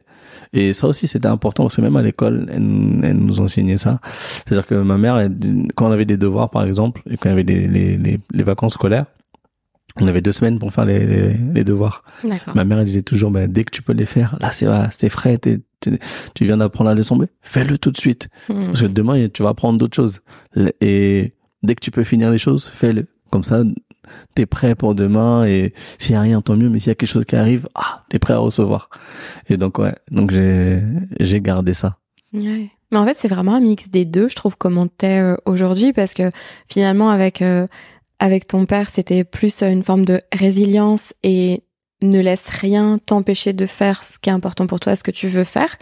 Et 0.54 0.74
ça 0.74 0.86
aussi, 0.86 1.08
c'était 1.08 1.28
important 1.28 1.64
parce 1.64 1.76
que 1.76 1.80
même 1.80 1.96
à 1.96 2.02
l'école, 2.02 2.46
elle, 2.52 2.62
nous 2.62 3.40
enseignait 3.40 3.78
ça. 3.78 4.00
C'est-à-dire 4.44 4.66
que 4.66 4.74
ma 4.74 4.98
mère, 4.98 5.26
quand 5.74 5.88
on 5.88 5.92
avait 5.92 6.04
des 6.04 6.18
devoirs, 6.18 6.50
par 6.50 6.64
exemple, 6.64 7.00
et 7.10 7.16
quand 7.16 7.30
il 7.30 7.32
y 7.32 7.32
avait 7.32 7.42
les, 7.42 7.96
les, 7.96 8.20
les 8.30 8.42
vacances 8.42 8.74
scolaires, 8.74 9.06
on 10.00 10.06
avait 10.06 10.22
deux 10.22 10.32
semaines 10.32 10.58
pour 10.58 10.72
faire 10.72 10.84
les, 10.84 11.04
les, 11.06 11.34
les 11.54 11.64
devoirs. 11.64 12.04
Ma 12.54 12.64
mère, 12.64 12.78
elle 12.78 12.84
disait 12.84 13.02
toujours, 13.02 13.30
ben, 13.30 13.50
dès 13.50 13.64
que 13.64 13.70
tu 13.70 13.82
peux 13.82 13.92
les 13.92 14.06
faire, 14.06 14.36
là, 14.40 14.52
c'est 14.52 14.66
c'est 14.90 15.08
frais, 15.08 15.38
tu 15.38 16.44
viens 16.44 16.56
d'apprendre 16.56 16.90
la 16.90 16.94
leçon, 16.94 17.18
fais-le 17.42 17.78
tout 17.78 17.90
de 17.90 17.98
suite. 17.98 18.28
Hmm. 18.48 18.66
Parce 18.66 18.82
que 18.82 18.86
demain, 18.86 19.28
tu 19.28 19.42
vas 19.42 19.50
apprendre 19.50 19.78
d'autres 19.78 19.96
choses. 19.96 20.20
Et 20.80 21.32
dès 21.62 21.74
que 21.74 21.80
tu 21.80 21.90
peux 21.90 22.04
finir 22.04 22.30
les 22.30 22.38
choses, 22.38 22.70
fais-le. 22.74 23.06
Comme 23.30 23.44
ça, 23.44 23.62
t'es 24.34 24.46
prêt 24.46 24.74
pour 24.74 24.94
demain 24.94 25.44
et 25.44 25.72
s'il 25.98 26.12
y 26.12 26.16
a 26.16 26.20
rien, 26.20 26.40
tant 26.42 26.56
mieux, 26.56 26.68
mais 26.68 26.80
s'il 26.80 26.88
y 26.88 26.92
a 26.92 26.94
quelque 26.94 27.08
chose 27.08 27.24
qui 27.24 27.36
arrive, 27.36 27.68
ah, 27.74 28.04
t'es 28.08 28.18
prêt 28.18 28.34
à 28.34 28.38
recevoir. 28.38 28.90
Et 29.48 29.56
donc, 29.56 29.78
ouais, 29.78 29.94
donc 30.10 30.30
j'ai, 30.30 30.82
j'ai 31.20 31.40
gardé 31.40 31.74
ça. 31.74 31.98
Ouais. 32.32 32.70
Mais 32.90 32.98
en 32.98 33.06
fait, 33.06 33.14
c'est 33.14 33.28
vraiment 33.28 33.54
un 33.54 33.60
mix 33.60 33.88
des 33.88 34.04
deux, 34.04 34.28
je 34.28 34.36
trouve, 34.36 34.56
comment 34.56 34.86
t'es 34.86 35.18
euh, 35.18 35.36
aujourd'hui, 35.46 35.94
parce 35.94 36.12
que 36.12 36.30
finalement, 36.68 37.08
avec, 37.08 37.40
euh, 37.40 37.66
avec 38.22 38.46
ton 38.46 38.66
père, 38.66 38.88
c'était 38.88 39.24
plus 39.24 39.62
euh, 39.62 39.70
une 39.70 39.82
forme 39.82 40.04
de 40.04 40.20
résilience 40.32 41.12
et 41.24 41.62
ne 42.02 42.20
laisse 42.20 42.48
rien 42.48 42.98
t'empêcher 43.04 43.52
de 43.52 43.66
faire 43.66 44.02
ce 44.04 44.18
qui 44.18 44.30
est 44.30 44.32
important 44.32 44.66
pour 44.66 44.78
toi, 44.80 44.94
ce 44.96 45.02
que 45.02 45.10
tu 45.10 45.28
veux 45.28 45.44
faire. 45.44 45.76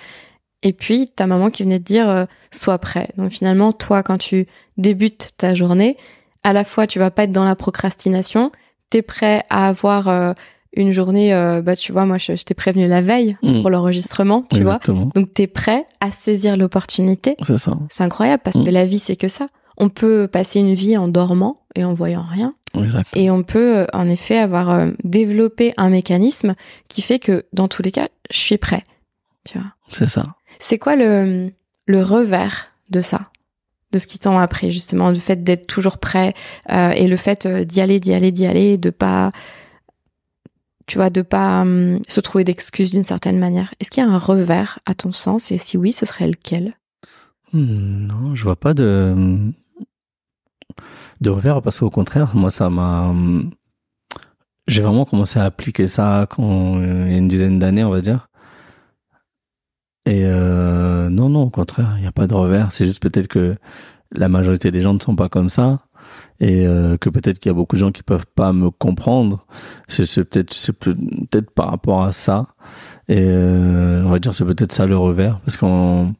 Et 0.62 0.72
puis, 0.72 1.09
ta 1.09 1.26
maman 1.26 1.50
qui 1.50 1.62
venait 1.64 1.79
te 1.79 1.85
dire, 1.85 2.09
euh, 2.09 2.24
sois 2.50 2.79
prêt. 2.79 3.09
Donc 3.16 3.31
finalement, 3.33 3.72
toi, 3.72 4.03
quand 4.03 4.18
tu 4.18 4.46
débutes 4.79 5.31
ta 5.37 5.55
journée, 5.55 5.96
à 6.42 6.53
la 6.53 6.64
fois, 6.64 6.87
tu 6.87 6.98
vas 6.98 7.11
pas 7.11 7.24
être 7.24 7.33
dans 7.33 7.44
la 7.44 7.57
procrastination, 7.57 8.53
t'es 8.90 9.03
prêt 9.03 9.42
à 9.50 9.68
avoir 9.68 10.09
euh, 10.09 10.33
une 10.74 10.92
journée, 10.92 11.35
euh, 11.35 11.61
bah 11.62 11.76
tu 11.76 11.92
vois, 11.92 12.07
moi, 12.07 12.16
je, 12.18 12.37
je 12.37 12.44
t'ai 12.44 12.55
prévenu 12.55 12.87
la 12.87 13.00
veille 13.03 13.37
Mm. 13.42 13.61
pour 13.62 13.70
l'enregistrement, 13.70 14.44
tu 14.50 14.62
vois. 14.62 14.76
Exactement. 14.76 15.11
Donc 15.14 15.33
t'es 15.35 15.46
prêt 15.46 15.85
à 16.00 16.11
saisir 16.11 16.57
l'opportunité. 16.57 17.37
C'est 17.46 17.59
ça. 17.59 17.72
C'est 17.90 18.05
incroyable 18.05 18.42
parce 18.44 18.57
Mm. 18.57 18.64
que 18.64 18.70
la 18.70 18.85
vie 18.85 18.98
c'est 18.98 19.16
que 19.16 19.29
ça. 19.29 19.46
On 19.79 19.88
peut 19.88 20.29
passer 20.31 20.61
une 20.61 20.74
vie 20.74 20.96
en 20.96 21.09
dormant 21.09 21.60
et 21.75 21.85
en 21.85 21.93
voyant 21.95 22.23
rien. 22.29 22.55
Exact. 22.75 23.09
Et 23.17 23.31
on 23.31 23.43
peut 23.43 23.79
euh, 23.79 23.87
en 23.93 24.09
effet 24.09 24.39
avoir 24.39 24.71
euh, 24.71 24.91
développé 25.05 25.75
un 25.77 25.91
mécanisme 25.91 26.55
qui 26.89 27.03
fait 27.03 27.19
que 27.19 27.45
dans 27.53 27.69
tous 27.69 27.83
les 27.83 27.91
cas, 27.91 28.09
je 28.31 28.39
suis 28.39 28.59
prêt. 28.59 28.85
Tu 29.45 29.59
vois. 29.59 29.69
C'est 29.89 30.09
ça. 30.09 30.35
C'est 30.59 30.79
quoi 30.79 30.97
le, 30.97 31.51
le 31.87 32.03
revers 32.03 32.73
de 32.91 33.01
ça? 33.01 33.31
De 33.93 33.99
ce 33.99 34.07
qui 34.07 34.21
t'en 34.21 34.39
après 34.39 34.71
justement 34.71 35.09
le 35.09 35.17
fait 35.17 35.43
d'être 35.43 35.67
toujours 35.67 35.99
prêt 35.99 36.33
euh, 36.71 36.91
et 36.91 37.09
le 37.09 37.17
fait 37.17 37.47
d'y 37.49 37.81
aller 37.81 37.99
d'y 37.99 38.15
aller 38.15 38.31
d'y 38.31 38.47
aller 38.47 38.79
de 38.79 38.91
pas 38.91 39.33
tu 40.87 40.99
vois 40.99 41.11
de 41.11 41.23
pas 41.23 41.63
hum, 41.63 41.99
se 42.09 42.21
trouver 42.21 42.45
d'excuses 42.45 42.93
d'une 42.93 43.05
certaine 43.05 43.39
manière 43.39 43.75
est-ce 43.81 43.91
qu'il 43.91 44.05
y 44.05 44.07
a 44.07 44.11
un 44.11 44.19
revers 44.19 44.79
à 44.87 44.95
ton 44.95 45.11
sens? 45.11 45.51
Et 45.51 45.59
si 45.59 45.77
oui 45.77 45.91
ce 45.93 46.07
serait 46.07 46.29
lequel? 46.29 46.75
Hmm, 47.53 48.07
Non, 48.07 48.35
je 48.37 48.45
vois 48.45 48.55
pas 48.55 48.75
de 48.75 49.13
de 51.21 51.31
revers 51.31 51.63
parce 51.63 51.79
qu'au 51.79 51.91
contraire, 51.91 52.31
moi 52.35 52.51
ça 52.51 52.71
m'a 52.71 53.13
j'ai 54.67 54.83
vraiment 54.83 55.05
commencé 55.05 55.39
à 55.39 55.45
appliquer 55.45 55.89
ça 55.89 56.27
quand 56.31 56.81
il 56.81 57.11
y 57.11 57.15
a 57.15 57.19
une 57.19 57.29
dizaine 57.29 57.59
d'années, 57.59 57.83
on 57.85 57.91
va 57.91 58.01
dire. 58.01 58.29
Et 60.07 60.23
euh, 60.25 61.09
non, 61.11 61.29
non, 61.29 61.43
au 61.43 61.51
contraire, 61.51 61.95
il 61.97 62.03
n'y 62.03 62.07
a 62.07 62.13
pas 62.13 62.27
de 62.27 62.35
revers. 62.35 62.73
C'est 62.73 62.87
juste 62.87 63.03
peut-être 63.03 63.27
que 63.29 63.57
la 64.13 64.29
majorité 64.29 64.71
des 64.71 64.81
gens 64.81 64.95
ne 64.95 65.01
sont 65.01 65.17
pas 65.17 65.29
comme 65.29 65.51
ça 65.51 65.81
et 66.41 66.67
euh, 66.67 66.97
que 66.97 67.11
peut-être 67.11 67.39
qu'il 67.39 67.51
y 67.51 67.53
a 67.53 67.55
beaucoup 67.55 67.77
de 67.77 67.81
gens 67.81 67.93
qui 67.93 68.03
peuvent 68.03 68.27
pas 68.35 68.53
me 68.53 68.71
comprendre. 68.71 69.45
C'est 69.89 70.05
peut-être 70.25 70.53
c'est 70.55 70.73
peut- 70.73 70.97
peut-être 71.31 71.51
par 71.51 71.71
rapport 71.71 72.03
à 72.03 72.13
ça. 72.13 72.47
Et 73.09 73.27
euh, 73.29 74.03
on 74.05 74.11
va 74.11 74.18
dire 74.18 74.35
c'est 74.35 74.45
peut-être 74.45 74.73
ça 74.73 74.87
le 74.87 74.97
revers 74.97 75.41
parce 75.41 75.57
qu'on 75.57 76.14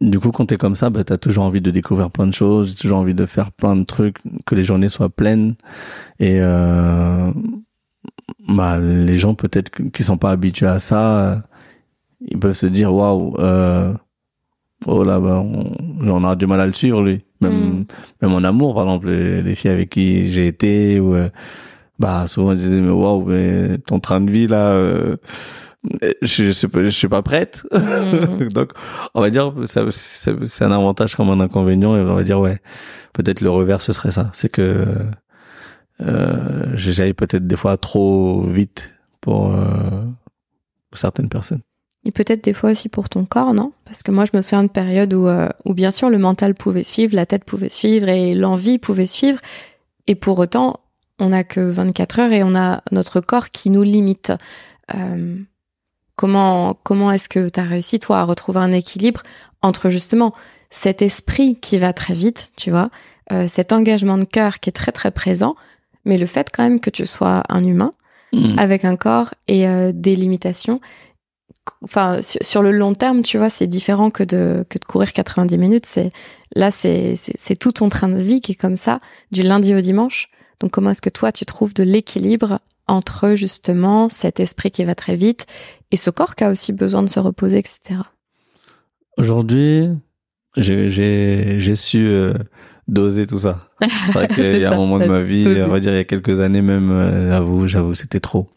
du 0.00 0.18
coup, 0.18 0.30
quand 0.30 0.46
t'es 0.46 0.56
comme 0.56 0.76
ça, 0.76 0.90
bah, 0.90 1.04
t'as 1.04 1.18
toujours 1.18 1.44
envie 1.44 1.60
de 1.60 1.70
découvrir 1.70 2.10
plein 2.10 2.26
de 2.26 2.32
choses, 2.34 2.74
toujours 2.74 2.98
envie 2.98 3.14
de 3.14 3.26
faire 3.26 3.52
plein 3.52 3.76
de 3.76 3.84
trucs, 3.84 4.16
que 4.46 4.54
les 4.54 4.64
journées 4.64 4.88
soient 4.88 5.10
pleines. 5.10 5.54
Et 6.18 6.38
euh, 6.40 7.30
bah, 8.48 8.78
les 8.78 9.18
gens 9.18 9.34
peut-être 9.34 9.70
qui 9.92 10.02
sont 10.02 10.16
pas 10.18 10.30
habitués 10.30 10.66
à 10.66 10.80
ça, 10.80 11.42
ils 12.26 12.38
peuvent 12.38 12.54
se 12.54 12.66
dire 12.66 12.94
waouh, 12.94 13.36
euh, 13.40 13.92
oh 14.86 15.04
là, 15.04 15.20
bah, 15.20 15.42
on, 15.44 15.72
on 16.00 16.24
aura 16.24 16.36
du 16.36 16.46
mal 16.46 16.60
à 16.60 16.66
le 16.66 16.72
suivre 16.72 17.02
lui. 17.02 17.20
Même, 17.40 17.52
Mm. 17.52 17.84
même 18.22 18.32
en 18.34 18.44
amour, 18.44 18.74
par 18.74 18.84
exemple, 18.84 19.08
les, 19.08 19.42
les 19.42 19.54
filles 19.54 19.70
avec 19.70 19.88
qui 19.90 20.30
j'ai 20.30 20.46
été, 20.46 21.00
ou 21.00 21.14
euh, 21.14 21.28
bah 21.98 22.26
souvent 22.28 22.52
ils 22.52 22.58
disaient 22.58 22.80
mais 22.80 22.90
waouh 22.90 23.24
mais 23.26 23.76
ton 23.86 24.00
train 24.00 24.22
de 24.22 24.30
vie 24.30 24.46
là 24.46 24.70
euh, 24.72 25.16
je, 26.22 26.44
je, 26.44 26.50
suis 26.50 26.68
pas, 26.68 26.84
je 26.84 26.90
suis 26.90 27.08
pas 27.08 27.22
prête 27.22 27.62
Mhm. 27.72 28.48
donc 28.52 28.72
on 29.14 29.20
va 29.20 29.30
dire 29.30 29.52
ça, 29.64 29.84
ça- 29.90 30.32
c'est 30.44 30.64
un 30.64 30.72
avantage 30.72 31.16
comme 31.16 31.30
un 31.30 31.40
inconvénient 31.40 31.96
et 31.96 32.00
on 32.00 32.14
va 32.14 32.22
dire 32.22 32.38
ouais 32.40 32.58
peut-être 33.14 33.40
le 33.40 33.50
revers 33.50 33.80
ce 33.82 33.92
serait 33.92 34.10
ça 34.10 34.30
c'est 34.34 34.48
que 34.50 34.84
euh, 36.02 36.64
j'aille 36.74 37.12
peut-être 37.14 37.46
des 37.46 37.56
fois 37.56 37.76
trop 37.76 38.42
vite 38.42 38.94
pour, 39.20 39.52
euh, 39.54 40.04
pour 40.90 40.98
certaines 40.98 41.28
personnes 41.28 41.60
Et 42.06 42.10
peut-être 42.10 42.42
des 42.44 42.54
fois 42.54 42.70
aussi 42.70 42.88
pour 42.88 43.10
ton 43.10 43.26
corps, 43.26 43.52
non? 43.52 43.72
Parce 43.84 44.02
que 44.02 44.10
moi, 44.10 44.24
je 44.24 44.34
me 44.34 44.40
souviens 44.40 44.62
de 44.62 44.68
périodes 44.70 45.12
où, 45.12 45.26
euh, 45.28 45.48
où 45.66 45.74
bien 45.74 45.90
sûr 45.90 46.08
le 46.08 46.16
mental 46.16 46.54
pouvait 46.54 46.82
suivre, 46.84 47.14
la 47.14 47.26
tête 47.26 47.44
pouvait 47.44 47.68
suivre 47.68 48.08
et 48.08 48.34
l'envie 48.34 48.78
pouvait 48.78 49.04
suivre. 49.04 49.38
Et 50.06 50.14
pour 50.14 50.38
autant, 50.38 50.80
on 51.18 51.28
n'a 51.30 51.44
que 51.44 51.60
24 51.60 52.18
heures 52.20 52.32
et 52.32 52.42
on 52.42 52.54
a 52.54 52.82
notre 52.92 53.20
corps 53.20 53.50
qui 53.50 53.68
nous 53.68 53.82
limite. 53.82 54.32
Euh, 54.94 55.36
comment 56.20 56.76
comment 56.82 57.10
est-ce 57.10 57.30
que 57.30 57.48
tu 57.48 57.58
as 57.58 57.62
réussi, 57.62 57.98
toi, 57.98 58.18
à 58.18 58.24
retrouver 58.24 58.60
un 58.60 58.72
équilibre 58.72 59.22
entre 59.62 59.88
justement 59.88 60.34
cet 60.68 61.00
esprit 61.00 61.56
qui 61.58 61.78
va 61.78 61.94
très 61.94 62.12
vite, 62.12 62.52
tu 62.58 62.70
vois, 62.70 62.90
euh, 63.32 63.48
cet 63.48 63.72
engagement 63.72 64.18
de 64.18 64.24
cœur 64.24 64.60
qui 64.60 64.68
est 64.68 64.74
très 64.74 64.92
très 64.92 65.12
présent, 65.12 65.56
mais 66.04 66.18
le 66.18 66.26
fait 66.26 66.50
quand 66.52 66.62
même 66.62 66.78
que 66.78 66.90
tu 66.90 67.06
sois 67.06 67.42
un 67.48 67.64
humain 67.64 67.94
avec 68.58 68.84
un 68.84 68.96
corps 68.96 69.32
et 69.48 69.66
euh, 69.66 69.92
des 69.94 70.14
limitations. 70.14 70.82
Enfin, 71.82 72.20
sur, 72.20 72.44
sur 72.44 72.62
le 72.62 72.70
long 72.70 72.92
terme, 72.92 73.22
tu 73.22 73.38
vois, 73.38 73.48
c'est 73.48 73.66
différent 73.66 74.10
que 74.10 74.22
de 74.22 74.66
que 74.68 74.78
de 74.78 74.84
courir 74.84 75.14
90 75.14 75.56
minutes. 75.56 75.86
C'est 75.86 76.12
là, 76.54 76.70
c'est 76.70 77.16
tout 77.58 77.72
ton 77.72 77.88
train 77.88 78.08
de 78.08 78.20
vie 78.20 78.42
qui 78.42 78.52
est 78.52 78.60
comme 78.60 78.76
ça, 78.76 79.00
du 79.32 79.42
lundi 79.42 79.74
au 79.74 79.80
dimanche. 79.80 80.28
Donc, 80.60 80.70
comment 80.70 80.90
est-ce 80.90 81.00
que 81.00 81.08
toi, 81.08 81.32
tu 81.32 81.46
trouves 81.46 81.72
de 81.72 81.82
l'équilibre 81.82 82.58
entre 82.90 83.34
justement 83.36 84.08
cet 84.08 84.40
esprit 84.40 84.70
qui 84.70 84.84
va 84.84 84.94
très 84.94 85.14
vite 85.16 85.46
et 85.90 85.96
ce 85.96 86.10
corps 86.10 86.34
qui 86.34 86.44
a 86.44 86.50
aussi 86.50 86.72
besoin 86.72 87.02
de 87.02 87.08
se 87.08 87.20
reposer, 87.20 87.58
etc. 87.58 88.00
Aujourd'hui, 89.16 89.88
j'ai 90.56 91.74
su 91.76 91.98
euh, 92.06 92.34
doser 92.88 93.26
tout 93.26 93.38
ça. 93.38 93.68
Qu'il 94.34 94.58
y 94.58 94.64
a 94.64 94.72
un 94.72 94.76
moment 94.76 94.98
de 94.98 95.06
ma 95.06 95.20
vie, 95.20 95.46
on 95.64 95.68
va 95.68 95.78
dire 95.80 95.92
il 95.92 95.96
y 95.96 96.00
a 96.00 96.04
quelques 96.04 96.40
années 96.40 96.62
même, 96.62 96.90
euh, 96.90 97.30
j'avoue, 97.30 97.66
j'avoue, 97.66 97.94
c'était 97.94 98.20
trop. 98.20 98.50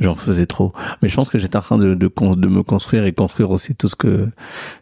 J'en 0.00 0.14
faisais 0.14 0.46
trop. 0.46 0.72
Mais 1.02 1.08
je 1.08 1.14
pense 1.14 1.28
que 1.28 1.38
j'étais 1.38 1.56
en 1.56 1.60
train 1.60 1.78
de, 1.78 1.94
de, 1.94 2.48
me 2.48 2.62
construire 2.62 3.04
et 3.04 3.12
construire 3.12 3.50
aussi 3.50 3.74
tout 3.74 3.88
ce 3.88 3.96
que, 3.96 4.28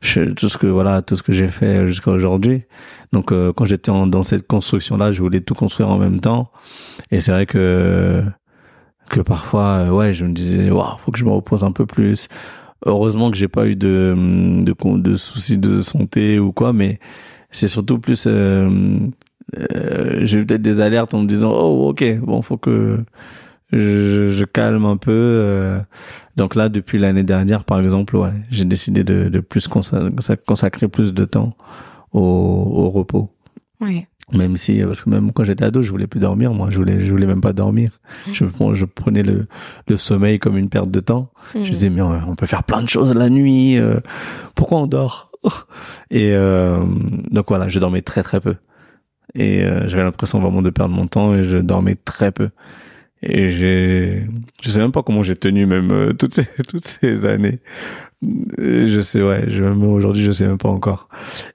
je- 0.00 0.30
tout 0.32 0.48
ce 0.48 0.58
que 0.58 0.66
voilà, 0.66 1.02
tout 1.02 1.16
ce 1.16 1.22
que 1.22 1.32
j'ai 1.32 1.48
fait 1.48 1.86
jusqu'à 1.88 2.10
aujourd'hui. 2.10 2.62
Donc 3.12 3.32
euh, 3.32 3.52
quand 3.52 3.64
j'étais 3.64 3.90
dans 3.90 4.22
cette 4.22 4.46
construction-là, 4.46 5.12
je 5.12 5.20
voulais 5.22 5.40
tout 5.40 5.54
construire 5.54 5.88
en 5.88 5.98
même 5.98 6.20
temps. 6.20 6.50
Et 7.10 7.20
c'est 7.20 7.32
vrai 7.32 7.46
que 7.46 8.22
que 9.12 9.20
parfois, 9.20 9.64
euh, 9.86 9.90
ouais, 9.90 10.14
je 10.14 10.24
me 10.24 10.32
disais, 10.32 10.70
waouh, 10.70 10.96
faut 10.98 11.12
que 11.12 11.18
je 11.18 11.24
me 11.24 11.30
repose 11.30 11.62
un 11.64 11.72
peu 11.72 11.86
plus. 11.86 12.28
Heureusement 12.84 13.30
que 13.30 13.36
j'ai 13.36 13.46
pas 13.48 13.66
eu 13.66 13.76
de, 13.76 14.14
de 14.64 14.72
con- 14.72 14.98
de 14.98 15.16
soucis 15.16 15.58
de 15.58 15.80
santé 15.82 16.38
ou 16.40 16.50
quoi, 16.52 16.72
mais 16.72 16.98
c'est 17.52 17.68
surtout 17.68 17.98
plus 18.00 18.24
euh, 18.26 18.98
euh, 19.74 20.20
j'ai 20.24 20.38
eu 20.40 20.46
peut-être 20.46 20.62
des 20.62 20.80
alertes 20.80 21.14
en 21.14 21.22
me 21.22 21.26
disant 21.28 21.52
oh 21.52 21.90
ok 21.90 22.02
bon 22.20 22.42
faut 22.42 22.56
que 22.56 22.98
je, 23.72 24.28
je 24.28 24.44
calme 24.44 24.84
un 24.84 24.96
peu 24.96 25.12
euh. 25.12 25.78
donc 26.36 26.54
là 26.54 26.68
depuis 26.68 26.98
l'année 26.98 27.22
dernière 27.24 27.64
par 27.64 27.80
exemple 27.80 28.16
ouais 28.16 28.32
j'ai 28.50 28.64
décidé 28.64 29.04
de, 29.04 29.28
de 29.28 29.40
plus 29.40 29.68
consa- 29.68 30.10
consacrer 30.46 30.88
plus 30.88 31.12
de 31.14 31.24
temps 31.24 31.54
au, 32.12 32.20
au 32.20 32.90
repos 32.90 33.30
Ouais. 33.80 34.06
Même 34.34 34.56
si 34.56 34.82
parce 34.82 35.00
que 35.02 35.10
même 35.10 35.32
quand 35.32 35.44
j'étais 35.44 35.64
ado 35.64 35.82
je 35.82 35.90
voulais 35.90 36.06
plus 36.06 36.20
dormir 36.20 36.52
moi 36.54 36.68
je 36.70 36.76
voulais 36.78 37.00
je 37.00 37.10
voulais 37.10 37.26
même 37.26 37.40
pas 37.40 37.52
dormir 37.52 37.90
je, 38.32 38.44
prends- 38.44 38.74
je 38.74 38.84
prenais 38.84 39.22
le, 39.22 39.46
le 39.88 39.96
sommeil 39.96 40.38
comme 40.38 40.56
une 40.58 40.68
perte 40.68 40.90
de 40.90 41.00
temps 41.00 41.30
je 41.54 41.70
disais, 41.70 41.90
mais 41.90 42.02
on 42.02 42.12
on 42.28 42.34
peut 42.34 42.46
faire 42.46 42.62
plein 42.64 42.82
de 42.82 42.88
choses 42.88 43.14
la 43.14 43.28
nuit. 43.28 43.76
euh, 43.78 44.00
pourquoi 44.54 44.78
on 44.78 44.86
dort 44.86 45.30
Et 46.10 46.30
euh, 46.34 46.84
donc 47.30 47.46
voilà, 47.48 47.68
je 47.68 47.78
dormais 47.80 48.02
très 48.02 48.22
très 48.22 48.40
peu. 48.40 48.54
Et 49.34 49.64
euh, 49.64 49.88
j'avais 49.88 50.02
l'impression 50.04 50.40
vraiment 50.40 50.62
de 50.62 50.70
perdre 50.70 50.94
mon 50.94 51.06
temps 51.06 51.34
et 51.34 51.42
je 51.44 51.58
dormais 51.58 51.96
très 51.96 52.30
peu. 52.32 52.50
Et 53.22 53.50
j'ai, 53.50 54.26
je 54.62 54.70
sais 54.70 54.78
même 54.80 54.92
pas 54.92 55.02
comment 55.02 55.22
j'ai 55.22 55.36
tenu 55.36 55.66
même 55.66 55.90
euh, 55.90 56.12
toutes 56.18 56.34
ces 56.34 56.46
toutes 56.68 56.86
ces 56.86 57.24
années. 57.24 57.58
Euh, 58.58 58.86
Je 58.86 59.00
sais 59.00 59.20
ouais, 59.22 59.44
je 59.48 59.62
même 59.64 59.82
aujourd'hui 59.84 60.22
je 60.22 60.30
sais 60.32 60.46
même 60.46 60.58
pas 60.58 60.68
encore. 60.68 61.08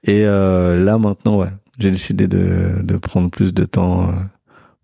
Et 0.04 0.24
euh, 0.26 0.82
là 0.84 0.98
maintenant 0.98 1.38
ouais, 1.38 1.48
j'ai 1.78 1.90
décidé 1.90 2.28
de 2.28 2.80
de 2.82 2.96
prendre 2.96 3.30
plus 3.30 3.52
de 3.54 3.64
temps 3.64 4.08
euh, 4.08 4.12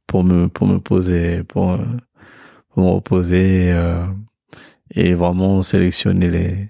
pour 0.07 0.25
me 0.25 0.49
pour 0.49 0.67
me 0.67 0.79
poser 0.79 1.43
pour, 1.45 1.73
euh, 1.73 1.79
pour 2.71 2.83
me 2.85 2.89
reposer. 2.91 3.73
euh, 3.73 4.05
et 4.95 5.15
vraiment 5.15 5.63
sélectionner 5.63 6.31
les, 6.31 6.69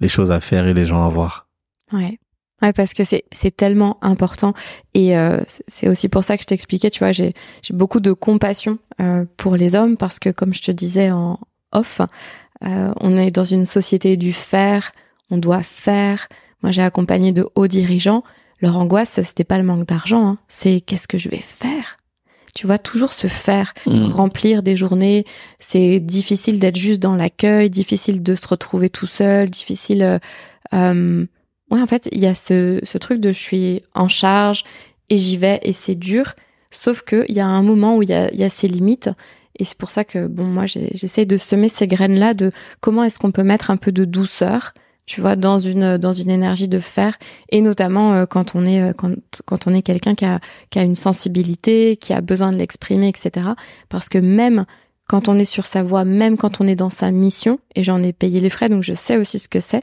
les 0.00 0.08
choses 0.08 0.30
à 0.30 0.40
faire 0.40 0.68
et 0.68 0.74
les 0.74 0.86
gens 0.86 1.04
à 1.04 1.08
voir. 1.08 1.48
Ouais. 1.92 2.18
Ouais, 2.62 2.72
parce 2.72 2.94
que 2.94 3.02
c'est 3.04 3.24
c'est 3.32 3.54
tellement 3.54 3.98
important 4.02 4.54
et 4.94 5.16
euh, 5.16 5.42
c'est- 5.66 5.88
aussi 5.88 6.08
pour 6.08 6.22
ça 6.24 6.36
que 6.36 6.42
je 6.42 6.46
t'expliquais, 6.46 6.90
tu 6.90 7.00
vois, 7.00 7.12
j'ai 7.12 7.32
j'ai 7.62 7.74
beaucoup 7.74 8.00
de 8.00 8.12
compassion 8.12 8.78
euh, 9.00 9.24
pour 9.36 9.56
les 9.56 9.74
hommes 9.74 9.96
parce 9.96 10.18
que 10.18 10.30
comme 10.30 10.54
je 10.54 10.62
te 10.62 10.70
disais 10.70 11.10
en 11.10 11.38
off, 11.72 12.00
euh, 12.64 12.92
on 13.00 13.16
est 13.18 13.30
dans 13.30 13.44
une 13.44 13.66
société 13.66 14.16
du 14.16 14.32
faire, 14.32 14.92
on 15.30 15.38
doit 15.38 15.62
faire. 15.62 16.28
Moi, 16.62 16.72
j'ai 16.72 16.82
accompagné 16.82 17.32
de 17.32 17.46
hauts 17.56 17.66
dirigeants, 17.68 18.22
leur 18.60 18.76
angoisse 18.76 19.20
c'était 19.22 19.44
pas 19.44 19.58
le 19.58 19.64
manque 19.64 19.86
d'argent, 19.86 20.26
hein, 20.26 20.38
c'est 20.48 20.80
qu'est-ce 20.80 21.08
que 21.08 21.18
je 21.18 21.28
vais 21.28 21.42
faire? 21.42 21.98
Tu 22.54 22.66
vois, 22.66 22.78
toujours 22.78 23.12
se 23.12 23.26
faire, 23.26 23.74
remplir 23.86 24.62
des 24.62 24.76
journées. 24.76 25.26
C'est 25.58 26.00
difficile 26.00 26.58
d'être 26.58 26.76
juste 26.76 27.02
dans 27.02 27.14
l'accueil, 27.14 27.68
difficile 27.68 28.22
de 28.22 28.34
se 28.34 28.48
retrouver 28.48 28.88
tout 28.88 29.06
seul, 29.06 29.50
difficile. 29.50 30.02
euh, 30.02 30.18
euh, 30.72 31.26
ouais, 31.70 31.82
en 31.82 31.86
fait, 31.86 32.08
il 32.12 32.18
y 32.18 32.24
a 32.26 32.34
ce, 32.34 32.80
ce 32.82 32.96
truc 32.96 33.20
de 33.20 33.30
je 33.30 33.38
suis 33.38 33.82
en 33.94 34.08
charge 34.08 34.64
et 35.10 35.18
j'y 35.18 35.36
vais 35.36 35.60
et 35.64 35.74
c'est 35.74 35.96
dur. 35.96 36.32
Sauf 36.70 37.02
que 37.02 37.26
il 37.28 37.34
y 37.34 37.40
a 37.40 37.46
un 37.46 37.62
moment 37.62 37.98
où 37.98 38.02
il 38.02 38.08
y 38.08 38.14
a, 38.14 38.32
y 38.34 38.42
a 38.42 38.48
ces 38.48 38.68
limites. 38.68 39.10
Et 39.58 39.64
c'est 39.64 39.76
pour 39.76 39.90
ça 39.90 40.04
que 40.04 40.26
bon, 40.26 40.44
moi, 40.44 40.64
j'essaie 40.66 41.26
de 41.26 41.36
semer 41.36 41.68
ces 41.68 41.86
graines-là 41.86 42.32
de 42.32 42.52
comment 42.80 43.04
est-ce 43.04 43.18
qu'on 43.18 43.32
peut 43.32 43.42
mettre 43.42 43.70
un 43.70 43.76
peu 43.76 43.92
de 43.92 44.06
douceur, 44.06 44.72
tu 45.06 45.20
vois, 45.20 45.36
dans 45.36 45.58
une 45.58 45.96
dans 45.98 46.12
une 46.12 46.30
énergie 46.30 46.68
de 46.68 46.78
faire, 46.80 47.16
et 47.50 47.60
notamment 47.60 48.12
euh, 48.14 48.26
quand 48.26 48.54
on 48.54 48.66
est 48.66 48.82
euh, 48.82 48.92
quand 48.92 49.12
quand 49.44 49.66
on 49.66 49.72
est 49.74 49.82
quelqu'un 49.82 50.14
qui 50.14 50.24
a 50.24 50.40
qui 50.70 50.78
a 50.78 50.82
une 50.82 50.96
sensibilité, 50.96 51.96
qui 51.96 52.12
a 52.12 52.20
besoin 52.20 52.52
de 52.52 52.56
l'exprimer, 52.58 53.08
etc. 53.08 53.46
Parce 53.88 54.08
que 54.08 54.18
même 54.18 54.64
quand 55.08 55.28
on 55.28 55.38
est 55.38 55.44
sur 55.44 55.66
sa 55.66 55.82
voie, 55.84 56.04
même 56.04 56.36
quand 56.36 56.60
on 56.60 56.66
est 56.66 56.74
dans 56.76 56.90
sa 56.90 57.10
mission, 57.12 57.58
et 57.76 57.82
j'en 57.84 58.02
ai 58.02 58.12
payé 58.12 58.40
les 58.40 58.50
frais, 58.50 58.68
donc 58.68 58.82
je 58.82 58.92
sais 58.94 59.16
aussi 59.16 59.38
ce 59.38 59.48
que 59.48 59.60
c'est, 59.60 59.82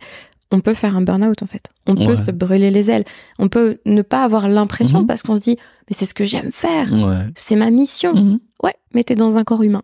on 0.51 0.59
peut 0.59 0.73
faire 0.73 0.95
un 0.97 1.01
burn-out 1.01 1.41
en 1.41 1.47
fait. 1.47 1.69
On 1.87 1.95
peut 1.95 2.15
se 2.17 2.29
brûler 2.31 2.69
les 2.71 2.91
ailes. 2.91 3.05
On 3.39 3.47
peut 3.47 3.77
ne 3.85 4.01
pas 4.01 4.23
avoir 4.23 4.47
l'impression 4.49 4.99
Mhm. 5.01 5.07
parce 5.07 5.23
qu'on 5.23 5.35
se 5.37 5.41
dit, 5.41 5.57
mais 5.89 5.95
c'est 5.97 6.05
ce 6.05 6.13
que 6.13 6.25
j'aime 6.25 6.51
faire, 6.51 6.91
Ouais. 6.91 7.25
c'est 7.35 7.55
ma 7.55 7.71
mission. 7.71 8.13
Mhm. 8.13 8.39
Ouais, 8.61 8.75
mais 8.93 9.03
t'es 9.05 9.15
dans 9.15 9.37
un 9.37 9.43
corps 9.45 9.63
humain. 9.63 9.81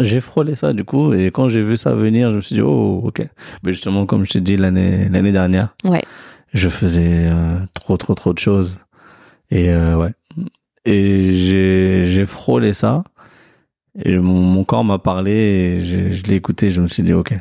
J'ai 0.00 0.20
frôlé 0.20 0.54
ça 0.56 0.72
du 0.72 0.84
coup 0.84 1.12
et 1.14 1.26
quand 1.26 1.48
j'ai 1.48 1.62
vu 1.62 1.76
ça 1.76 1.94
venir, 1.94 2.30
je 2.30 2.36
me 2.36 2.40
suis 2.40 2.54
dit 2.56 2.62
oh 2.62 3.00
ok. 3.04 3.26
Mais 3.62 3.72
justement 3.72 4.06
comme 4.06 4.24
je 4.24 4.30
t'ai 4.32 4.40
dit 4.40 4.56
l'année 4.56 5.08
l'année 5.08 5.32
dernière, 5.32 5.74
Ouais. 5.84 6.02
je 6.52 6.68
faisais 6.68 7.28
euh, 7.30 7.58
trop 7.74 7.96
trop 7.96 8.14
trop 8.14 8.32
de 8.32 8.38
choses 8.38 8.78
et 9.50 9.70
euh, 9.70 9.96
ouais 9.96 10.10
et 10.84 11.36
j'ai 11.36 12.10
j'ai 12.10 12.26
frôlé 12.26 12.72
ça 12.72 13.04
et 14.04 14.16
mon, 14.18 14.40
mon 14.40 14.64
corps 14.64 14.84
m'a 14.84 14.98
parlé 14.98 15.30
et 15.32 16.12
je 16.12 16.22
l'ai 16.24 16.34
écouté. 16.36 16.70
Je 16.70 16.80
me 16.80 16.88
suis 16.88 17.02
dit 17.04 17.12
ok, 17.12 17.34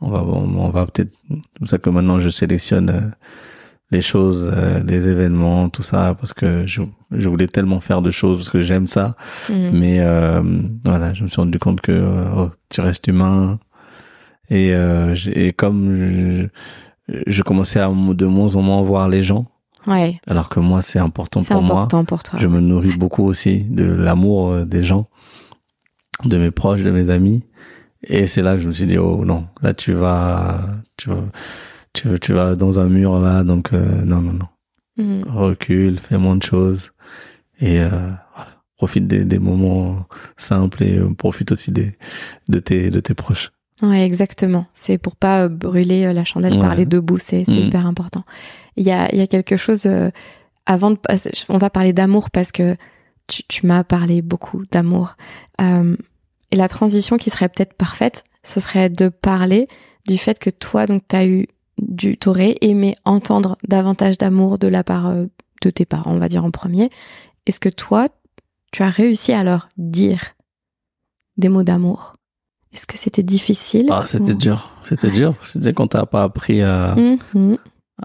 on 0.00 0.08
va 0.10 0.22
on, 0.22 0.48
on 0.58 0.70
va 0.70 0.86
peut-être 0.86 1.12
c'est 1.28 1.58
pour 1.58 1.68
ça 1.68 1.78
que 1.78 1.90
maintenant 1.90 2.20
je 2.20 2.28
sélectionne 2.28 2.90
euh, 2.90 3.00
les 3.90 4.02
choses, 4.02 4.50
euh, 4.52 4.82
les 4.84 5.06
événements, 5.08 5.68
tout 5.68 5.82
ça 5.82 6.14
parce 6.18 6.32
que 6.32 6.66
je 6.66 6.82
je 7.12 7.28
voulais 7.28 7.46
tellement 7.46 7.80
faire 7.80 8.02
de 8.02 8.10
choses 8.10 8.38
parce 8.38 8.50
que 8.50 8.60
j'aime 8.60 8.88
ça. 8.88 9.16
Mhm. 9.48 9.70
Mais 9.72 10.00
euh, 10.00 10.42
voilà, 10.84 11.14
je 11.14 11.22
me 11.22 11.28
suis 11.28 11.40
rendu 11.40 11.58
compte 11.58 11.80
que 11.80 11.92
euh, 11.92 12.24
oh, 12.36 12.50
tu 12.68 12.80
restes 12.80 13.06
humain. 13.06 13.58
Et, 14.48 14.74
euh, 14.74 15.14
et 15.34 15.52
comme 15.52 15.96
je, 15.96 16.46
je 17.26 17.42
commençais 17.42 17.80
à 17.80 17.88
de 17.88 18.26
moins 18.26 18.54
en 18.56 18.62
moins 18.62 18.82
voir 18.82 19.08
les 19.08 19.22
gens, 19.22 19.46
Ouais, 19.86 20.18
alors 20.26 20.48
que 20.48 20.58
moi 20.58 20.82
c'est 20.82 20.98
important 20.98 21.42
pour 21.44 21.56
important 21.56 22.04
pour 22.04 22.22
toi. 22.24 22.34
moi. 22.34 22.42
Je 22.42 22.48
me 22.48 22.60
nourris 22.60 22.96
beaucoup 22.96 23.24
aussi 23.24 23.62
de 23.62 23.84
l'amour 23.84 24.50
euh, 24.50 24.64
des 24.64 24.82
gens, 24.82 25.08
de 26.24 26.36
mes 26.38 26.50
proches, 26.50 26.82
de 26.82 26.90
mes 26.90 27.08
amis. 27.10 27.44
Et 28.02 28.26
c'est 28.26 28.42
là 28.42 28.54
que 28.54 28.60
je 28.60 28.68
me 28.68 28.72
suis 28.72 28.86
dit 28.86 28.98
oh 28.98 29.24
non, 29.24 29.46
là 29.62 29.74
tu 29.74 29.92
vas, 29.92 30.60
tu 30.96 31.08
vas, 31.10 31.22
tu, 31.96 32.08
vas- 32.08 32.18
tu 32.18 32.32
vas 32.32 32.54
dans 32.56 32.78
un 32.78 32.86
mur 32.88 33.18
là, 33.18 33.42
donc 33.44 33.72
euh, 33.72 34.04
non 34.04 34.20
non 34.20 34.32
non, 34.34 34.48
Mhm. 34.98 35.24
recule, 35.28 35.98
fais 35.98 36.18
moins 36.18 36.36
de 36.36 36.42
choses 36.42 36.92
et 37.60 37.80
euh, 37.80 37.88
voilà, 38.34 38.50
profite 38.76 39.06
des, 39.06 39.24
des 39.24 39.38
moments 39.38 40.06
simples 40.36 40.82
et 40.84 40.96
euh, 40.98 41.12
profite 41.14 41.52
aussi 41.52 41.70
des 41.72 41.94
de 42.48 42.58
tes 42.58 42.90
de 42.90 43.00
tes 43.00 43.14
proches. 43.14 43.50
Ouais, 43.82 44.04
exactement. 44.06 44.64
C'est 44.74 44.96
pour 44.96 45.16
pas 45.16 45.48
brûler 45.48 46.10
la 46.14 46.24
chandelle 46.24 46.58
par 46.58 46.70
Ouais. 46.70 46.76
les 46.76 46.86
deux 46.86 47.00
bouts. 47.02 47.18
C'est 47.18 47.46
Mhm. 47.46 47.58
hyper 47.58 47.86
important. 47.86 48.24
Il 48.76 48.84
y 48.86 48.90
a, 48.90 49.12
il 49.12 49.18
y 49.18 49.22
a 49.22 49.26
quelque 49.26 49.58
chose 49.58 49.84
euh, 49.86 50.10
avant 50.64 50.90
de. 50.92 50.98
On 51.50 51.58
va 51.58 51.68
parler 51.68 51.92
d'amour 51.92 52.30
parce 52.30 52.52
que 52.52 52.76
tu, 53.26 53.42
tu 53.48 53.66
m'as 53.66 53.84
parlé 53.84 54.22
beaucoup 54.22 54.62
d'amour. 54.72 55.16
Euh, 55.60 55.94
et 56.52 56.56
la 56.56 56.68
transition 56.68 57.18
qui 57.18 57.28
serait 57.28 57.50
peut-être 57.50 57.74
parfaite, 57.74 58.24
ce 58.42 58.60
serait 58.60 58.88
de 58.88 59.08
parler 59.10 59.68
du 60.06 60.16
fait 60.16 60.38
que 60.38 60.48
toi, 60.50 60.86
donc, 60.86 61.02
t'as 61.06 61.26
eu 61.26 61.46
du, 61.78 62.16
t'aurais 62.16 62.56
aimé 62.60 62.94
entendre 63.04 63.56
davantage 63.68 64.18
d'amour 64.18 64.58
de 64.58 64.68
la 64.68 64.82
part 64.84 65.06
euh, 65.08 65.26
de 65.62 65.70
tes 65.70 65.84
parents, 65.84 66.12
on 66.14 66.18
va 66.18 66.28
dire 66.28 66.44
en 66.44 66.50
premier. 66.50 66.90
Est-ce 67.46 67.60
que 67.60 67.68
toi, 67.68 68.08
tu 68.72 68.82
as 68.82 68.88
réussi 68.90 69.32
à 69.32 69.44
leur 69.44 69.68
dire 69.76 70.20
des 71.36 71.48
mots 71.48 71.62
d'amour? 71.62 72.16
Est-ce 72.72 72.86
que 72.86 72.96
c'était 72.98 73.22
difficile? 73.22 73.86
Ah, 73.90 74.04
c'était 74.06 74.34
dur. 74.34 74.70
C'était 74.88 75.10
dur. 75.10 75.34
C'était 75.42 75.72
quand 75.72 75.88
t'as 75.88 76.06
pas 76.06 76.22
appris 76.24 76.62
à, 76.62 76.94
Mhm. 76.94 77.56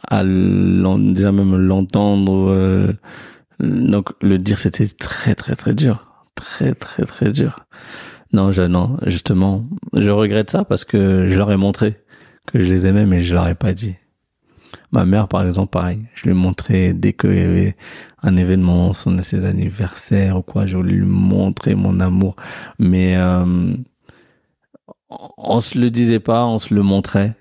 à 0.09 0.23
déjà 0.23 1.31
même 1.31 1.55
l'entendre. 1.57 2.49
euh, 2.49 2.93
donc 3.59 4.09
le 4.21 4.37
dire, 4.37 4.57
c'était 4.59 4.87
très 4.87 5.35
très 5.35 5.55
très 5.55 5.73
dur, 5.73 6.25
très 6.35 6.73
très 6.73 7.03
très 7.05 7.31
dur. 7.31 7.55
Non, 8.33 8.51
je, 8.51 8.61
non, 8.63 8.97
justement, 9.05 9.65
je 9.93 10.09
regrette 10.09 10.49
ça 10.49 10.63
parce 10.63 10.85
que 10.85 11.27
je 11.27 11.37
leur 11.37 11.51
ai 11.51 11.57
montré 11.57 12.01
que 12.51 12.59
je 12.59 12.71
les 12.71 12.85
aimais, 12.85 13.05
mais 13.05 13.23
je 13.23 13.33
leur 13.33 13.47
ai 13.47 13.55
pas 13.55 13.73
dit. 13.73 13.95
Ma 14.91 15.05
mère, 15.05 15.27
par 15.27 15.45
exemple, 15.47 15.69
pareil. 15.71 15.99
Je 16.15 16.23
lui 16.23 16.31
ai 16.31 16.33
montré 16.33 16.93
dès 16.93 17.13
qu'il 17.13 17.35
y 17.35 17.39
avait 17.39 17.75
un 18.23 18.35
événement, 18.37 18.93
son 18.93 19.21
ses 19.23 19.45
anniversaires 19.45 20.37
ou 20.37 20.41
quoi, 20.41 20.65
je 20.65 20.77
lui 20.77 21.01
montrer 21.01 21.75
mon 21.75 21.99
amour. 21.99 22.35
Mais 22.77 23.15
euh, 23.17 23.73
on 25.37 25.59
se 25.59 25.77
le 25.77 25.89
disait 25.89 26.19
pas, 26.19 26.45
on 26.45 26.57
se 26.57 26.73
le 26.73 26.83
montrait. 26.83 27.33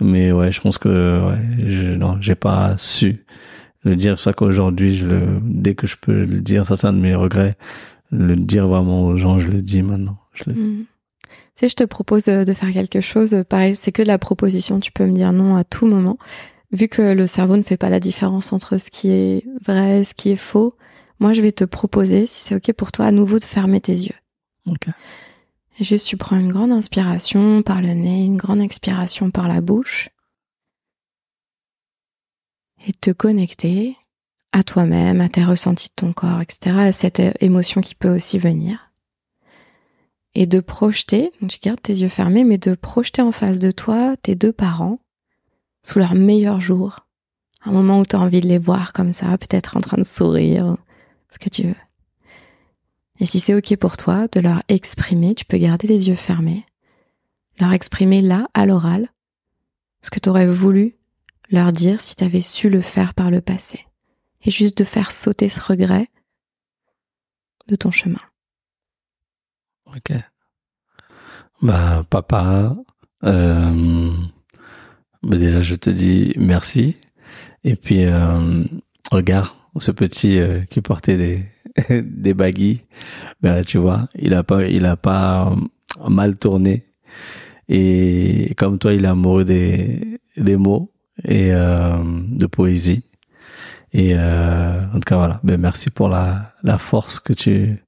Mais 0.00 0.30
ouais, 0.32 0.52
je 0.52 0.60
pense 0.60 0.78
que 0.78 0.88
ouais, 1.28 1.68
je, 1.68 1.94
non, 1.96 2.18
j'ai 2.20 2.36
pas 2.36 2.76
su 2.78 3.24
le 3.84 3.96
dire. 3.96 4.18
Ça 4.20 4.32
qu'aujourd'hui, 4.32 4.94
je 4.94 5.06
le, 5.06 5.40
dès 5.42 5.74
que 5.74 5.86
je 5.88 5.96
peux 6.00 6.24
le 6.24 6.40
dire, 6.40 6.64
ça 6.66 6.76
c'est 6.76 6.86
un 6.86 6.92
de 6.92 6.98
mes 7.00 7.14
regrets. 7.14 7.56
Le 8.10 8.36
dire 8.36 8.68
vraiment 8.68 9.06
aux 9.06 9.16
gens, 9.16 9.38
je 9.38 9.48
le 9.48 9.62
dis 9.62 9.82
maintenant. 9.82 10.18
Je 10.32 10.44
le- 10.46 10.54
Mhm. 10.54 10.84
Sais, 11.58 11.68
je 11.68 11.74
te 11.74 11.82
propose 11.82 12.26
de 12.26 12.44
de 12.44 12.52
faire 12.52 12.72
quelque 12.72 13.00
chose. 13.00 13.44
Pareil, 13.48 13.74
c'est 13.74 13.90
que 13.90 14.02
de 14.02 14.06
la 14.06 14.18
proposition. 14.18 14.78
Tu 14.78 14.92
peux 14.92 15.04
me 15.04 15.12
dire 15.12 15.32
non 15.32 15.56
à 15.56 15.64
tout 15.64 15.88
moment. 15.88 16.16
Vu 16.70 16.86
que 16.86 17.02
le 17.02 17.26
cerveau 17.26 17.56
ne 17.56 17.64
fait 17.64 17.76
pas 17.76 17.88
la 17.88 17.98
différence 17.98 18.52
entre 18.52 18.78
ce 18.78 18.90
qui 18.90 19.10
est 19.10 19.44
vrai 19.60 20.00
et 20.00 20.04
ce 20.04 20.14
qui 20.14 20.30
est 20.30 20.36
faux, 20.36 20.76
moi, 21.18 21.32
je 21.32 21.42
vais 21.42 21.50
te 21.50 21.64
proposer, 21.64 22.26
si 22.26 22.44
c'est 22.44 22.54
OK 22.54 22.72
pour 22.74 22.92
toi, 22.92 23.06
à 23.06 23.10
nouveau 23.10 23.40
de 23.40 23.44
fermer 23.44 23.80
tes 23.80 23.92
yeux. 23.92 24.14
Ok. 24.66 24.86
Et 25.80 25.84
juste, 25.84 26.06
tu 26.06 26.16
prends 26.16 26.38
une 26.38 26.52
grande 26.52 26.70
inspiration 26.70 27.62
par 27.62 27.82
le 27.82 27.92
nez, 27.92 28.24
une 28.24 28.36
grande 28.36 28.60
expiration 28.60 29.32
par 29.32 29.48
la 29.48 29.60
bouche. 29.60 30.10
Et 32.86 32.92
te 32.92 33.10
connecter 33.10 33.96
à 34.52 34.62
toi-même, 34.62 35.20
à 35.20 35.28
tes 35.28 35.42
ressentis 35.42 35.88
de 35.88 35.94
ton 35.96 36.12
corps, 36.12 36.40
etc., 36.40 36.76
à 36.78 36.92
cette 36.92 37.18
euh, 37.18 37.32
émotion 37.40 37.80
qui 37.80 37.96
peut 37.96 38.14
aussi 38.14 38.38
venir. 38.38 38.87
Et 40.40 40.46
de 40.46 40.60
projeter, 40.60 41.32
tu 41.48 41.58
gardes 41.58 41.82
tes 41.82 41.94
yeux 41.94 42.08
fermés, 42.08 42.44
mais 42.44 42.58
de 42.58 42.76
projeter 42.76 43.22
en 43.22 43.32
face 43.32 43.58
de 43.58 43.72
toi 43.72 44.16
tes 44.22 44.36
deux 44.36 44.52
parents 44.52 45.00
sous 45.82 45.98
leur 45.98 46.14
meilleur 46.14 46.60
jour. 46.60 47.08
Un 47.64 47.72
moment 47.72 47.98
où 47.98 48.06
tu 48.06 48.14
as 48.14 48.20
envie 48.20 48.40
de 48.40 48.46
les 48.46 48.58
voir 48.58 48.92
comme 48.92 49.12
ça, 49.12 49.36
peut-être 49.36 49.76
en 49.76 49.80
train 49.80 49.96
de 49.96 50.04
sourire, 50.04 50.76
ce 51.32 51.40
que 51.40 51.48
tu 51.48 51.64
veux. 51.64 51.74
Et 53.18 53.26
si 53.26 53.40
c'est 53.40 53.56
OK 53.56 53.74
pour 53.78 53.96
toi 53.96 54.28
de 54.28 54.38
leur 54.38 54.62
exprimer, 54.68 55.34
tu 55.34 55.44
peux 55.44 55.58
garder 55.58 55.88
les 55.88 56.08
yeux 56.08 56.14
fermés, 56.14 56.64
leur 57.58 57.72
exprimer 57.72 58.22
là, 58.22 58.46
à 58.54 58.64
l'oral, 58.64 59.08
ce 60.02 60.10
que 60.10 60.20
tu 60.20 60.28
aurais 60.28 60.46
voulu 60.46 60.94
leur 61.50 61.72
dire 61.72 62.00
si 62.00 62.14
tu 62.14 62.22
avais 62.22 62.42
su 62.42 62.70
le 62.70 62.80
faire 62.80 63.12
par 63.14 63.32
le 63.32 63.40
passé. 63.40 63.86
Et 64.44 64.52
juste 64.52 64.78
de 64.78 64.84
faire 64.84 65.10
sauter 65.10 65.48
ce 65.48 65.58
regret 65.58 66.06
de 67.66 67.74
ton 67.74 67.90
chemin. 67.90 68.20
Ok. 69.96 70.12
Bah, 71.62 72.04
papa, 72.08 72.76
euh, 73.24 74.10
bah 75.22 75.36
déjà, 75.38 75.62
je 75.62 75.74
te 75.74 75.90
dis 75.90 76.34
merci. 76.36 76.98
Et 77.64 77.74
puis, 77.74 78.04
euh, 78.04 78.64
regarde, 79.10 79.48
ce 79.78 79.90
petit 79.90 80.38
euh, 80.38 80.60
qui 80.70 80.80
portait 80.82 81.16
des, 81.16 81.44
des 82.02 82.34
baguilles, 82.34 82.82
ben, 83.40 83.64
tu 83.64 83.78
vois, 83.78 84.08
il 84.14 84.34
a 84.34 84.42
pas, 84.42 84.64
il 84.66 84.86
a 84.86 84.96
pas 84.96 85.52
euh, 85.52 86.08
mal 86.08 86.36
tourné. 86.38 86.86
Et 87.68 88.54
comme 88.56 88.78
toi, 88.78 88.92
il 88.92 89.04
est 89.04 89.08
amoureux 89.08 89.44
des, 89.44 90.20
des 90.36 90.56
mots 90.56 90.92
et 91.24 91.52
euh, 91.52 91.98
de 92.28 92.46
poésie. 92.46 93.04
Et 93.92 94.14
en 94.18 94.94
tout 94.94 95.00
cas, 95.06 95.16
voilà. 95.16 95.40
Ben, 95.42 95.58
merci 95.58 95.90
pour 95.90 96.08
la, 96.08 96.54
la 96.62 96.76
force 96.78 97.20
que 97.20 97.32
tu 97.32 97.82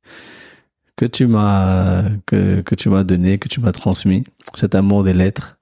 que 1.01 1.07
tu 1.07 1.27
m'as 1.27 2.03
que, 2.27 2.61
que 2.61 2.75
tu 2.75 2.91
m'as 2.91 3.05
donné, 3.05 3.39
que 3.39 3.49
tu 3.49 3.59
m'as 3.61 3.73
transmis, 3.73 4.25
cet 4.55 4.75
amour 4.75 5.03
des 5.03 5.15
lettres. 5.15 5.57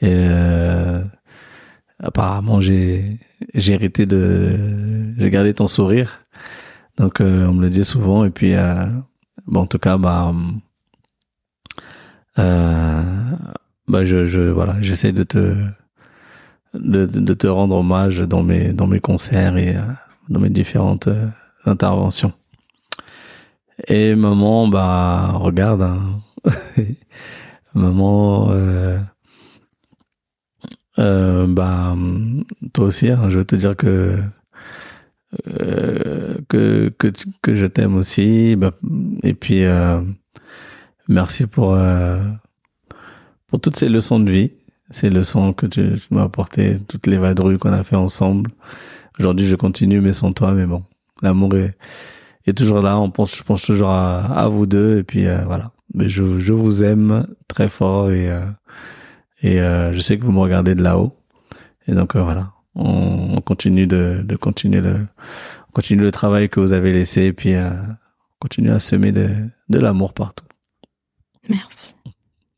Et 0.00 0.12
euh, 0.12 1.02
apparemment, 1.98 2.60
j'ai 2.60 3.18
j'ai 3.54 3.72
hérité 3.72 4.04
de, 4.04 5.14
j'ai 5.16 5.30
gardé 5.30 5.54
ton 5.54 5.66
sourire. 5.66 6.20
Donc, 6.98 7.22
euh, 7.22 7.46
on 7.46 7.54
me 7.54 7.62
le 7.62 7.70
dit 7.70 7.84
souvent. 7.86 8.26
Et 8.26 8.30
puis, 8.30 8.54
euh, 8.54 8.84
bon, 9.46 9.60
en 9.62 9.66
tout 9.66 9.78
cas, 9.78 9.96
bah, 9.96 10.34
euh, 12.38 13.02
bah, 13.88 14.04
je, 14.04 14.26
je 14.26 14.40
voilà, 14.40 14.76
j'essaie 14.82 15.12
de 15.12 15.22
te 15.22 15.54
de, 16.74 17.06
de 17.06 17.34
te 17.34 17.46
rendre 17.46 17.76
hommage 17.76 18.18
dans 18.18 18.42
mes 18.42 18.74
dans 18.74 18.86
mes 18.86 19.00
concerts 19.00 19.56
et 19.56 19.74
euh, 19.74 19.80
dans 20.28 20.40
mes 20.40 20.50
différentes 20.50 21.08
euh, 21.08 21.28
interventions. 21.64 22.34
Et 23.88 24.14
maman, 24.14 24.68
bah, 24.68 25.32
regarde, 25.34 25.82
hein. 25.82 26.20
maman, 27.74 28.50
euh, 28.52 28.98
euh, 30.98 31.46
bah, 31.46 31.94
toi 32.72 32.86
aussi, 32.86 33.10
hein, 33.10 33.28
je 33.28 33.38
veux 33.38 33.44
te 33.44 33.56
dire 33.56 33.76
que 33.76 34.16
euh, 35.48 36.38
que 36.48 36.88
que 36.98 37.08
que 37.42 37.54
je 37.54 37.66
t'aime 37.66 37.96
aussi. 37.96 38.56
Bah, 38.56 38.72
et 39.22 39.34
puis, 39.34 39.64
euh, 39.64 40.00
merci 41.08 41.46
pour 41.46 41.74
euh, 41.74 42.18
pour 43.46 43.60
toutes 43.60 43.76
ces 43.76 43.88
leçons 43.90 44.20
de 44.20 44.30
vie, 44.30 44.52
ces 44.90 45.10
leçons 45.10 45.52
que 45.52 45.66
tu, 45.66 45.94
tu 45.98 46.14
m'as 46.14 46.24
apportées, 46.24 46.80
toutes 46.88 47.06
les 47.06 47.18
vadrouilles 47.18 47.58
qu'on 47.58 47.72
a 47.72 47.84
fait 47.84 47.96
ensemble. 47.96 48.50
Aujourd'hui, 49.18 49.46
je 49.46 49.56
continue, 49.56 50.00
mais 50.00 50.12
sans 50.12 50.32
toi, 50.32 50.52
mais 50.52 50.66
bon, 50.66 50.84
l'amour 51.22 51.56
est 51.56 51.76
est 52.50 52.54
toujours 52.54 52.80
là. 52.80 52.98
On 52.98 53.10
pense, 53.10 53.36
je 53.36 53.42
pense 53.42 53.62
toujours 53.62 53.90
à, 53.90 54.24
à 54.24 54.48
vous 54.48 54.66
deux. 54.66 54.98
Et 54.98 55.04
puis 55.04 55.26
euh, 55.26 55.44
voilà. 55.46 55.72
Mais 55.94 56.08
je, 56.08 56.38
je 56.38 56.52
vous 56.52 56.84
aime 56.84 57.26
très 57.48 57.68
fort 57.68 58.10
et 58.10 58.30
euh, 58.30 58.44
et 59.42 59.60
euh, 59.60 59.92
je 59.92 60.00
sais 60.00 60.18
que 60.18 60.24
vous 60.24 60.32
me 60.32 60.40
regardez 60.40 60.74
de 60.74 60.82
là-haut. 60.82 61.16
Et 61.86 61.92
donc 61.92 62.16
euh, 62.16 62.22
voilà, 62.22 62.52
on, 62.74 63.34
on 63.36 63.40
continue 63.40 63.86
de, 63.86 64.22
de 64.24 64.36
continuer 64.36 64.80
le 64.80 64.94
on 65.68 65.72
continue 65.72 66.02
le 66.02 66.10
travail 66.10 66.48
que 66.48 66.60
vous 66.60 66.72
avez 66.72 66.92
laissé 66.92 67.24
et 67.24 67.32
puis 67.32 67.54
euh, 67.54 67.70
on 67.70 68.38
continue 68.40 68.70
à 68.70 68.78
semer 68.78 69.12
de, 69.12 69.28
de 69.68 69.78
l'amour 69.78 70.12
partout. 70.12 70.44
Merci. 71.48 71.94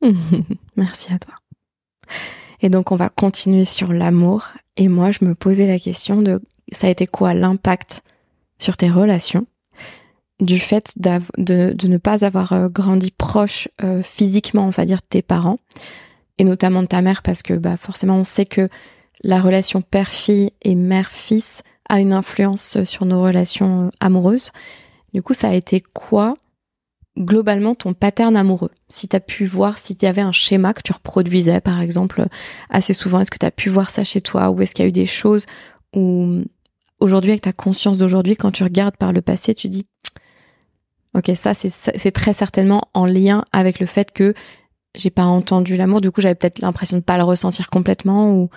Merci 0.76 1.12
à 1.12 1.18
toi. 1.18 1.34
Et 2.61 2.70
donc, 2.70 2.93
on 2.93 2.97
va 2.97 3.09
continuer 3.09 3.64
sur 3.64 3.93
l'amour. 3.93 4.49
Et 4.76 4.89
moi, 4.89 5.11
je 5.11 5.24
me 5.24 5.34
posais 5.34 5.66
la 5.66 5.78
question 5.78 6.22
de 6.22 6.41
ça 6.72 6.86
a 6.86 6.91
été 6.91 7.07
quoi 7.07 7.34
l'impact 7.34 8.03
sur 8.59 8.76
tes 8.76 8.91
relations? 8.91 9.47
Du 10.41 10.59
fait 10.59 10.93
de, 10.97 11.72
de 11.72 11.89
ne 11.89 11.97
pas 11.97 12.24
avoir 12.24 12.53
euh, 12.53 12.68
grandi 12.68 13.11
proche 13.11 13.68
euh, 13.82 14.03
physiquement, 14.03 14.66
on 14.66 14.70
va 14.70 14.84
dire, 14.84 14.99
de 14.99 15.07
tes 15.09 15.22
parents, 15.22 15.59
et 16.39 16.45
notamment 16.45 16.82
de 16.82 16.89
ta 16.89 17.03
mère, 17.03 17.22
parce 17.22 17.43
que 17.43 17.55
bah, 17.55 17.76
forcément, 17.76 18.16
on 18.16 18.24
sait 18.24 18.47
que 18.47 18.68
la 19.24 19.41
relation 19.41 19.82
père-fille 19.82 20.53
et 20.62 20.76
mère-fils 20.76 21.62
a 21.89 22.01
une 22.01 22.12
influence 22.12 22.84
sur 22.84 23.05
nos 23.05 23.22
relations 23.22 23.86
euh, 23.86 23.91
amoureuses. 24.01 24.53
Du 25.12 25.22
coup, 25.22 25.34
ça 25.34 25.49
a 25.49 25.55
été 25.55 25.80
quoi 25.80 26.36
globalement 27.18 27.74
ton 27.74 27.95
pattern 27.95 28.36
amoureux? 28.36 28.70
Si 28.89 29.09
tu 29.09 29.16
as 29.16 29.20
pu 29.20 29.45
voir, 29.45 29.78
si 29.78 29.97
tu 29.97 30.07
avais 30.07 30.22
un 30.22 30.32
schéma 30.32 30.72
que 30.72 30.82
tu 30.82 30.93
reproduisais 30.93 31.61
par 31.61 31.80
exemple 31.80 32.26
assez 32.70 32.93
souvent, 32.93 33.20
est-ce 33.20 33.30
que 33.32 33.39
tu 33.39 33.47
as 33.47 33.51
pu 33.51 33.70
voir 33.70 33.91
ça 33.91 34.05
chez 34.05 34.20
toi? 34.20 34.51
Ou 34.51 34.62
est-ce 34.62 34.74
qu'il 34.74 34.84
y 34.84 34.86
a 34.86 34.89
eu 34.89 34.93
des 34.93 35.07
choses 35.07 35.47
où 35.97 36.43
aujourd'hui 37.01 37.32
avec 37.32 37.43
ta 37.43 37.53
conscience 37.53 37.99
d'aujourd'hui 37.99 38.36
quand 38.36 38.53
tu 38.53 38.62
regardes 38.62 38.97
par 38.97 39.12
le 39.12 39.22
passé, 39.22 39.55
tu 39.55 39.68
dis 39.68 39.86
OK, 41.19 41.31
ça 41.35 41.53
c'est 41.55 42.12
très 42.12 42.33
certainement 42.33 42.83
en 42.95 43.07
lien 43.07 43.45
avec 43.53 43.81
le 43.81 43.87
fait 43.87 44.12
que 44.12 44.35
j'ai 44.95 45.11
pas 45.11 45.25
entendu 45.25 45.77
l'amour, 45.77 46.01
du 46.01 46.11
coup 46.11 46.21
j'avais 46.21 46.35
peut-être 46.35 46.61
l'impression 46.61 46.97
de 46.97 47.03
pas 47.03 47.16
le 47.16 47.25
ressentir 47.25 47.71
complètement 47.71 48.33
ou 48.33 48.51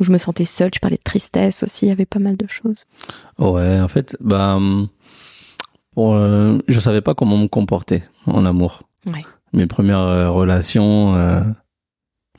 je 0.00 0.10
me 0.10 0.18
sentais 0.18 0.44
seule, 0.44 0.70
tu 0.70 0.80
parlais 0.80 0.96
de 0.96 1.02
tristesse 1.02 1.62
aussi, 1.62 1.86
il 1.86 1.88
y 1.88 1.92
avait 1.92 2.06
pas 2.06 2.18
mal 2.18 2.36
de 2.36 2.46
choses. 2.48 2.84
Ouais, 3.38 3.80
en 3.80 3.88
fait, 3.88 4.16
bah, 4.20 4.56
hum, 4.56 4.88
pour, 5.94 6.14
euh, 6.14 6.58
je 6.66 6.80
savais 6.80 7.00
pas 7.00 7.14
comment 7.14 7.38
me 7.38 7.46
comporter 7.46 8.02
en 8.26 8.44
amour. 8.44 8.82
Ouais. 9.06 9.24
Mes 9.52 9.66
premières 9.66 10.00
euh, 10.00 10.30
relations, 10.30 11.14
euh, 11.14 11.40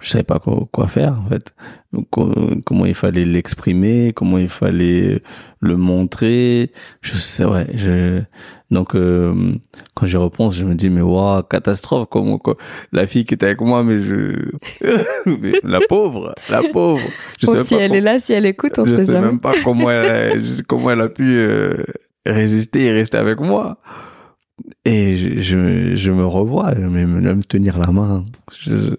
je 0.01 0.09
savais 0.09 0.23
pas 0.23 0.39
quoi, 0.39 0.67
quoi 0.71 0.87
faire 0.87 1.19
en 1.25 1.29
fait. 1.29 1.53
Donc, 1.93 2.07
comment 2.65 2.85
il 2.85 2.93
fallait 2.93 3.25
l'exprimer, 3.25 4.11
comment 4.13 4.37
il 4.37 4.49
fallait 4.49 5.21
le 5.61 5.77
montrer. 5.77 6.71
Je 7.01 7.15
sais, 7.15 7.45
ouais. 7.45 7.67
Je... 7.75 8.21
Donc 8.71 8.95
euh, 8.95 9.53
quand 9.93 10.05
j'y 10.07 10.17
repense, 10.17 10.55
je 10.55 10.65
me 10.65 10.75
dis 10.75 10.89
mais 10.89 11.01
waouh, 11.01 11.43
catastrophe 11.43 12.07
comment 12.09 12.37
quoi. 12.37 12.57
La 12.91 13.07
fille 13.07 13.23
qui 13.23 13.35
était 13.35 13.45
avec 13.45 13.61
moi, 13.61 13.83
mais 13.83 14.01
je, 14.01 14.49
mais 15.25 15.53
la 15.63 15.79
pauvre, 15.87 16.33
la 16.49 16.63
pauvre. 16.63 17.07
Je 17.39 17.45
sais 17.45 17.63
si 17.63 17.75
elle 17.75 17.95
est 17.95 18.01
là, 18.01 18.19
si 18.19 18.33
elle 18.33 18.45
écoute, 18.45 18.79
on 18.79 18.85
je 18.85 18.95
sais 18.95 19.05
sais 19.05 19.19
même 19.19 19.39
pas 19.39 19.53
comment 19.63 19.89
elle, 19.89 20.11
a, 20.11 20.35
comment 20.67 20.91
elle 20.91 21.01
a 21.01 21.09
pu 21.09 21.37
euh, 21.37 21.83
résister 22.25 22.85
et 22.85 22.91
rester 22.91 23.17
avec 23.17 23.39
moi. 23.39 23.77
Et 24.87 25.15
je, 25.15 25.41
je, 25.41 25.95
je 25.95 26.11
me 26.11 26.25
revois, 26.25 26.75
même, 26.75 27.19
même 27.19 27.43
tenir 27.43 27.79
la 27.79 27.87
main. 27.87 28.23
Je, 28.59 28.95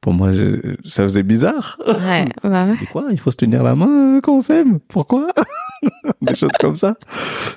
pour 0.00 0.14
moi, 0.14 0.32
je, 0.32 0.76
ça 0.84 1.02
faisait 1.02 1.22
bizarre. 1.22 1.78
Ouais, 1.86 2.26
bah 2.42 2.66
ouais. 2.66 2.76
quoi 2.92 3.08
Il 3.10 3.20
faut 3.20 3.30
se 3.30 3.36
tenir 3.36 3.62
la 3.62 3.74
main 3.74 4.20
quand 4.22 4.36
on 4.36 4.40
s'aime? 4.40 4.78
Pourquoi? 4.88 5.28
Des 6.22 6.34
choses 6.34 6.56
comme 6.58 6.76
ça. 6.76 6.96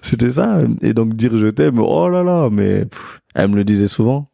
C'était 0.02 0.32
ça. 0.32 0.60
Et 0.82 0.94
donc 0.94 1.16
dire 1.16 1.38
je 1.38 1.48
t'aime, 1.48 1.80
oh 1.80 2.10
là 2.10 2.22
là, 2.22 2.50
mais 2.52 2.86
elle 3.34 3.48
me 3.50 3.56
le 3.56 3.64
disait 3.64 3.88
souvent. 3.88 4.30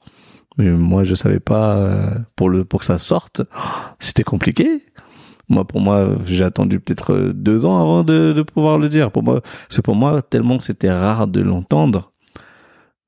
Mais 0.58 0.72
moi, 0.72 1.04
je 1.04 1.14
savais 1.14 1.40
pas 1.40 1.76
euh, 1.78 2.10
pour 2.36 2.50
le 2.50 2.66
pour 2.66 2.80
que 2.80 2.86
ça 2.86 2.98
sorte. 2.98 3.42
C'était 4.00 4.24
compliqué. 4.24 4.82
Moi, 5.50 5.66
pour 5.66 5.82
moi, 5.82 6.16
j'ai 6.26 6.44
attendu 6.44 6.80
peut-être 6.80 7.14
euh, 7.14 7.32
deux 7.34 7.66
ans 7.66 7.80
avant 7.80 8.04
de, 8.04 8.34
de 8.34 8.42
pouvoir 8.42 8.80
le 8.80 8.90
dire. 8.90 9.12
Pour 9.12 9.22
moi, 9.22 9.42
c'est 9.70 9.84
pour 9.84 9.96
moi 9.96 10.24
tellement 10.24 10.60
c'était 10.60 10.92
rare 10.92 11.28
de 11.28 11.42
l'entendre 11.42 12.14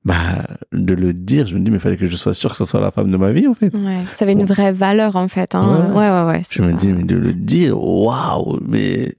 bah, 0.08 0.46
de 0.72 0.94
le 0.94 1.12
dire, 1.12 1.46
je 1.46 1.54
me 1.54 1.60
dis, 1.60 1.70
mais 1.70 1.76
il 1.76 1.80
fallait 1.80 1.98
que 1.98 2.06
je 2.06 2.16
sois 2.16 2.32
sûr 2.32 2.52
que 2.52 2.56
ce 2.56 2.64
soit 2.64 2.80
la 2.80 2.90
femme 2.90 3.12
de 3.12 3.18
ma 3.18 3.30
vie, 3.30 3.46
en 3.46 3.52
fait. 3.52 3.74
Ouais, 3.74 4.04
ça 4.14 4.24
avait 4.24 4.32
une 4.32 4.46
vraie 4.46 4.72
valeur, 4.72 5.16
en 5.16 5.28
fait. 5.28 5.54
Hein. 5.54 5.90
Ouais, 5.92 6.08
ouais, 6.08 6.24
ouais. 6.24 6.42
je 6.50 6.62
me 6.62 6.72
dis, 6.72 6.90
mais 6.92 7.02
de 7.02 7.14
le 7.14 7.34
dire, 7.34 7.78
waouh, 7.78 8.58
mais 8.66 9.14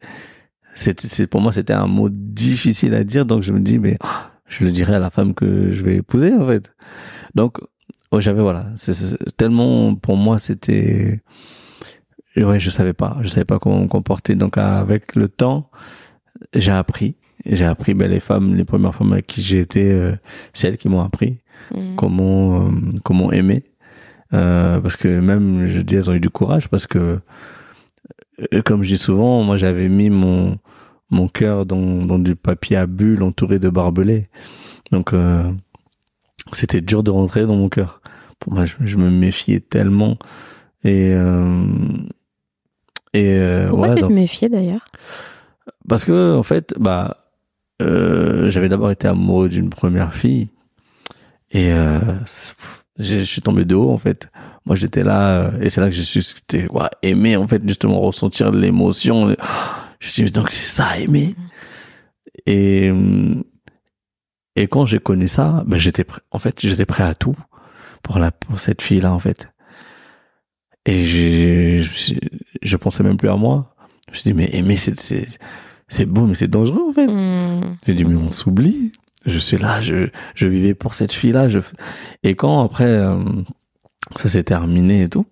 c'est 0.73 1.27
pour 1.27 1.41
moi, 1.41 1.51
c'était 1.51 1.73
un 1.73 1.85
mot 1.85 2.09
difficile 2.09 2.95
à 2.95 3.03
dire, 3.03 3.27
donc 3.27 3.43
je 3.43 3.51
me 3.51 3.59
dis, 3.59 3.77
mais 3.77 3.99
je 4.47 4.65
le 4.65 4.71
dirai 4.71 4.95
à 4.95 4.99
la 4.99 5.11
femme 5.11 5.35
que 5.35 5.69
je 5.69 5.83
vais 5.83 5.97
épouser, 5.97 6.33
en 6.33 6.47
fait. 6.47 6.73
Donc, 7.35 7.59
oh, 8.11 8.19
j'avais, 8.19 8.41
voilà, 8.41 8.65
c'est 8.75 9.15
tellement, 9.37 9.93
pour 9.93 10.17
moi, 10.17 10.39
c'était, 10.39 11.21
ouais, 12.35 12.59
je 12.59 12.69
savais 12.71 12.93
pas, 12.93 13.17
je 13.21 13.27
savais 13.27 13.45
pas 13.45 13.59
comment 13.59 13.79
me 13.79 13.87
comporter. 13.87 14.33
Donc, 14.33 14.57
avec 14.57 15.13
le 15.13 15.29
temps, 15.29 15.69
j'ai 16.55 16.71
appris 16.71 17.15
j'ai 17.45 17.65
appris 17.65 17.93
ben, 17.93 18.09
les 18.09 18.19
femmes, 18.19 18.55
les 18.55 18.65
premières 18.65 18.93
femmes 18.95 19.13
avec 19.13 19.27
qui 19.27 19.41
j'ai 19.41 19.59
été, 19.59 19.91
euh, 19.91 20.11
c'est 20.53 20.67
elles 20.67 20.77
qui 20.77 20.89
m'ont 20.89 21.01
appris 21.01 21.37
mm. 21.73 21.95
comment 21.95 22.67
euh, 22.67 22.71
comment 23.03 23.31
aimer. 23.31 23.63
Euh, 24.33 24.79
parce 24.79 24.95
que 24.95 25.07
même, 25.07 25.67
je 25.67 25.79
dis, 25.79 25.95
elles 25.95 26.09
ont 26.09 26.13
eu 26.13 26.19
du 26.19 26.29
courage 26.29 26.67
parce 26.69 26.85
que, 26.85 27.19
euh, 28.53 28.61
comme 28.63 28.83
je 28.83 28.89
dis 28.89 28.97
souvent, 28.97 29.41
moi 29.43 29.57
j'avais 29.57 29.89
mis 29.89 30.09
mon 30.09 30.57
mon 31.11 31.27
cœur 31.27 31.65
dans, 31.65 32.05
dans 32.05 32.19
du 32.19 32.35
papier 32.35 32.77
à 32.77 32.85
bulles 32.85 33.23
entouré 33.23 33.57
de 33.57 33.69
barbelés. 33.69 34.27
Donc 34.91 35.11
c'était 36.53 36.81
dur 36.81 37.01
de 37.01 37.09
rentrer 37.09 37.47
dans 37.47 37.55
mon 37.55 37.69
cœur. 37.69 38.01
Pour 38.39 38.53
moi, 38.53 38.65
je, 38.65 38.75
je 38.81 38.97
me 38.97 39.09
méfiais 39.09 39.59
tellement 39.59 40.17
et 40.83 41.15
et 43.13 43.39
Pourquoi 43.69 43.89
ouais, 43.89 43.95
tu 43.95 44.01
te 44.01 44.13
méfiais 44.13 44.49
d'ailleurs? 44.49 44.85
Parce 45.87 46.05
que 46.05 46.35
en 46.37 46.43
fait, 46.43 46.75
bah 46.79 47.18
euh, 47.81 48.51
j'avais 48.51 48.69
d'abord 48.69 48.91
été 48.91 49.07
amoureux 49.07 49.49
d'une 49.49 49.69
première 49.69 50.13
fille 50.13 50.49
et 51.51 51.71
euh, 51.71 51.99
je 52.97 53.21
suis 53.21 53.41
tombé 53.41 53.65
de 53.65 53.75
haut 53.75 53.89
en 53.89 53.97
fait. 53.97 54.29
Moi 54.65 54.75
j'étais 54.75 55.03
là 55.03 55.43
euh, 55.43 55.61
et 55.61 55.69
c'est 55.69 55.79
là 55.81 55.87
que 55.87 55.95
je 55.95 56.01
suis 56.01 56.35
ouais, 56.71 56.89
aimer 57.01 57.37
en 57.37 57.47
fait 57.47 57.61
justement 57.67 57.99
ressentir 58.01 58.51
l'émotion. 58.51 59.35
Je 59.99 60.13
dis 60.13 60.31
donc 60.31 60.49
c'est 60.49 60.65
ça 60.65 60.97
aimer? 60.97 61.35
Et 62.45 62.91
et 64.55 64.67
quand 64.67 64.85
j'ai 64.85 64.99
connu 64.99 65.27
ça, 65.27 65.63
ben 65.65 65.77
j'étais. 65.77 66.05
En 66.31 66.39
fait 66.39 66.59
j'étais 66.61 66.85
prêt 66.85 67.03
à 67.03 67.15
tout 67.15 67.35
pour 68.03 68.19
la 68.19 68.31
pour 68.31 68.59
cette 68.59 68.81
fille 68.81 69.01
là 69.01 69.13
en 69.13 69.19
fait. 69.19 69.49
Et 70.85 71.05
je 71.05 71.87
je 72.61 72.77
pensais 72.77 73.03
même 73.03 73.17
plus 73.17 73.29
à 73.29 73.37
moi. 73.37 73.73
Je 74.07 74.11
me 74.11 74.15
suis 74.17 74.31
dit 74.31 74.33
mais 74.33 74.49
aimer 74.53 74.75
c'est 74.75 75.39
c'est 75.89 76.05
beau, 76.05 76.25
mais 76.25 76.35
c'est 76.35 76.47
dangereux 76.47 76.85
en 76.89 76.93
fait. 76.93 77.07
Mmh. 77.07 77.75
J'ai 77.85 77.93
dit, 77.95 78.05
mais 78.05 78.15
on 78.15 78.31
s'oublie. 78.31 78.91
Je 79.25 79.37
suis 79.37 79.57
là, 79.57 79.81
je, 79.81 80.09
je 80.35 80.47
vivais 80.47 80.73
pour 80.73 80.93
cette 80.93 81.11
fille-là. 81.11 81.49
Je... 81.49 81.59
Et 82.23 82.35
quand 82.35 82.63
après, 82.63 82.85
euh, 82.85 83.17
ça 84.15 84.29
s'est 84.29 84.43
terminé 84.43 85.03
et 85.03 85.09
tout, 85.09 85.25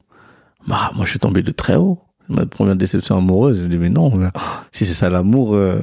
bah, 0.68 0.92
moi 0.96 1.06
je 1.06 1.12
suis 1.12 1.20
tombé 1.20 1.42
de 1.42 1.52
très 1.52 1.76
haut. 1.76 2.00
Ma 2.28 2.46
première 2.46 2.76
déception 2.76 3.18
amoureuse, 3.18 3.62
je 3.62 3.68
dis, 3.68 3.78
mais 3.78 3.90
non, 3.90 4.14
mais, 4.14 4.28
oh, 4.36 4.40
si 4.74 4.86
c'est 4.86 4.94
ça 4.94 5.10
l'amour, 5.10 5.56
euh, 5.56 5.80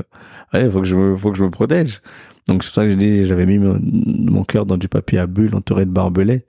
il 0.53 0.70
faut 0.70 0.81
que 0.81 0.87
je 0.87 0.95
me, 0.95 1.16
faut 1.16 1.33
que 1.33 1.39
je 1.39 1.45
me 1.45 1.51
protège. 1.51 2.03
Donc 2.47 2.62
c'est 2.62 2.68
pour 2.68 2.75
ça 2.75 2.85
que 2.85 2.91
je 2.91 2.97
dis, 2.97 3.25
j'avais 3.25 3.47
mis 3.47 3.59
mon, 3.59 4.45
cœur 4.45 4.66
dans 4.66 4.77
du 4.77 4.89
papier 4.89 5.18
à 5.18 5.27
bulles 5.27 5.55
entouré 5.55 5.87
de 5.87 5.91
barbelés. 5.91 6.45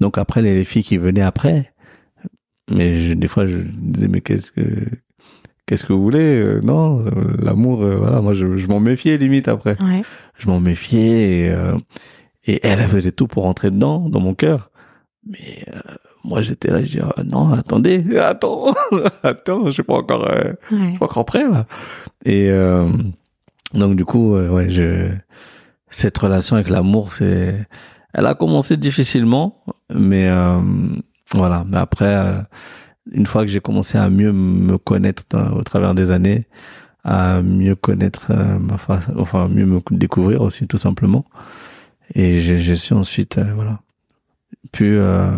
Donc 0.00 0.18
après, 0.18 0.42
les, 0.42 0.52
les 0.52 0.64
filles 0.64 0.82
qui 0.82 0.98
venaient 0.98 1.22
après, 1.22 1.72
mais 2.70 3.00
je, 3.00 3.14
des 3.14 3.28
fois 3.28 3.46
je 3.46 3.56
disais, 3.56 4.08
mais 4.08 4.20
qu'est-ce 4.20 4.52
que, 4.52 4.62
qu'est-ce 5.68 5.84
que 5.84 5.92
vous 5.92 6.02
voulez 6.02 6.40
euh, 6.40 6.60
Non, 6.62 7.04
euh, 7.04 7.36
l'amour, 7.38 7.82
euh, 7.82 7.96
voilà, 7.96 8.20
moi 8.20 8.32
je, 8.32 8.56
je 8.56 8.66
m'en 8.66 8.80
méfiais 8.80 9.18
limite 9.18 9.46
après. 9.48 9.76
Ouais. 9.82 10.02
Je 10.36 10.48
m'en 10.48 10.60
méfiais 10.60 11.46
et, 11.46 11.54
et, 12.46 12.66
elle, 12.66 12.80
elle 12.80 12.88
faisait 12.88 13.12
tout 13.12 13.28
pour 13.28 13.44
rentrer 13.44 13.70
dedans, 13.70 14.08
dans 14.08 14.20
mon 14.20 14.34
cœur. 14.34 14.70
Mais 15.26 15.66
moi 16.24 16.40
j'étais 16.40 16.70
là, 16.70 16.82
je 16.82 16.88
dis 16.88 17.00
oh, 17.02 17.22
non, 17.22 17.52
attendez, 17.52 18.02
attends, 18.18 18.74
attends, 19.22 19.66
je 19.66 19.70
suis 19.70 19.82
pas 19.82 19.94
encore, 19.94 20.26
je 20.70 20.76
suis 20.76 20.98
pas 20.98 21.04
encore 21.04 21.26
prêt 21.26 21.44
là. 21.46 21.66
Et 22.24 22.50
donc 23.74 23.96
du 23.96 24.04
coup, 24.04 24.36
ouais, 24.36 24.70
je 24.70 25.10
cette 25.90 26.16
relation 26.16 26.56
avec 26.56 26.68
l'amour, 26.70 27.12
c'est, 27.12 27.66
elle 28.14 28.26
a 28.26 28.34
commencé 28.34 28.76
difficilement, 28.76 29.62
mais 29.92 30.30
voilà. 31.34 31.64
Mais 31.68 31.78
après 31.78 32.46
une 33.12 33.26
fois 33.26 33.44
que 33.44 33.50
j'ai 33.50 33.60
commencé 33.60 33.98
à 33.98 34.08
mieux 34.10 34.32
me 34.32 34.78
connaître 34.78 35.24
au 35.54 35.62
travers 35.62 35.94
des 35.94 36.10
années, 36.10 36.46
à 37.04 37.42
mieux 37.42 37.74
connaître, 37.74 38.26
euh, 38.30 38.58
enfin, 38.72 39.00
enfin 39.16 39.48
mieux 39.48 39.66
me 39.66 39.80
découvrir 39.90 40.42
aussi 40.42 40.66
tout 40.66 40.78
simplement. 40.78 41.24
Et 42.14 42.40
j'ai 42.40 42.76
su 42.76 42.94
ensuite, 42.94 43.38
euh, 43.38 43.52
voilà, 43.54 43.80
pu 44.72 44.96
euh, 44.98 45.30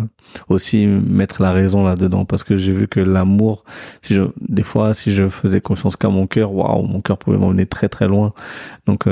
aussi 0.47 0.87
mettre 0.87 1.41
la 1.41 1.51
raison 1.51 1.83
là-dedans 1.83 2.25
parce 2.25 2.43
que 2.43 2.57
j'ai 2.57 2.71
vu 2.71 2.87
que 2.87 2.99
l'amour, 2.99 3.63
si 4.01 4.15
je, 4.15 4.23
des 4.41 4.63
fois, 4.63 4.93
si 4.93 5.11
je 5.11 5.27
faisais 5.29 5.61
confiance 5.61 5.95
qu'à 5.95 6.09
mon 6.09 6.27
cœur, 6.27 6.53
waouh, 6.53 6.83
mon 6.83 7.01
cœur 7.01 7.17
pouvait 7.17 7.37
m'emmener 7.37 7.65
très 7.65 7.89
très 7.89 8.07
loin. 8.07 8.33
Donc 8.85 9.05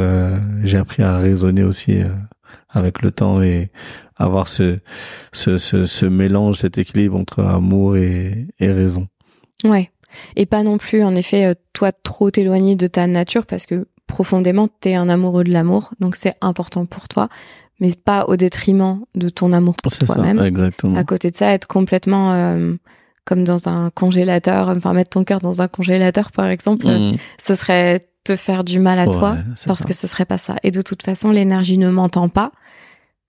j'ai 0.63 0.77
appris 0.77 1.03
à 1.03 1.17
raisonner 1.17 1.63
aussi 1.63 2.01
avec 2.69 3.01
le 3.01 3.11
temps 3.11 3.41
et 3.41 3.71
avoir 4.19 4.47
ce, 4.47 4.79
ce, 5.33 5.57
ce, 5.57 5.85
ce 5.85 6.05
mélange, 6.05 6.57
cet 6.57 6.77
équilibre 6.77 7.17
entre 7.17 7.43
amour 7.43 7.97
et, 7.97 8.47
et 8.59 8.71
raison. 8.71 9.07
Ouais. 9.63 9.89
Et 10.35 10.45
pas 10.45 10.63
non 10.63 10.77
plus, 10.77 11.03
en 11.03 11.15
effet, 11.15 11.45
euh, 11.45 11.53
toi, 11.73 11.91
trop 11.91 12.29
t'éloigner 12.29 12.75
de 12.75 12.87
ta 12.87 13.07
nature 13.07 13.45
parce 13.45 13.65
que 13.65 13.87
profondément, 14.07 14.67
t'es 14.67 14.95
un 14.95 15.09
amoureux 15.09 15.43
de 15.43 15.51
l'amour. 15.51 15.91
Donc, 15.99 16.15
c'est 16.15 16.33
important 16.41 16.85
pour 16.85 17.07
toi, 17.07 17.29
mais 17.79 17.91
pas 17.93 18.25
au 18.25 18.35
détriment 18.35 19.01
de 19.15 19.29
ton 19.29 19.53
amour 19.53 19.75
pour 19.75 19.91
toi-même. 19.91 20.39
Exactement. 20.39 20.95
À 20.95 21.03
côté 21.03 21.31
de 21.31 21.37
ça, 21.37 21.53
être 21.53 21.67
complètement 21.67 22.33
euh, 22.33 22.73
comme 23.25 23.43
dans 23.43 23.69
un 23.69 23.91
congélateur, 23.91 24.69
enfin, 24.69 24.93
mettre 24.93 25.11
ton 25.11 25.23
cœur 25.23 25.39
dans 25.39 25.61
un 25.61 25.67
congélateur, 25.67 26.31
par 26.31 26.47
exemple, 26.47 26.87
mmh. 26.87 27.17
ce 27.39 27.55
serait 27.55 28.09
te 28.23 28.35
faire 28.35 28.63
du 28.63 28.79
mal 28.79 28.99
à 28.99 29.07
toi 29.07 29.37
parce 29.65 29.85
que 29.85 29.93
ce 29.93 30.07
serait 30.07 30.25
pas 30.25 30.37
ça. 30.37 30.55
Et 30.63 30.71
de 30.71 30.81
toute 30.81 31.03
façon, 31.03 31.31
l'énergie 31.31 31.77
ne 31.77 31.89
m'entend 31.89 32.29
pas. 32.29 32.51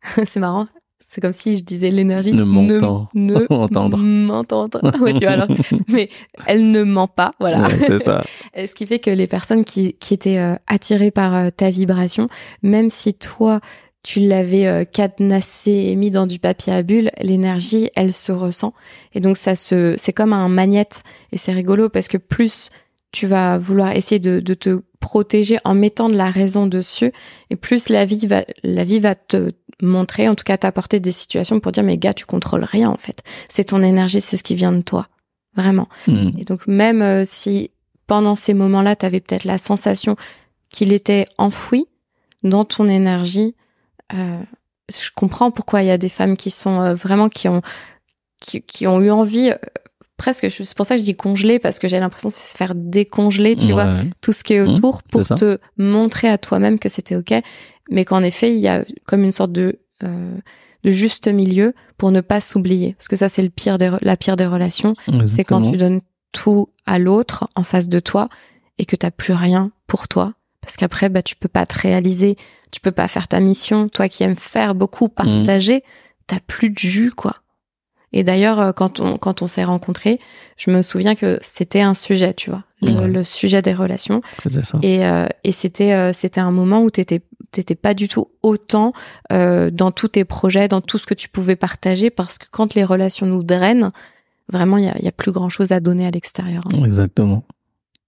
c'est 0.25 0.41
marrant. 0.41 0.67
C'est 1.13 1.21
comme 1.21 1.33
si 1.33 1.57
je 1.57 1.65
disais 1.65 1.91
l'énergie 1.91 2.33
ne 2.33 2.45
m'entend 2.45 3.09
ne 3.15 3.35
m'entendre. 3.49 3.99
Tu 5.19 5.25
vois, 5.25 5.33
alors. 5.33 5.49
Mais 5.89 6.09
elle 6.47 6.71
ne 6.71 6.85
ment 6.85 7.09
pas, 7.09 7.33
voilà. 7.41 7.69
c'est 7.69 8.05
ça. 8.05 8.23
Ce 8.55 8.73
qui 8.75 8.87
fait 8.87 9.01
que 9.01 9.11
les 9.11 9.27
personnes 9.27 9.65
qui, 9.65 9.95
qui 9.95 10.15
étaient 10.15 10.39
euh, 10.39 10.55
attirées 10.69 11.11
par 11.11 11.35
euh, 11.35 11.51
ta 11.51 11.69
vibration, 11.69 12.29
même 12.63 12.91
si 12.91 13.13
toi, 13.15 13.59
tu 14.05 14.21
l'avais 14.21 14.69
euh, 14.69 14.85
cadenassé 14.85 15.73
et 15.73 15.97
mis 15.97 16.13
dans 16.13 16.29
du 16.29 16.39
papier 16.39 16.73
à 16.73 16.85
bulles, 16.85 17.11
l'énergie, 17.21 17.91
elle 17.97 18.13
se 18.13 18.31
ressent. 18.31 18.73
Et 19.13 19.19
donc 19.19 19.37
ça 19.37 19.57
se, 19.57 19.97
c'est 19.99 20.13
comme 20.13 20.33
un 20.33 20.49
magnète. 20.49 21.03
Et 21.33 21.39
c'est 21.39 21.53
rigolo 21.53 21.89
parce 21.89 22.07
que 22.07 22.19
plus 22.19 22.71
tu 23.13 23.27
vas 23.27 23.59
vouloir 23.59 23.93
essayer 23.97 24.19
de, 24.19 24.41
de, 24.41 24.55
te 24.55 24.83
protéger 25.01 25.59
en 25.65 25.75
mettant 25.75 26.09
de 26.09 26.17
la 26.17 26.31
raison 26.31 26.67
dessus. 26.67 27.13
Et 27.51 27.57
plus 27.57 27.89
la 27.89 28.05
vie 28.05 28.27
va 28.27 28.45
la 28.63 28.85
vie 28.85 29.01
va 29.01 29.15
te 29.15 29.51
montrer 29.83 30.29
en 30.29 30.35
tout 30.35 30.45
cas 30.45 30.59
t'apporter 30.59 31.01
des 31.01 31.13
situations 31.13 31.59
pour 31.61 31.73
dire 31.73 31.83
mais 31.83 31.97
gars 31.97 32.15
tu 32.15 32.27
contrôles 32.27 32.65
rien 32.65 32.91
en 32.91 32.97
fait. 32.97 33.23
C'est 33.49 33.65
ton 33.65 33.83
énergie 33.83 34.21
c'est 34.21 34.37
ce 34.37 34.43
qui 34.43 34.55
vient 34.55 34.73
de 34.73 34.83
toi. 34.83 35.09
Vraiment. 35.57 35.89
Hmm. 36.07 36.31
et 36.39 36.45
donc 36.45 36.69
même 36.69 37.03
euh, 37.03 37.25
si 37.25 37.73
pendant 38.07 38.37
ces 38.37 38.55
moments-là 38.55 38.95
tu 38.95 39.05
avais 39.05 39.19
peut-être 39.19 39.45
la 39.45 39.59
sensation 39.59 40.15
qu'il 40.71 40.93
était 40.93 41.27
enfoui 41.39 41.87
dans 42.45 42.65
ton 42.65 42.89
énergie 42.89 43.57
euh, 44.15 44.41
je 44.89 45.11
comprends 45.15 45.51
pourquoi 45.51 45.83
il 45.83 45.89
y 45.89 45.91
a 45.91 45.99
des 45.99 46.09
femmes 46.09 46.37
qui 46.37 46.53
sont 46.53 46.81
euh, 46.81 46.95
vraiment 46.95 47.29
qui 47.29 47.49
ont 47.49 47.63
qui, 48.41 48.63
qui, 48.63 48.87
ont 48.87 49.01
eu 49.01 49.11
envie 49.11 49.53
presque, 50.21 50.51
c'est 50.51 50.75
pour 50.77 50.85
ça 50.87 50.95
que 50.97 51.01
je 51.01 51.05
dis 51.07 51.15
congeler, 51.17 51.59
parce 51.59 51.79
que 51.79 51.89
j'ai 51.89 51.99
l'impression 51.99 52.29
de 52.29 52.35
se 52.35 52.57
faire 52.57 52.75
décongeler, 52.75 53.57
tu 53.57 53.73
vois, 53.73 53.87
tout 54.21 54.33
ce 54.33 54.45
qui 54.45 54.53
est 54.53 54.61
Mmh, 54.61 54.69
autour 54.69 55.03
pour 55.03 55.23
te 55.37 55.59
montrer 55.79 56.29
à 56.29 56.37
toi-même 56.37 56.79
que 56.79 56.89
c'était 56.91 57.17
ok, 57.17 57.33
mais 57.91 58.05
qu'en 58.05 58.23
effet, 58.23 58.53
il 58.53 58.61
y 58.61 58.69
a 58.69 58.85
comme 59.07 59.23
une 59.25 59.33
sorte 59.33 59.53
de, 59.53 59.79
euh, 60.03 60.37
de 60.85 60.91
juste 60.91 61.27
milieu 61.29 61.73
pour 61.97 62.11
ne 62.13 62.21
pas 62.21 62.41
s'oublier. 62.41 62.93
Parce 62.95 63.09
que 63.09 63.17
ça, 63.17 63.29
c'est 63.31 63.43
le 63.43 63.49
pire 63.51 63.79
des, 63.79 63.91
la 64.03 64.17
pire 64.19 64.37
des 64.37 64.47
relations. 64.47 64.95
C'est 65.27 65.45
quand 65.45 65.63
tu 65.71 65.77
donnes 65.79 66.01
tout 66.33 66.69
à 66.87 66.99
l'autre 66.99 67.49
en 67.57 67.63
face 67.63 67.89
de 67.89 67.99
toi 67.99 68.29
et 68.79 68.85
que 68.87 68.97
t'as 68.97 69.11
plus 69.11 69.33
rien 69.35 69.73
pour 69.87 70.07
toi. 70.07 70.35
Parce 70.61 70.77
qu'après, 70.77 71.09
bah, 71.09 71.23
tu 71.23 71.35
peux 71.35 71.49
pas 71.49 71.65
te 71.67 71.79
réaliser, 71.79 72.37
tu 72.71 72.81
peux 72.81 72.93
pas 72.93 73.09
faire 73.09 73.27
ta 73.27 73.41
mission. 73.41 73.89
Toi 73.89 74.09
qui 74.09 74.23
aimes 74.23 74.37
faire 74.37 74.75
beaucoup, 74.75 75.07
Mmh. 75.07 75.11
partager, 75.23 75.83
t'as 76.27 76.41
plus 76.47 76.69
de 76.71 76.79
jus, 76.79 77.11
quoi. 77.11 77.37
Et 78.13 78.25
d'ailleurs, 78.25 78.59
euh, 78.61 78.73
quand 78.73 79.01
on, 79.01 79.19
quand 79.19 79.43
on 79.43 79.47
s'est 79.47 79.65
rencontrés, 79.65 80.19
je 80.57 80.71
me 80.71 80.83
souviens 80.83 81.15
que 81.15 81.39
c'était 81.41 81.81
un 81.81 81.95
sujet, 81.95 82.35
tu 82.35 82.51
vois, 82.51 82.65
le, 82.83 82.93
Ouais. 82.93 83.07
le 83.09 83.25
sujet 83.25 83.63
des 83.63 83.73
relations. 83.75 84.21
Ça. 84.65 84.79
Et, 84.83 85.05
euh, 85.07 85.27
et 85.45 85.53
c'était, 85.53 85.93
euh, 85.93 86.13
c'était 86.13 86.41
un 86.41 86.51
moment 86.51 86.83
où 86.83 86.91
t'étais, 86.91 87.23
t'étais 87.53 87.75
pas 87.77 87.95
du 87.95 88.09
tout 88.09 88.29
autant 88.43 88.93
euh, 89.33 89.71
dans 89.71 89.93
tous 89.93 90.09
tes 90.09 90.25
projets, 90.25 90.67
dans 90.69 90.81
tout 90.81 90.99
ce 90.99 91.07
que 91.07 91.15
tu 91.15 91.29
pouvais 91.29 91.57
partager, 91.57 92.11
parce 92.11 92.39
que 92.39 92.47
quand 92.51 92.75
les 92.75 92.85
relations 92.85 93.27
nous 93.27 93.45
drainent, 93.45 93.93
vraiment, 94.49 94.77
il 94.77 94.85
y 94.85 94.89
a, 94.89 94.99
il 94.99 95.05
y 95.05 95.09
a 95.09 95.13
plus 95.13 95.31
grand 95.33 95.49
chose 95.49 95.71
à 95.71 95.79
donner 95.81 96.07
à 96.07 96.11
l'extérieur. 96.11 96.65
hein. 96.75 96.85
Exactement. 96.85 97.45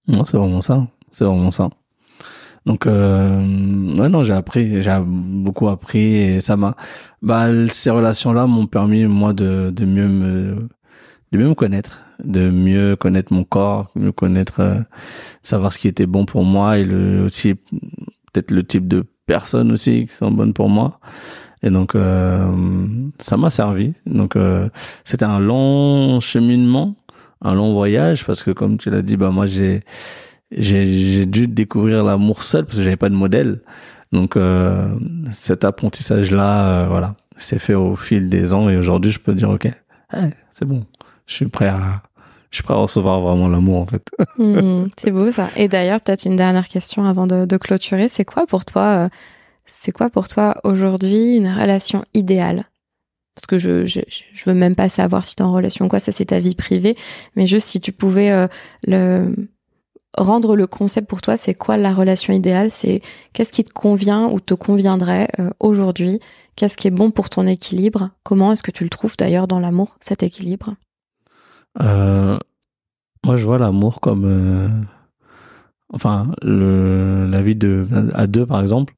Non, 0.09 0.25
c'est 0.25 0.35
vraiment 0.37 0.61
ça. 0.61 0.85
C'est 1.11 1.23
vraiment 1.23 1.51
ça. 1.51 1.69
Donc, 2.65 2.87
euh, 2.87 3.91
ouais, 3.97 4.09
non, 4.09 4.23
j'ai 4.23 4.33
appris, 4.33 4.81
j'ai 4.81 4.97
beaucoup 5.05 5.67
appris 5.67 6.15
et 6.15 6.39
ça 6.39 6.55
m'a, 6.55 6.75
bah, 7.21 7.47
ces 7.69 7.89
relations-là 7.89 8.47
m'ont 8.47 8.67
permis, 8.67 9.05
moi, 9.05 9.33
de, 9.33 9.69
de 9.71 9.85
mieux 9.85 10.07
me, 10.07 10.55
de 11.31 11.37
mieux 11.37 11.49
me 11.49 11.55
connaître, 11.55 11.99
de 12.23 12.49
mieux 12.49 12.95
connaître 12.95 13.33
mon 13.33 13.43
corps, 13.43 13.91
mieux 13.95 14.11
connaître, 14.13 14.61
euh, 14.61 14.79
savoir 15.41 15.73
ce 15.73 15.79
qui 15.79 15.87
était 15.87 16.05
bon 16.05 16.25
pour 16.25 16.45
moi 16.45 16.77
et 16.77 16.85
le, 16.85 17.25
aussi, 17.25 17.55
peut-être 18.31 18.51
le 18.51 18.63
type 18.63 18.87
de 18.87 19.03
personnes 19.25 19.71
aussi 19.71 20.05
qui 20.05 20.13
sont 20.13 20.31
bonnes 20.31 20.53
pour 20.53 20.69
moi. 20.69 20.99
Et 21.63 21.69
donc, 21.69 21.95
euh, 21.95 22.45
ça 23.19 23.37
m'a 23.37 23.49
servi. 23.49 23.93
Donc, 24.05 24.35
euh, 24.35 24.69
c'était 25.03 25.25
un 25.25 25.39
long 25.39 26.19
cheminement 26.19 26.95
un 27.43 27.53
long 27.53 27.73
voyage 27.73 28.25
parce 28.25 28.41
que 28.41 28.51
comme 28.51 28.77
tu 28.77 28.89
l'as 28.89 29.01
dit 29.01 29.17
bah 29.17 29.29
moi 29.29 29.45
j'ai 29.45 29.81
j'ai 30.57 31.25
dû 31.25 31.47
découvrir 31.47 32.03
l'amour 32.03 32.43
seul 32.43 32.65
parce 32.65 32.77
que 32.77 32.83
j'avais 32.83 32.97
pas 32.97 33.09
de 33.09 33.15
modèle 33.15 33.61
donc 34.11 34.37
euh, 34.37 34.87
cet 35.31 35.63
apprentissage 35.63 36.31
là 36.31 36.85
voilà 36.85 37.15
s'est 37.37 37.59
fait 37.59 37.73
au 37.73 37.95
fil 37.95 38.29
des 38.29 38.53
ans 38.53 38.69
et 38.69 38.77
aujourd'hui 38.77 39.11
je 39.11 39.19
peux 39.19 39.33
dire 39.33 39.49
ok 39.49 39.67
eh, 39.67 40.17
c'est 40.53 40.65
bon 40.65 40.85
je 41.25 41.33
suis 41.33 41.47
prêt 41.47 41.67
à 41.67 42.03
je 42.53 42.57
suis 42.57 42.63
prêt 42.63 42.75
à 42.75 42.77
recevoir 42.77 43.19
vraiment 43.21 43.49
l'amour 43.49 43.79
en 43.79 43.85
fait 43.87 44.07
Hmm, 44.37 44.87
c'est 44.97 45.11
beau 45.11 45.31
ça. 45.31 45.49
Et 45.55 45.67
d'ailleurs, 45.67 46.01
peut-être 46.01 46.25
une 46.25 46.35
dernière 46.35 46.67
question 46.67 47.05
avant 47.05 47.27
de, 47.27 47.45
de 47.45 47.57
clôturer. 47.57 48.07
C'est 48.07 48.25
quoi 48.25 48.45
pour 48.47 48.65
toi, 48.65 49.05
euh, 49.05 49.09
c'est 49.65 49.91
quoi 49.91 50.09
pour 50.09 50.27
toi 50.27 50.55
aujourd'hui 50.63 51.35
une 51.37 51.47
relation 51.47 52.03
idéale? 52.13 52.65
Parce 53.35 53.47
que 53.47 53.57
je, 53.57 53.85
je 53.85 54.01
je 54.07 54.43
veux 54.45 54.53
même 54.53 54.75
pas 54.75 54.89
savoir 54.89 55.25
si 55.25 55.35
t'es 55.35 55.41
en 55.41 55.51
relation 55.51 55.85
ou 55.85 55.87
quoi. 55.87 55.99
Ça 55.99 56.11
c'est 56.11 56.25
ta 56.25 56.39
vie 56.39 56.55
privée. 56.55 56.95
Mais 57.35 57.47
juste 57.47 57.67
si 57.67 57.81
tu 57.81 57.91
pouvais 57.91 58.31
euh, 58.31 58.47
le 58.85 59.35
rendre 60.17 60.55
le 60.55 60.67
concept 60.67 61.07
pour 61.07 61.21
toi, 61.21 61.37
c'est 61.37 61.53
quoi 61.53 61.77
la 61.77 61.93
relation 61.93 62.33
idéale? 62.33 62.71
C'est 62.71 63.01
qu'est-ce 63.33 63.53
qui 63.53 63.63
te 63.63 63.73
convient 63.73 64.27
ou 64.29 64.39
te 64.39 64.53
conviendrait 64.53 65.29
euh, 65.39 65.49
aujourd'hui? 65.59 66.19
Qu'est-ce 66.55 66.77
qui 66.77 66.87
est 66.87 66.91
bon 66.91 67.11
pour 67.11 67.29
ton 67.29 67.47
équilibre? 67.47 68.11
Comment 68.23 68.51
est-ce 68.51 68.63
que 68.63 68.71
tu 68.71 68.83
le 68.83 68.89
trouves 68.89 69.17
d'ailleurs 69.17 69.47
dans 69.47 69.59
l'amour 69.59 69.95
cet 69.99 70.21
équilibre? 70.23 70.75
Euh, 71.81 72.37
moi, 73.25 73.37
je 73.37 73.45
vois 73.45 73.57
l'amour 73.57 74.01
comme, 74.01 74.25
euh, 74.25 74.69
enfin, 75.91 76.31
le, 76.43 77.27
la 77.27 77.41
vie 77.41 77.55
de, 77.55 77.87
à 78.13 78.27
deux, 78.27 78.45
par 78.45 78.59
exemple, 78.59 78.93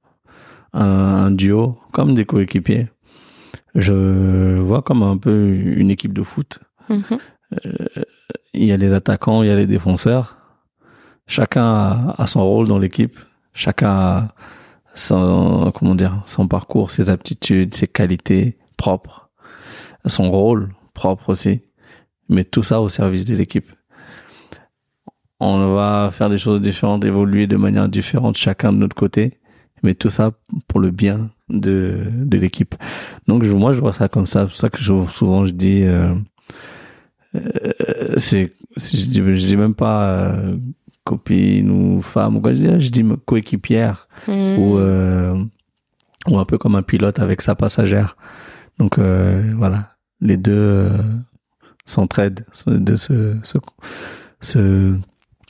un, 0.74 0.84
un 0.84 1.32
duo, 1.32 1.78
comme 1.93 2.13
des 2.13 2.26
coéquipiers. 2.26 2.88
Je 3.74 4.57
vois 4.59 4.82
comme 4.82 5.03
un 5.03 5.18
peu 5.18 5.53
une 5.53 5.91
équipe 5.91 6.13
de 6.13 6.24
foot. 6.24 6.59
Euh, 6.89 6.99
il 8.53 8.66
y 8.66 8.72
a 8.72 8.78
les 8.78 8.93
attaquants, 8.93 9.43
il 9.43 9.47
y 9.47 9.51
a 9.51 9.55
les 9.55 9.68
défenseurs. 9.68 10.38
Chacun 11.28 12.13
a, 12.17 12.28
son 12.28 12.43
rôle 12.43 12.67
dans 12.67 12.78
l'équipe. 12.78 13.17
Chacun 13.53 13.89
a 13.89 14.28
son, 14.93 15.71
comment 15.76 15.95
dire, 15.95 16.21
son 16.26 16.47
parcours, 16.47 16.91
ses 16.91 17.09
aptitudes, 17.09 17.73
ses 17.76 17.88
qualités 17.88 18.57
propres, 18.78 19.30
son 20.05 20.32
rôle 20.32 20.69
propre 20.93 21.30
aussi. 21.30 21.61
Mais 22.30 22.43
tout 22.43 22.63
ça 22.63 22.82
au 22.82 22.89
service 22.89 23.26
de 23.26 23.36
l'équipe. 23.36 23.71
On 25.39 25.73
va 25.73 26.09
faire 26.11 26.30
des 26.30 26.38
choses 26.38 26.61
différentes, 26.61 27.03
évoluer 27.03 27.45
de 27.45 27.57
manière 27.57 27.89
différente 27.89 28.38
chacun 28.38 28.71
de 28.71 28.78
notre 28.78 28.95
côté, 28.95 29.39
mais 29.84 29.93
tout 29.93 30.09
ça 30.09 30.32
pour 30.67 30.80
le 30.80 30.91
bien 30.91 31.30
de, 31.49 32.05
de 32.11 32.38
l'équipe. 32.38 32.76
Donc 33.28 33.43
je, 33.43 33.51
moi 33.51 33.73
je 33.73 33.80
vois 33.80 33.93
ça 33.93 34.07
comme 34.07 34.28
ça, 34.28 34.41
c'est 34.43 34.47
pour 34.47 34.57
ça 34.57 34.69
que 34.69 34.80
je, 34.80 34.93
souvent 35.11 35.45
je 35.45 35.51
dis 35.51 35.84
euh, 35.84 36.15
euh, 37.36 38.13
c'est 38.17 38.53
je 38.78 39.05
dis 39.05 39.17
je 39.17 39.47
dis 39.47 39.57
même 39.57 39.76
pas 39.76 40.09
euh, 40.09 40.57
copine 41.06 41.70
ou 41.72 42.01
femme 42.01 42.36
ou 42.36 42.41
quoi 42.41 42.53
je 42.53 42.60
dis, 42.66 42.82
je 42.82 42.89
dis 42.91 43.06
coéquipière 43.26 44.08
Hmm. 44.28 44.58
ou 44.58 44.78
euh, 44.78 45.41
ou 46.28 46.38
un 46.39 46.45
peu 46.45 46.58
comme 46.58 46.76
un 46.76 46.82
pilote 46.82 47.20
avec 47.20 47.41
sa 47.41 47.56
passagère. 47.56 48.18
Donc 48.80 48.97
euh, 48.99 49.41
voilà, 49.56 49.89
les 50.22 50.36
deux 50.38 50.51
euh, 50.53 50.89
s'entraident, 51.86 52.43
deux 52.68 52.97
se 52.97 53.36
se, 54.41 54.95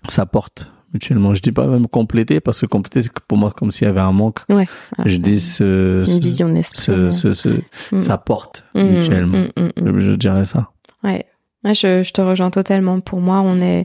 s'apportent 0.07 0.71
mutuellement. 0.93 1.33
Je 1.33 1.41
dis 1.41 1.51
pas 1.51 1.65
même 1.67 1.87
compléter 1.87 2.39
parce 2.39 2.61
que 2.61 2.65
compléter 2.65 3.01
c'est 3.03 3.11
pour 3.27 3.37
moi 3.37 3.51
comme 3.51 3.71
s'il 3.71 3.87
y 3.87 3.89
avait 3.89 3.99
un 4.01 4.11
manque. 4.11 4.39
Ouais, 4.49 4.67
voilà. 4.97 5.09
Je 5.11 5.17
dis 5.17 5.39
ce, 5.39 6.05
une 6.09 6.19
vision 6.19 6.49
de 6.49 6.61
ce, 6.61 7.11
ce, 7.11 7.33
ce- 7.33 7.61
Mm. 7.95 7.99
s'apportent 8.01 8.63
Mm, 8.75 8.81
mutuellement. 8.83 9.37
mm, 9.57 9.61
mm, 9.61 9.89
mm. 9.89 9.95
Je, 9.95 9.99
je 10.01 10.11
dirais 10.11 10.45
ça. 10.45 10.69
Ouais, 11.03 11.25
Ouais, 11.63 11.73
je, 11.73 12.03
je 12.03 12.11
te 12.13 12.21
rejoins 12.21 12.51
totalement. 12.51 12.99
Pour 12.99 13.21
moi, 13.21 13.41
on 13.41 13.59
est 13.59 13.83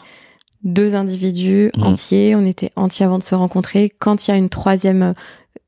deux 0.62 0.94
individus 0.94 1.70
Mhm. 1.76 1.82
entiers. 1.84 2.34
On 2.36 2.44
était 2.44 2.70
entiers 2.76 3.06
avant 3.06 3.18
de 3.18 3.22
se 3.22 3.34
rencontrer. 3.34 3.90
Quand 3.98 4.26
il 4.26 4.30
y 4.30 4.34
a 4.34 4.36
une 4.36 4.48
troisième, 4.50 5.14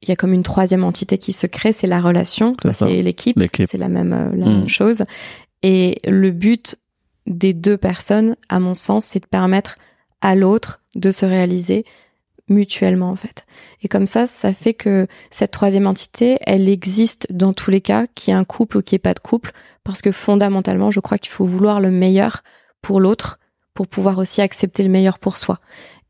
il 0.03 0.09
y 0.09 0.12
a 0.12 0.16
comme 0.16 0.32
une 0.32 0.43
troisième 0.43 0.84
entité 0.84 1.18
qui 1.18 1.32
se 1.32 1.47
crée, 1.47 1.72
c'est 1.72 1.86
la 1.86 2.01
relation, 2.01 2.57
C'est 2.72 3.03
l'équipe. 3.03 3.38
C'est 3.66 3.78
la 3.78 3.88
même, 3.88 4.12
euh, 4.12 4.36
la 4.36 4.47
Mhm. 4.47 4.59
même 4.59 4.68
chose. 4.68 5.05
Et 5.62 5.99
le 6.05 6.30
but 6.30 6.76
des 7.26 7.53
deux 7.53 7.76
personnes, 7.76 8.36
à 8.49 8.59
mon 8.59 8.74
sens, 8.74 9.05
c'est 9.07 9.20
de 9.20 9.26
permettre 9.26 9.76
à 10.20 10.34
l'autre 10.34 10.80
de 10.95 11.11
se 11.11 11.24
réaliser 11.24 11.84
mutuellement 12.49 13.11
en 13.11 13.16
fait. 13.16 13.47
Et 13.82 13.88
comme 13.88 14.07
ça, 14.07 14.26
ça 14.26 14.53
fait 14.53 14.74
que 14.74 15.07
cette 15.30 15.53
troisième 15.53 15.86
entité, 15.86 16.38
elle 16.43 16.68
existe 16.68 17.28
dans 17.30 17.53
tous 17.53 17.70
les 17.70 17.80
cas, 17.80 18.07
qu'il 18.14 18.32
y 18.32 18.36
ait 18.36 18.38
un 18.38 18.45
couple 18.45 18.78
ou 18.78 18.82
qu'il 18.82 18.97
n'y 18.97 18.99
ait 18.99 19.09
pas 19.11 19.14
de 19.14 19.20
couple, 19.20 19.53
parce 19.84 20.03
que 20.03 20.12
fondamentalement, 20.12 20.90
je 20.90 21.01
crois 21.01 21.18
qu'il 21.18 21.30
faut 21.30 21.45
vouloir 21.47 21.80
le 21.80 21.90
meilleur 21.90 22.43
pour 22.82 23.01
l'autre, 23.01 23.38
pour 23.74 23.88
pouvoir 23.88 24.18
aussi 24.18 24.40
accepter 24.40 24.82
le 24.82 24.88
meilleur 24.88 25.18
pour 25.18 25.36
soi. 25.36 25.58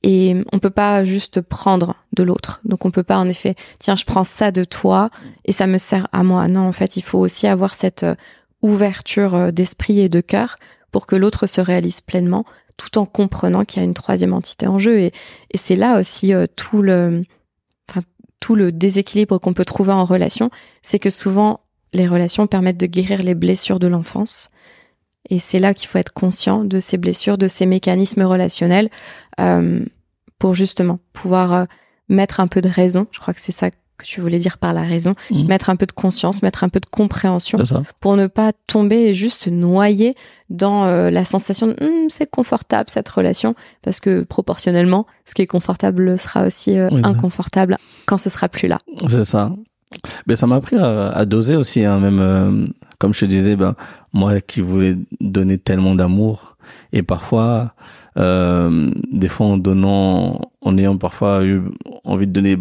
Et 0.03 0.37
on 0.53 0.59
peut 0.59 0.71
pas 0.71 1.05
juste 1.05 1.41
prendre 1.41 1.97
de 2.13 2.23
l'autre. 2.23 2.61
Donc 2.65 2.85
on 2.85 2.91
peut 2.91 3.05
pas 3.05 3.19
en 3.19 3.29
effet, 3.29 3.55
tiens, 3.79 3.95
je 3.95 4.05
prends 4.05 4.25
ça 4.25 4.51
de 4.51 4.65
toi 4.65 5.11
et 5.45 5.53
ça 5.53 5.67
me 5.67 5.79
sert 5.79 6.09
à 6.13 6.25
moi. 6.25 6.49
Non, 6.49 6.67
en 6.67 6.73
fait, 6.73 6.97
il 6.97 7.03
faut 7.03 7.19
aussi 7.19 7.47
avoir 7.47 7.75
cette 7.75 8.03
euh, 8.03 8.17
ouverture 8.63 9.35
euh, 9.35 9.51
d'esprit 9.53 10.01
et 10.01 10.09
de 10.09 10.21
cœur 10.21 10.57
pour 10.91 11.07
que 11.07 11.15
l'autre 11.15 11.47
se 11.47 11.61
réalise 11.61 12.01
pleinement, 12.01 12.45
tout 12.77 12.99
en 12.99 13.07
comprenant 13.07 13.65
qu'il 13.65 13.81
y 13.81 13.85
a 13.85 13.87
une 13.87 13.95
troisième 13.95 14.35
entité 14.35 14.67
en 14.67 14.79
jeu. 14.79 14.99
Et, 14.99 15.13
c'est 15.55 15.77
là 15.77 15.99
aussi 15.99 16.35
euh, 16.35 16.47
tout 16.57 16.83
le, 16.83 17.25
tout 18.41 18.55
le 18.57 18.73
déséquilibre 18.73 19.39
qu'on 19.39 19.55
peut 19.55 19.65
trouver 19.65 19.93
en 19.93 20.05
relation, 20.05 20.51
c'est 20.83 20.99
que 20.99 21.11
souvent 21.11 21.61
les 21.93 22.09
relations 22.09 22.47
permettent 22.47 22.81
de 22.81 22.87
guérir 22.87 23.23
les 23.23 23.35
blessures 23.35 23.79
de 23.79 23.87
l'enfance. 23.87 24.51
Et 25.31 25.39
c'est 25.39 25.59
là 25.59 25.75
qu'il 25.75 25.89
faut 25.89 25.99
être 25.99 26.13
conscient 26.13 26.65
de 26.65 26.81
ces 26.81 26.99
blessures, 26.99 27.39
de 27.39 27.49
ces 27.49 27.67
mécanismes 27.67 28.23
relationnels, 28.23 28.91
euh, 29.41 29.85
pour 30.39 30.55
justement 30.55 30.99
pouvoir 31.13 31.53
euh, 31.53 31.65
mettre 32.09 32.41
un 32.41 32.49
peu 32.49 32.61
de 32.61 32.69
raison. 32.69 33.07
Je 33.13 33.21
crois 33.21 33.33
que 33.33 33.41
c'est 33.41 33.53
ça 33.53 33.71
que 33.71 33.77
tu 34.05 34.21
voulais 34.21 34.41
dire 34.41 34.59
par 34.59 34.73
la 34.73 34.83
raison. 34.83 35.15
Mhm. 35.31 35.47
Mettre 35.47 35.71
un 35.71 35.77
peu 35.77 35.87
de 35.87 35.93
conscience, 35.93 36.43
mettre 36.43 36.65
un 36.65 36.69
peu 36.69 36.81
de 36.81 36.87
compréhension 36.87 37.59
pour 38.01 38.17
ne 38.17 38.27
pas 38.27 38.53
tomber 38.67 38.97
et 38.97 39.15
juste 39.15 39.45
se 39.45 39.51
noyer 39.51 40.15
dans 40.51 40.85
euh, 40.85 41.11
la 41.11 41.25
sensation 41.25 41.69
de 41.69 41.77
Hum, 41.81 42.11
c'est 42.11 42.29
confortable 42.29 42.91
cette 42.91 43.09
relation 43.09 43.55
parce 43.83 44.01
que 44.01 44.23
proportionnellement 44.25 45.07
ce 45.25 45.35
qui 45.35 45.43
est 45.43 45.47
confortable 45.47 46.19
sera 46.19 46.45
aussi 46.45 46.79
Oui, 46.81 47.01
inconfortable 47.05 47.77
quand 48.07 48.19
ce 48.19 48.29
sera 48.29 48.49
plus 48.49 48.67
là. 48.67 48.81
C'est 49.09 49.25
ça. 49.25 49.53
Mais 50.27 50.37
ça 50.37 50.47
m'a 50.47 50.57
appris 50.57 50.77
à, 50.77 51.11
à 51.11 51.25
doser 51.25 51.55
aussi, 51.55 51.85
hein, 51.85 51.99
même 52.01 52.73
comme 53.03 53.15
je 53.15 53.19
te 53.19 53.25
disais, 53.25 53.57
ben 53.57 53.75
moi 54.13 54.41
qui 54.41 54.61
voulais 54.61 54.95
donner 55.21 55.59
tellement 55.59 55.97
d'amour 55.97 56.57
et 56.93 57.03
parfois, 57.03 57.75
euh, 58.17 58.93
des 59.11 59.27
fois 59.27 59.47
en 59.47 59.57
donnant, 59.57 60.41
en 60.61 60.79
ayant 60.79 60.97
parfois 60.97 61.45
eu 61.45 61.63
envie 62.05 62.29
de 62.29 62.33
donner 62.33 62.57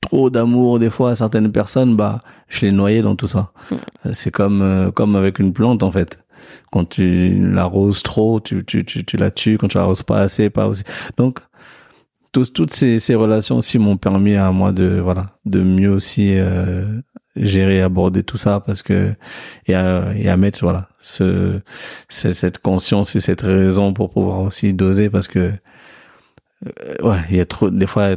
trop 0.00 0.30
d'amour 0.30 0.78
des 0.78 0.88
fois 0.88 1.10
à 1.10 1.14
certaines 1.14 1.52
personnes, 1.52 1.94
bah 1.94 2.20
je 2.48 2.64
les 2.64 2.72
noyais 2.72 3.02
dans 3.02 3.16
tout 3.16 3.26
ça. 3.26 3.52
Mm. 3.70 3.74
Euh, 3.74 4.10
C'est 4.14 4.30
comme 4.30 4.62
euh, 4.62 4.90
comme 4.90 5.14
avec 5.14 5.38
une 5.38 5.52
plante 5.52 5.82
en 5.82 5.92
fait. 5.92 6.24
quand 6.72 6.88
tu 6.88 7.34
l'arroses 7.52 8.02
trop, 8.02 8.40
tu, 8.40 8.64
tu, 8.64 8.82
tu, 8.86 9.04
tu 9.04 9.18
la 9.18 9.30
tues. 9.30 9.58
Quand 9.58 9.68
tu 9.68 9.76
l'arroses 9.76 10.02
pas 10.02 10.20
assez, 10.20 10.48
pas 10.48 10.68
aussi. 10.68 10.84
Donc, 11.18 11.40
toutes 12.32 12.72
ces, 12.72 12.98
ces 12.98 13.14
relations 13.14 13.58
aussi 13.58 13.78
m'ont 13.78 13.96
permis 13.96 14.36
à 14.36 14.52
moi 14.52 14.72
de, 14.72 15.00
voilà, 15.02 15.26
de 15.44 15.60
mieux 15.62 15.90
aussi, 15.90 16.34
euh, 16.38 17.00
gérer, 17.36 17.80
aborder 17.80 18.22
tout 18.22 18.36
ça 18.36 18.60
parce 18.60 18.82
que, 18.82 19.12
et 19.66 19.74
à, 19.74 20.12
et 20.16 20.28
à 20.28 20.36
mettre, 20.36 20.60
voilà, 20.62 20.88
ce, 21.00 21.60
cette 22.08 22.58
conscience 22.58 23.16
et 23.16 23.20
cette 23.20 23.42
raison 23.42 23.92
pour 23.92 24.10
pouvoir 24.10 24.40
aussi 24.40 24.74
doser 24.74 25.10
parce 25.10 25.28
que, 25.28 25.52
euh, 26.66 27.08
ouais, 27.08 27.18
il 27.30 27.36
y 27.36 27.40
a 27.40 27.46
trop, 27.46 27.70
des 27.70 27.86
fois, 27.86 28.16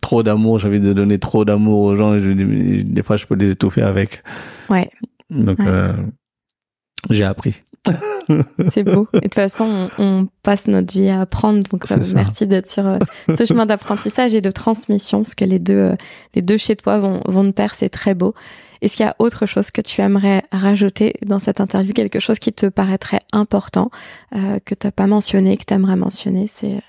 trop 0.00 0.22
d'amour, 0.22 0.58
j'ai 0.58 0.68
envie 0.68 0.80
de 0.80 0.92
donner 0.92 1.18
trop 1.18 1.44
d'amour 1.44 1.80
aux 1.80 1.96
gens, 1.96 2.14
et 2.14 2.20
je, 2.20 2.30
des 2.30 3.02
fois, 3.02 3.16
je 3.16 3.26
peux 3.26 3.34
les 3.34 3.50
étouffer 3.50 3.82
avec. 3.82 4.22
Ouais. 4.68 4.88
Donc, 5.30 5.60
euh, 5.60 5.92
j'ai 7.10 7.24
appris. 7.24 7.62
c'est 8.70 8.82
beau. 8.82 9.08
Et 9.14 9.18
de 9.18 9.22
toute 9.24 9.34
façon, 9.34 9.88
on, 9.98 10.28
passe 10.42 10.66
notre 10.66 10.92
vie 10.92 11.08
à 11.08 11.22
apprendre. 11.22 11.62
Donc, 11.62 11.90
euh, 11.90 11.96
merci 12.14 12.46
d'être 12.46 12.66
sur 12.66 12.86
euh, 12.86 12.98
ce 13.36 13.44
chemin 13.48 13.66
d'apprentissage 13.66 14.34
et 14.34 14.40
de 14.40 14.50
transmission, 14.50 15.18
parce 15.18 15.34
que 15.34 15.44
les 15.44 15.58
deux, 15.58 15.74
euh, 15.74 15.96
les 16.34 16.42
deux 16.42 16.56
chez 16.56 16.76
toi 16.76 16.98
vont, 16.98 17.22
vont 17.26 17.44
de 17.44 17.50
pair. 17.50 17.74
C'est 17.74 17.88
très 17.88 18.14
beau. 18.14 18.34
Est-ce 18.82 18.96
qu'il 18.96 19.06
y 19.06 19.08
a 19.08 19.16
autre 19.18 19.46
chose 19.46 19.70
que 19.70 19.80
tu 19.80 20.00
aimerais 20.02 20.42
rajouter 20.52 21.14
dans 21.24 21.38
cette 21.38 21.60
interview, 21.60 21.94
quelque 21.94 22.20
chose 22.20 22.38
qui 22.38 22.52
te 22.52 22.66
paraîtrait 22.66 23.20
important, 23.32 23.90
que 24.30 24.74
tu 24.74 24.86
n'as 24.86 24.90
pas 24.90 25.06
mentionné, 25.06 25.56
que 25.56 25.64
tu 25.64 25.72
aimerais 25.72 25.96
mentionner? 25.96 26.48
C'est, 26.48 26.82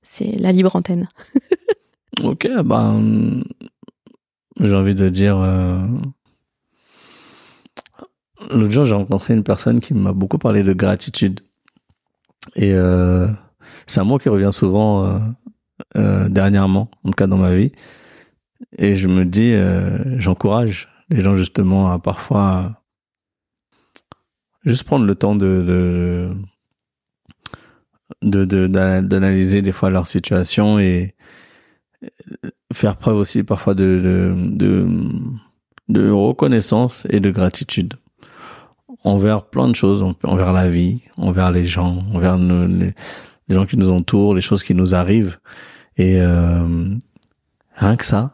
c'est 0.00 0.38
la 0.38 0.52
libre 0.52 0.74
antenne. 0.74 1.06
ok, 2.24 2.48
ben, 2.64 3.42
j'ai 4.58 4.74
envie 4.74 4.94
de 4.94 5.10
dire 5.10 5.36
L'autre 8.50 8.70
jour, 8.70 8.84
j'ai 8.84 8.94
rencontré 8.94 9.34
une 9.34 9.42
personne 9.42 9.80
qui 9.80 9.94
m'a 9.94 10.12
beaucoup 10.12 10.38
parlé 10.38 10.62
de 10.62 10.72
gratitude. 10.72 11.40
Et 12.54 12.72
euh, 12.72 13.26
c'est 13.86 14.00
un 14.00 14.04
mot 14.04 14.18
qui 14.18 14.28
revient 14.28 14.50
souvent 14.52 15.04
euh, 15.04 15.18
euh, 15.96 16.28
dernièrement, 16.28 16.90
en 17.04 17.08
tout 17.08 17.14
cas 17.14 17.26
dans 17.26 17.36
ma 17.36 17.54
vie. 17.54 17.72
Et 18.76 18.96
je 18.96 19.08
me 19.08 19.24
dis, 19.24 19.52
euh, 19.52 20.18
j'encourage 20.18 20.88
les 21.10 21.20
gens 21.20 21.36
justement 21.36 21.90
à 21.90 21.98
parfois 21.98 22.82
juste 24.64 24.84
prendre 24.84 25.04
le 25.04 25.14
temps 25.14 25.36
de 25.36 26.32
de 28.22 28.66
d'analyser 29.02 29.62
des 29.62 29.72
fois 29.72 29.90
leur 29.90 30.06
situation 30.06 30.78
et 30.78 31.14
faire 32.72 32.96
preuve 32.96 33.16
aussi 33.16 33.42
parfois 33.42 33.74
de, 33.74 34.00
de, 34.02 34.34
de, 34.56 34.86
de 35.88 36.10
reconnaissance 36.10 37.06
et 37.10 37.20
de 37.20 37.30
gratitude 37.30 37.94
envers 39.04 39.44
plein 39.46 39.68
de 39.68 39.76
choses, 39.76 40.04
envers 40.22 40.52
la 40.52 40.68
vie, 40.68 41.00
envers 41.16 41.50
les 41.50 41.64
gens, 41.64 41.98
envers 42.12 42.36
les, 42.36 42.94
gens 43.48 43.66
qui 43.66 43.76
nous 43.76 43.90
entourent, 43.90 44.34
les 44.34 44.40
choses 44.40 44.62
qui 44.62 44.74
nous 44.74 44.94
arrivent. 44.94 45.38
Et 45.96 46.20
euh, 46.20 46.88
rien 47.74 47.96
que 47.96 48.04
ça, 48.04 48.32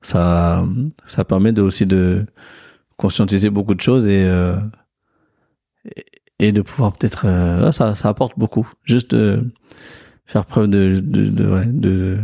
ça, 0.00 0.64
ça 1.06 1.24
permet 1.24 1.52
de, 1.52 1.62
aussi 1.62 1.86
de 1.86 2.26
conscientiser 2.96 3.50
beaucoup 3.50 3.74
de 3.74 3.80
choses 3.80 4.06
et 4.06 4.24
euh, 4.24 4.56
et 6.38 6.52
de 6.52 6.60
pouvoir 6.60 6.92
peut-être, 6.92 7.24
euh, 7.26 7.70
ça, 7.72 7.94
ça 7.94 8.08
apporte 8.08 8.38
beaucoup. 8.38 8.68
Juste 8.84 9.14
de 9.14 9.44
faire 10.26 10.44
preuve 10.44 10.68
de 10.68 11.00
de 11.00 11.28
de, 11.28 11.48
ouais, 11.48 11.66
de, 11.66 12.18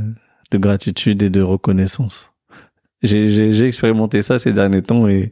de 0.50 0.58
gratitude 0.58 1.22
et 1.22 1.30
de 1.30 1.40
reconnaissance. 1.40 2.32
J'ai 3.02 3.28
j'ai 3.28 3.66
expérimenté 3.66 4.22
ça 4.22 4.38
ces 4.38 4.52
derniers 4.52 4.82
temps 4.82 5.06
et 5.06 5.30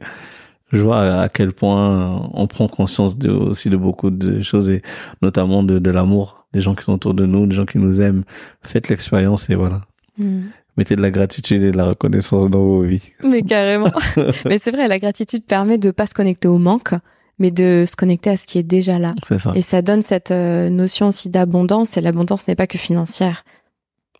je 0.72 0.80
vois 0.80 1.22
à 1.22 1.28
quel 1.28 1.52
point 1.52 2.28
on 2.32 2.46
prend 2.46 2.68
conscience 2.68 3.16
de, 3.16 3.30
aussi 3.30 3.70
de 3.70 3.76
beaucoup 3.76 4.10
de 4.10 4.42
choses 4.42 4.68
et 4.68 4.82
notamment 5.22 5.62
de, 5.62 5.78
de 5.78 5.90
l'amour 5.90 6.46
des 6.52 6.60
gens 6.60 6.74
qui 6.74 6.84
sont 6.84 6.92
autour 6.92 7.14
de 7.14 7.26
nous, 7.26 7.46
des 7.46 7.54
gens 7.54 7.66
qui 7.66 7.78
nous 7.78 8.00
aiment. 8.00 8.24
Faites 8.62 8.88
l'expérience 8.88 9.50
et 9.50 9.54
voilà. 9.54 9.82
Hmm. 10.18 10.44
Mettez 10.76 10.96
de 10.96 11.02
la 11.02 11.10
gratitude 11.10 11.62
et 11.62 11.70
de 11.70 11.76
la 11.76 11.84
reconnaissance 11.84 12.50
dans 12.50 12.60
vos 12.60 12.82
vies. 12.82 13.12
Mais 13.24 13.42
carrément. 13.42 13.92
mais 14.44 14.58
c'est 14.58 14.70
vrai, 14.70 14.88
la 14.88 14.98
gratitude 14.98 15.44
permet 15.44 15.78
de 15.78 15.90
pas 15.90 16.06
se 16.06 16.14
connecter 16.14 16.48
au 16.48 16.58
manque, 16.58 16.94
mais 17.38 17.50
de 17.50 17.84
se 17.86 17.96
connecter 17.96 18.30
à 18.30 18.36
ce 18.36 18.46
qui 18.46 18.58
est 18.58 18.62
déjà 18.62 18.98
là. 18.98 19.14
C'est 19.26 19.38
ça. 19.38 19.52
Et 19.54 19.62
ça 19.62 19.82
donne 19.82 20.02
cette 20.02 20.30
euh, 20.32 20.68
notion 20.68 21.08
aussi 21.08 21.30
d'abondance. 21.30 21.96
Et 21.96 22.00
l'abondance 22.00 22.46
n'est 22.46 22.56
pas 22.56 22.66
que 22.66 22.78
financière. 22.78 23.44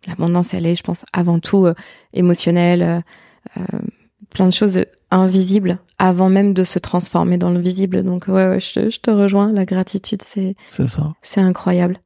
L'abondance, 0.07 0.53
elle 0.53 0.65
est, 0.65 0.75
je 0.75 0.83
pense, 0.83 1.05
avant 1.13 1.39
tout 1.39 1.65
euh, 1.65 1.75
émotionnelle. 2.13 3.03
Euh, 3.57 3.61
plein 4.29 4.45
de 4.47 4.53
choses 4.53 4.83
invisibles 5.11 5.79
avant 5.99 6.29
même 6.29 6.53
de 6.53 6.63
se 6.63 6.79
transformer 6.79 7.37
dans 7.37 7.49
le 7.49 7.59
visible. 7.59 8.03
Donc 8.03 8.27
ouais, 8.27 8.47
ouais 8.47 8.59
je, 8.59 8.73
te, 8.73 8.89
je 8.89 8.99
te 8.99 9.11
rejoins. 9.11 9.51
La 9.51 9.65
gratitude, 9.65 10.21
c'est 10.23 10.55
c'est 10.67 10.87
ça. 10.87 11.13
C'est 11.21 11.41
incroyable. 11.41 11.99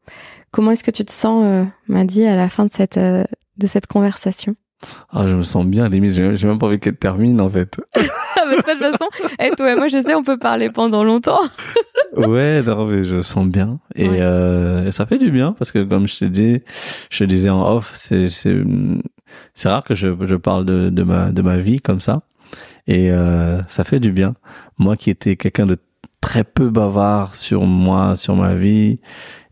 Comment 0.51 0.71
est-ce 0.71 0.83
que 0.83 0.91
tu 0.91 1.05
te 1.05 1.11
sens, 1.11 1.43
euh, 1.45 1.63
m'a 1.87 2.03
dit 2.03 2.25
à 2.25 2.35
la 2.35 2.49
fin 2.49 2.65
de 2.65 2.71
cette 2.71 2.97
euh, 2.97 3.23
de 3.57 3.67
cette 3.67 3.87
conversation? 3.87 4.55
Ah, 5.11 5.27
je 5.27 5.35
me 5.35 5.43
sens 5.43 5.65
bien. 5.65 5.89
Limite, 5.89 6.13
j'ai 6.13 6.47
même 6.47 6.57
pas 6.57 6.67
envie 6.67 6.79
qu'elle 6.79 6.97
termine 6.97 7.41
en 7.41 7.49
fait. 7.49 7.79
Ah, 8.43 8.49
de 8.49 8.55
toute 8.55 8.79
façon, 8.79 9.07
et 9.39 9.49
eh, 9.51 9.55
toi, 9.55 9.75
moi 9.75 9.87
je 9.87 10.01
sais, 10.01 10.15
on 10.15 10.23
peut 10.23 10.39
parler 10.39 10.71
pendant 10.71 11.03
longtemps. 11.03 11.41
ouais, 12.17 12.63
non, 12.63 12.85
mais 12.85 13.03
je 13.03 13.21
sens 13.21 13.45
bien 13.45 13.79
et, 13.93 14.07
euh, 14.07 14.89
ça 14.91 15.05
fait 15.05 15.19
du 15.19 15.29
bien 15.29 15.51
parce 15.51 15.71
que 15.71 15.83
comme 15.83 16.07
je 16.07 16.19
te 16.19 16.25
dis, 16.25 16.61
je 17.11 17.19
te 17.19 17.23
disais 17.25 17.51
en 17.51 17.61
off, 17.71 17.91
c'est 17.93 18.29
c'est 18.29 18.57
c'est 19.53 19.69
rare 19.69 19.83
que 19.83 19.93
je, 19.93 20.09
je 20.27 20.35
parle 20.35 20.65
de, 20.65 20.89
de 20.89 21.03
ma 21.03 21.31
de 21.31 21.41
ma 21.43 21.57
vie 21.57 21.81
comme 21.81 22.01
ça 22.01 22.23
et 22.87 23.11
euh, 23.11 23.61
ça 23.67 23.83
fait 23.83 23.99
du 23.99 24.11
bien. 24.11 24.35
Moi 24.77 24.95
qui 24.95 25.09
étais 25.09 25.35
quelqu'un 25.35 25.65
de 25.65 25.77
très 26.19 26.43
peu 26.43 26.69
bavard 26.69 27.35
sur 27.35 27.65
moi, 27.65 28.15
sur 28.15 28.35
ma 28.35 28.55
vie, 28.55 28.99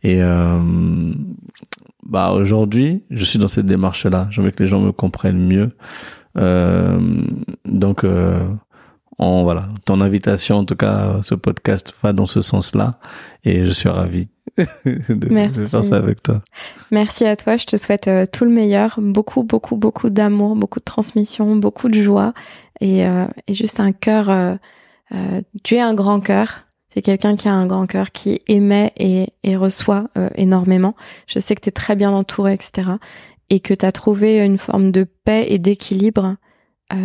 et 0.03 0.21
euh, 0.21 0.59
bah 2.05 2.31
aujourd'hui, 2.31 3.03
je 3.09 3.23
suis 3.25 3.39
dans 3.39 3.47
cette 3.47 3.65
démarche-là. 3.65 4.27
Je 4.31 4.41
veux 4.41 4.51
que 4.51 4.63
les 4.63 4.69
gens 4.69 4.79
me 4.79 4.91
comprennent 4.91 5.45
mieux. 5.45 5.71
Euh, 6.37 6.99
donc, 7.65 8.03
euh, 8.03 8.47
on, 9.17 9.43
voilà, 9.43 9.67
ton 9.85 9.99
invitation, 10.01 10.57
en 10.57 10.65
tout 10.65 10.75
cas, 10.75 11.19
ce 11.21 11.35
podcast 11.35 11.93
va 12.01 12.13
dans 12.13 12.25
ce 12.25 12.41
sens-là, 12.41 12.99
et 13.43 13.65
je 13.65 13.71
suis 13.71 13.89
ravi. 13.89 14.29
De, 14.85 15.27
Merci. 15.33 15.67
faire 15.67 15.85
ça 15.85 15.97
avec 15.97 16.23
toi. 16.23 16.41
Merci 16.91 17.25
à 17.25 17.35
toi. 17.35 17.57
Je 17.57 17.65
te 17.65 17.77
souhaite 17.77 18.07
euh, 18.07 18.25
tout 18.31 18.45
le 18.45 18.51
meilleur, 18.51 18.99
beaucoup, 19.01 19.43
beaucoup, 19.43 19.77
beaucoup 19.77 20.09
d'amour, 20.09 20.55
beaucoup 20.55 20.79
de 20.79 20.85
transmission, 20.85 21.55
beaucoup 21.55 21.89
de 21.89 22.01
joie 22.01 22.33
et, 22.79 23.05
euh, 23.05 23.25
et 23.47 23.53
juste 23.53 23.79
un 23.79 23.91
cœur. 23.91 24.29
Euh, 24.29 24.55
euh, 25.13 25.41
tu 25.63 25.75
es 25.75 25.81
un 25.81 25.93
grand 25.93 26.19
cœur. 26.19 26.65
C'est 26.93 27.01
quelqu'un 27.01 27.35
qui 27.35 27.47
a 27.47 27.53
un 27.53 27.67
grand 27.67 27.85
cœur, 27.85 28.11
qui 28.11 28.39
émet 28.47 28.91
et, 28.97 29.27
et 29.43 29.55
reçoit 29.55 30.07
énormément. 30.33 30.95
Je 31.27 31.37
sais 31.37 31.53
que 31.53 31.61
tu 31.61 31.69
es 31.69 31.71
très 31.71 31.95
bien 31.95 32.11
entouré, 32.11 32.53
etc. 32.53 32.89
Et 33.51 33.59
que 33.59 33.75
tu 33.75 33.85
as 33.85 33.91
trouvé 33.91 34.43
une 34.43 34.57
forme 34.57 34.91
de 34.91 35.03
paix 35.03 35.45
et 35.49 35.59
d'équilibre 35.59 36.37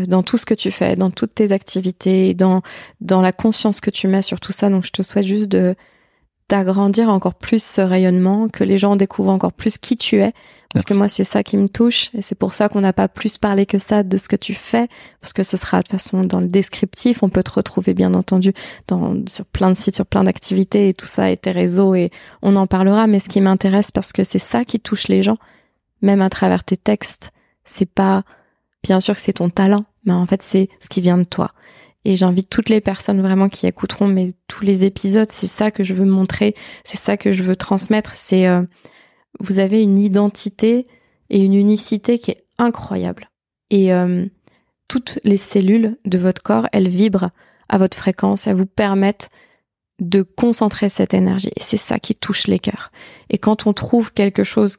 dans 0.08 0.22
tout 0.22 0.38
ce 0.38 0.46
que 0.46 0.54
tu 0.54 0.70
fais, 0.70 0.96
dans 0.96 1.10
toutes 1.10 1.34
tes 1.34 1.52
activités, 1.52 2.32
dans, 2.32 2.62
dans 3.02 3.20
la 3.20 3.32
conscience 3.32 3.82
que 3.82 3.90
tu 3.90 4.08
mets 4.08 4.22
sur 4.22 4.40
tout 4.40 4.52
ça. 4.52 4.70
Donc 4.70 4.86
je 4.86 4.90
te 4.90 5.02
souhaite 5.02 5.26
juste 5.26 5.48
de 5.48 5.74
d'agrandir 6.48 7.08
encore 7.08 7.34
plus 7.34 7.62
ce 7.62 7.80
rayonnement, 7.80 8.48
que 8.48 8.64
les 8.64 8.78
gens 8.78 8.96
découvrent 8.96 9.30
encore 9.30 9.52
plus 9.52 9.78
qui 9.78 9.96
tu 9.96 10.20
es. 10.20 10.32
Parce 10.74 10.84
que 10.84 10.94
moi, 10.94 11.08
c'est 11.08 11.24
ça 11.24 11.44
qui 11.44 11.56
me 11.56 11.68
touche. 11.68 12.10
Et 12.14 12.20
c'est 12.22 12.34
pour 12.34 12.52
ça 12.52 12.68
qu'on 12.68 12.80
n'a 12.80 12.92
pas 12.92 13.06
plus 13.06 13.38
parlé 13.38 13.64
que 13.64 13.78
ça 13.78 14.02
de 14.02 14.16
ce 14.16 14.28
que 14.28 14.34
tu 14.34 14.54
fais. 14.54 14.88
Parce 15.20 15.32
que 15.32 15.44
ce 15.44 15.56
sera 15.56 15.78
de 15.78 15.82
toute 15.84 15.92
façon 15.92 16.22
dans 16.22 16.40
le 16.40 16.48
descriptif. 16.48 17.22
On 17.22 17.28
peut 17.28 17.44
te 17.44 17.52
retrouver, 17.52 17.94
bien 17.94 18.12
entendu, 18.12 18.52
dans, 18.88 19.14
sur 19.28 19.44
plein 19.46 19.70
de 19.70 19.76
sites, 19.76 19.94
sur 19.94 20.04
plein 20.04 20.24
d'activités 20.24 20.88
et 20.88 20.94
tout 20.94 21.06
ça 21.06 21.30
et 21.30 21.36
tes 21.36 21.52
réseaux 21.52 21.94
et 21.94 22.10
on 22.42 22.56
en 22.56 22.66
parlera. 22.66 23.06
Mais 23.06 23.20
ce 23.20 23.28
qui 23.28 23.40
m'intéresse 23.40 23.92
parce 23.92 24.12
que 24.12 24.24
c'est 24.24 24.40
ça 24.40 24.64
qui 24.64 24.80
touche 24.80 25.06
les 25.06 25.22
gens, 25.22 25.38
même 26.02 26.20
à 26.20 26.28
travers 26.28 26.64
tes 26.64 26.76
textes. 26.76 27.30
C'est 27.64 27.88
pas, 27.88 28.24
bien 28.82 28.98
sûr 28.98 29.14
que 29.14 29.20
c'est 29.20 29.34
ton 29.34 29.50
talent, 29.50 29.84
mais 30.04 30.12
en 30.12 30.26
fait, 30.26 30.42
c'est 30.42 30.68
ce 30.80 30.88
qui 30.88 31.00
vient 31.00 31.18
de 31.18 31.22
toi. 31.22 31.52
Et 32.04 32.16
j'invite 32.16 32.50
toutes 32.50 32.68
les 32.68 32.80
personnes 32.80 33.20
vraiment 33.20 33.48
qui 33.48 33.66
écouteront 33.66 34.06
mais 34.06 34.32
tous 34.46 34.64
les 34.64 34.84
épisodes, 34.84 35.30
c'est 35.30 35.46
ça 35.46 35.70
que 35.70 35.82
je 35.82 35.94
veux 35.94 36.04
montrer, 36.04 36.54
c'est 36.84 36.98
ça 36.98 37.16
que 37.16 37.32
je 37.32 37.42
veux 37.42 37.56
transmettre. 37.56 38.14
C'est 38.14 38.46
euh, 38.46 38.62
vous 39.40 39.58
avez 39.58 39.82
une 39.82 39.98
identité 39.98 40.86
et 41.30 41.42
une 41.42 41.54
unicité 41.54 42.18
qui 42.18 42.32
est 42.32 42.44
incroyable. 42.58 43.30
Et 43.70 43.92
euh, 43.92 44.26
toutes 44.88 45.18
les 45.24 45.36
cellules 45.36 45.96
de 46.04 46.18
votre 46.18 46.42
corps, 46.42 46.68
elles 46.72 46.88
vibrent 46.88 47.30
à 47.68 47.78
votre 47.78 47.96
fréquence, 47.96 48.46
elles 48.46 48.56
vous 48.56 48.66
permettent 48.66 49.30
de 50.00 50.22
concentrer 50.22 50.88
cette 50.88 51.14
énergie. 51.14 51.50
Et 51.56 51.60
c'est 51.60 51.76
ça 51.76 51.98
qui 51.98 52.14
touche 52.14 52.46
les 52.46 52.58
cœurs. 52.58 52.90
Et 53.30 53.38
quand 53.38 53.66
on 53.66 53.72
trouve 53.72 54.12
quelque 54.12 54.44
chose, 54.44 54.76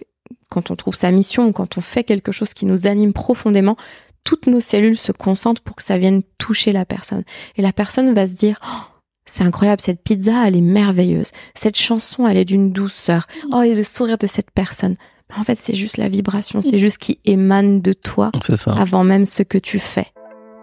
quand 0.50 0.72
on 0.72 0.76
trouve 0.76 0.96
sa 0.96 1.12
mission, 1.12 1.52
quand 1.52 1.78
on 1.78 1.82
fait 1.82 2.04
quelque 2.04 2.32
chose 2.32 2.54
qui 2.54 2.66
nous 2.66 2.88
anime 2.88 3.14
profondément, 3.14 3.78
toutes 4.26 4.48
nos 4.48 4.60
cellules 4.60 4.98
se 4.98 5.14
concentrent 5.14 5.62
pour 5.62 5.78
que 5.78 5.84
ça 5.84 5.98
vienne 5.98 6.24
toucher 6.38 6.74
la 6.74 6.84
personne. 6.84 7.24
Et 7.56 7.62
la 7.62 7.72
personne 7.72 8.14
va 8.14 8.28
se 8.28 8.34
dire, 8.34 8.60
oh, 8.66 8.82
c'est 9.26 9.44
incroyable, 9.44 9.82
cette 9.82 10.04
pizza, 10.04 10.46
elle 10.46 10.58
est 10.58 10.62
merveilleuse. 10.62 11.32
Cette 11.54 11.78
chanson, 11.78 12.28
elle 12.28 12.36
est 12.36 12.46
d'une 12.46 12.72
douceur. 12.72 13.28
Oh, 13.54 13.62
et 13.62 13.74
le 13.74 13.84
sourire 13.84 14.18
de 14.18 14.28
cette 14.28 14.52
personne. 14.52 14.96
En 15.36 15.44
fait, 15.44 15.56
c'est 15.56 15.76
juste 15.76 15.98
la 15.98 16.10
vibration, 16.10 16.62
c'est 16.62 16.78
juste 16.78 17.00
qui 17.00 17.20
émane 17.26 17.82
de 17.82 17.94
toi 17.94 18.32
avant 18.68 19.04
même 19.04 19.26
ce 19.26 19.42
que 19.42 19.58
tu 19.58 19.80
fais. 19.80 20.08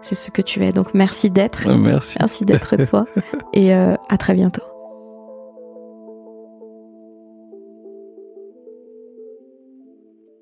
C'est 0.01 0.15
ce 0.15 0.31
que 0.31 0.41
tu 0.41 0.63
es. 0.63 0.71
Donc, 0.71 0.93
merci 0.93 1.29
d'être. 1.29 1.67
Merci. 1.67 2.17
Merci 2.19 2.45
d'être 2.45 2.75
toi. 2.89 3.05
Et 3.53 3.73
euh, 3.73 3.95
à 4.09 4.17
très 4.17 4.33
bientôt. 4.33 4.63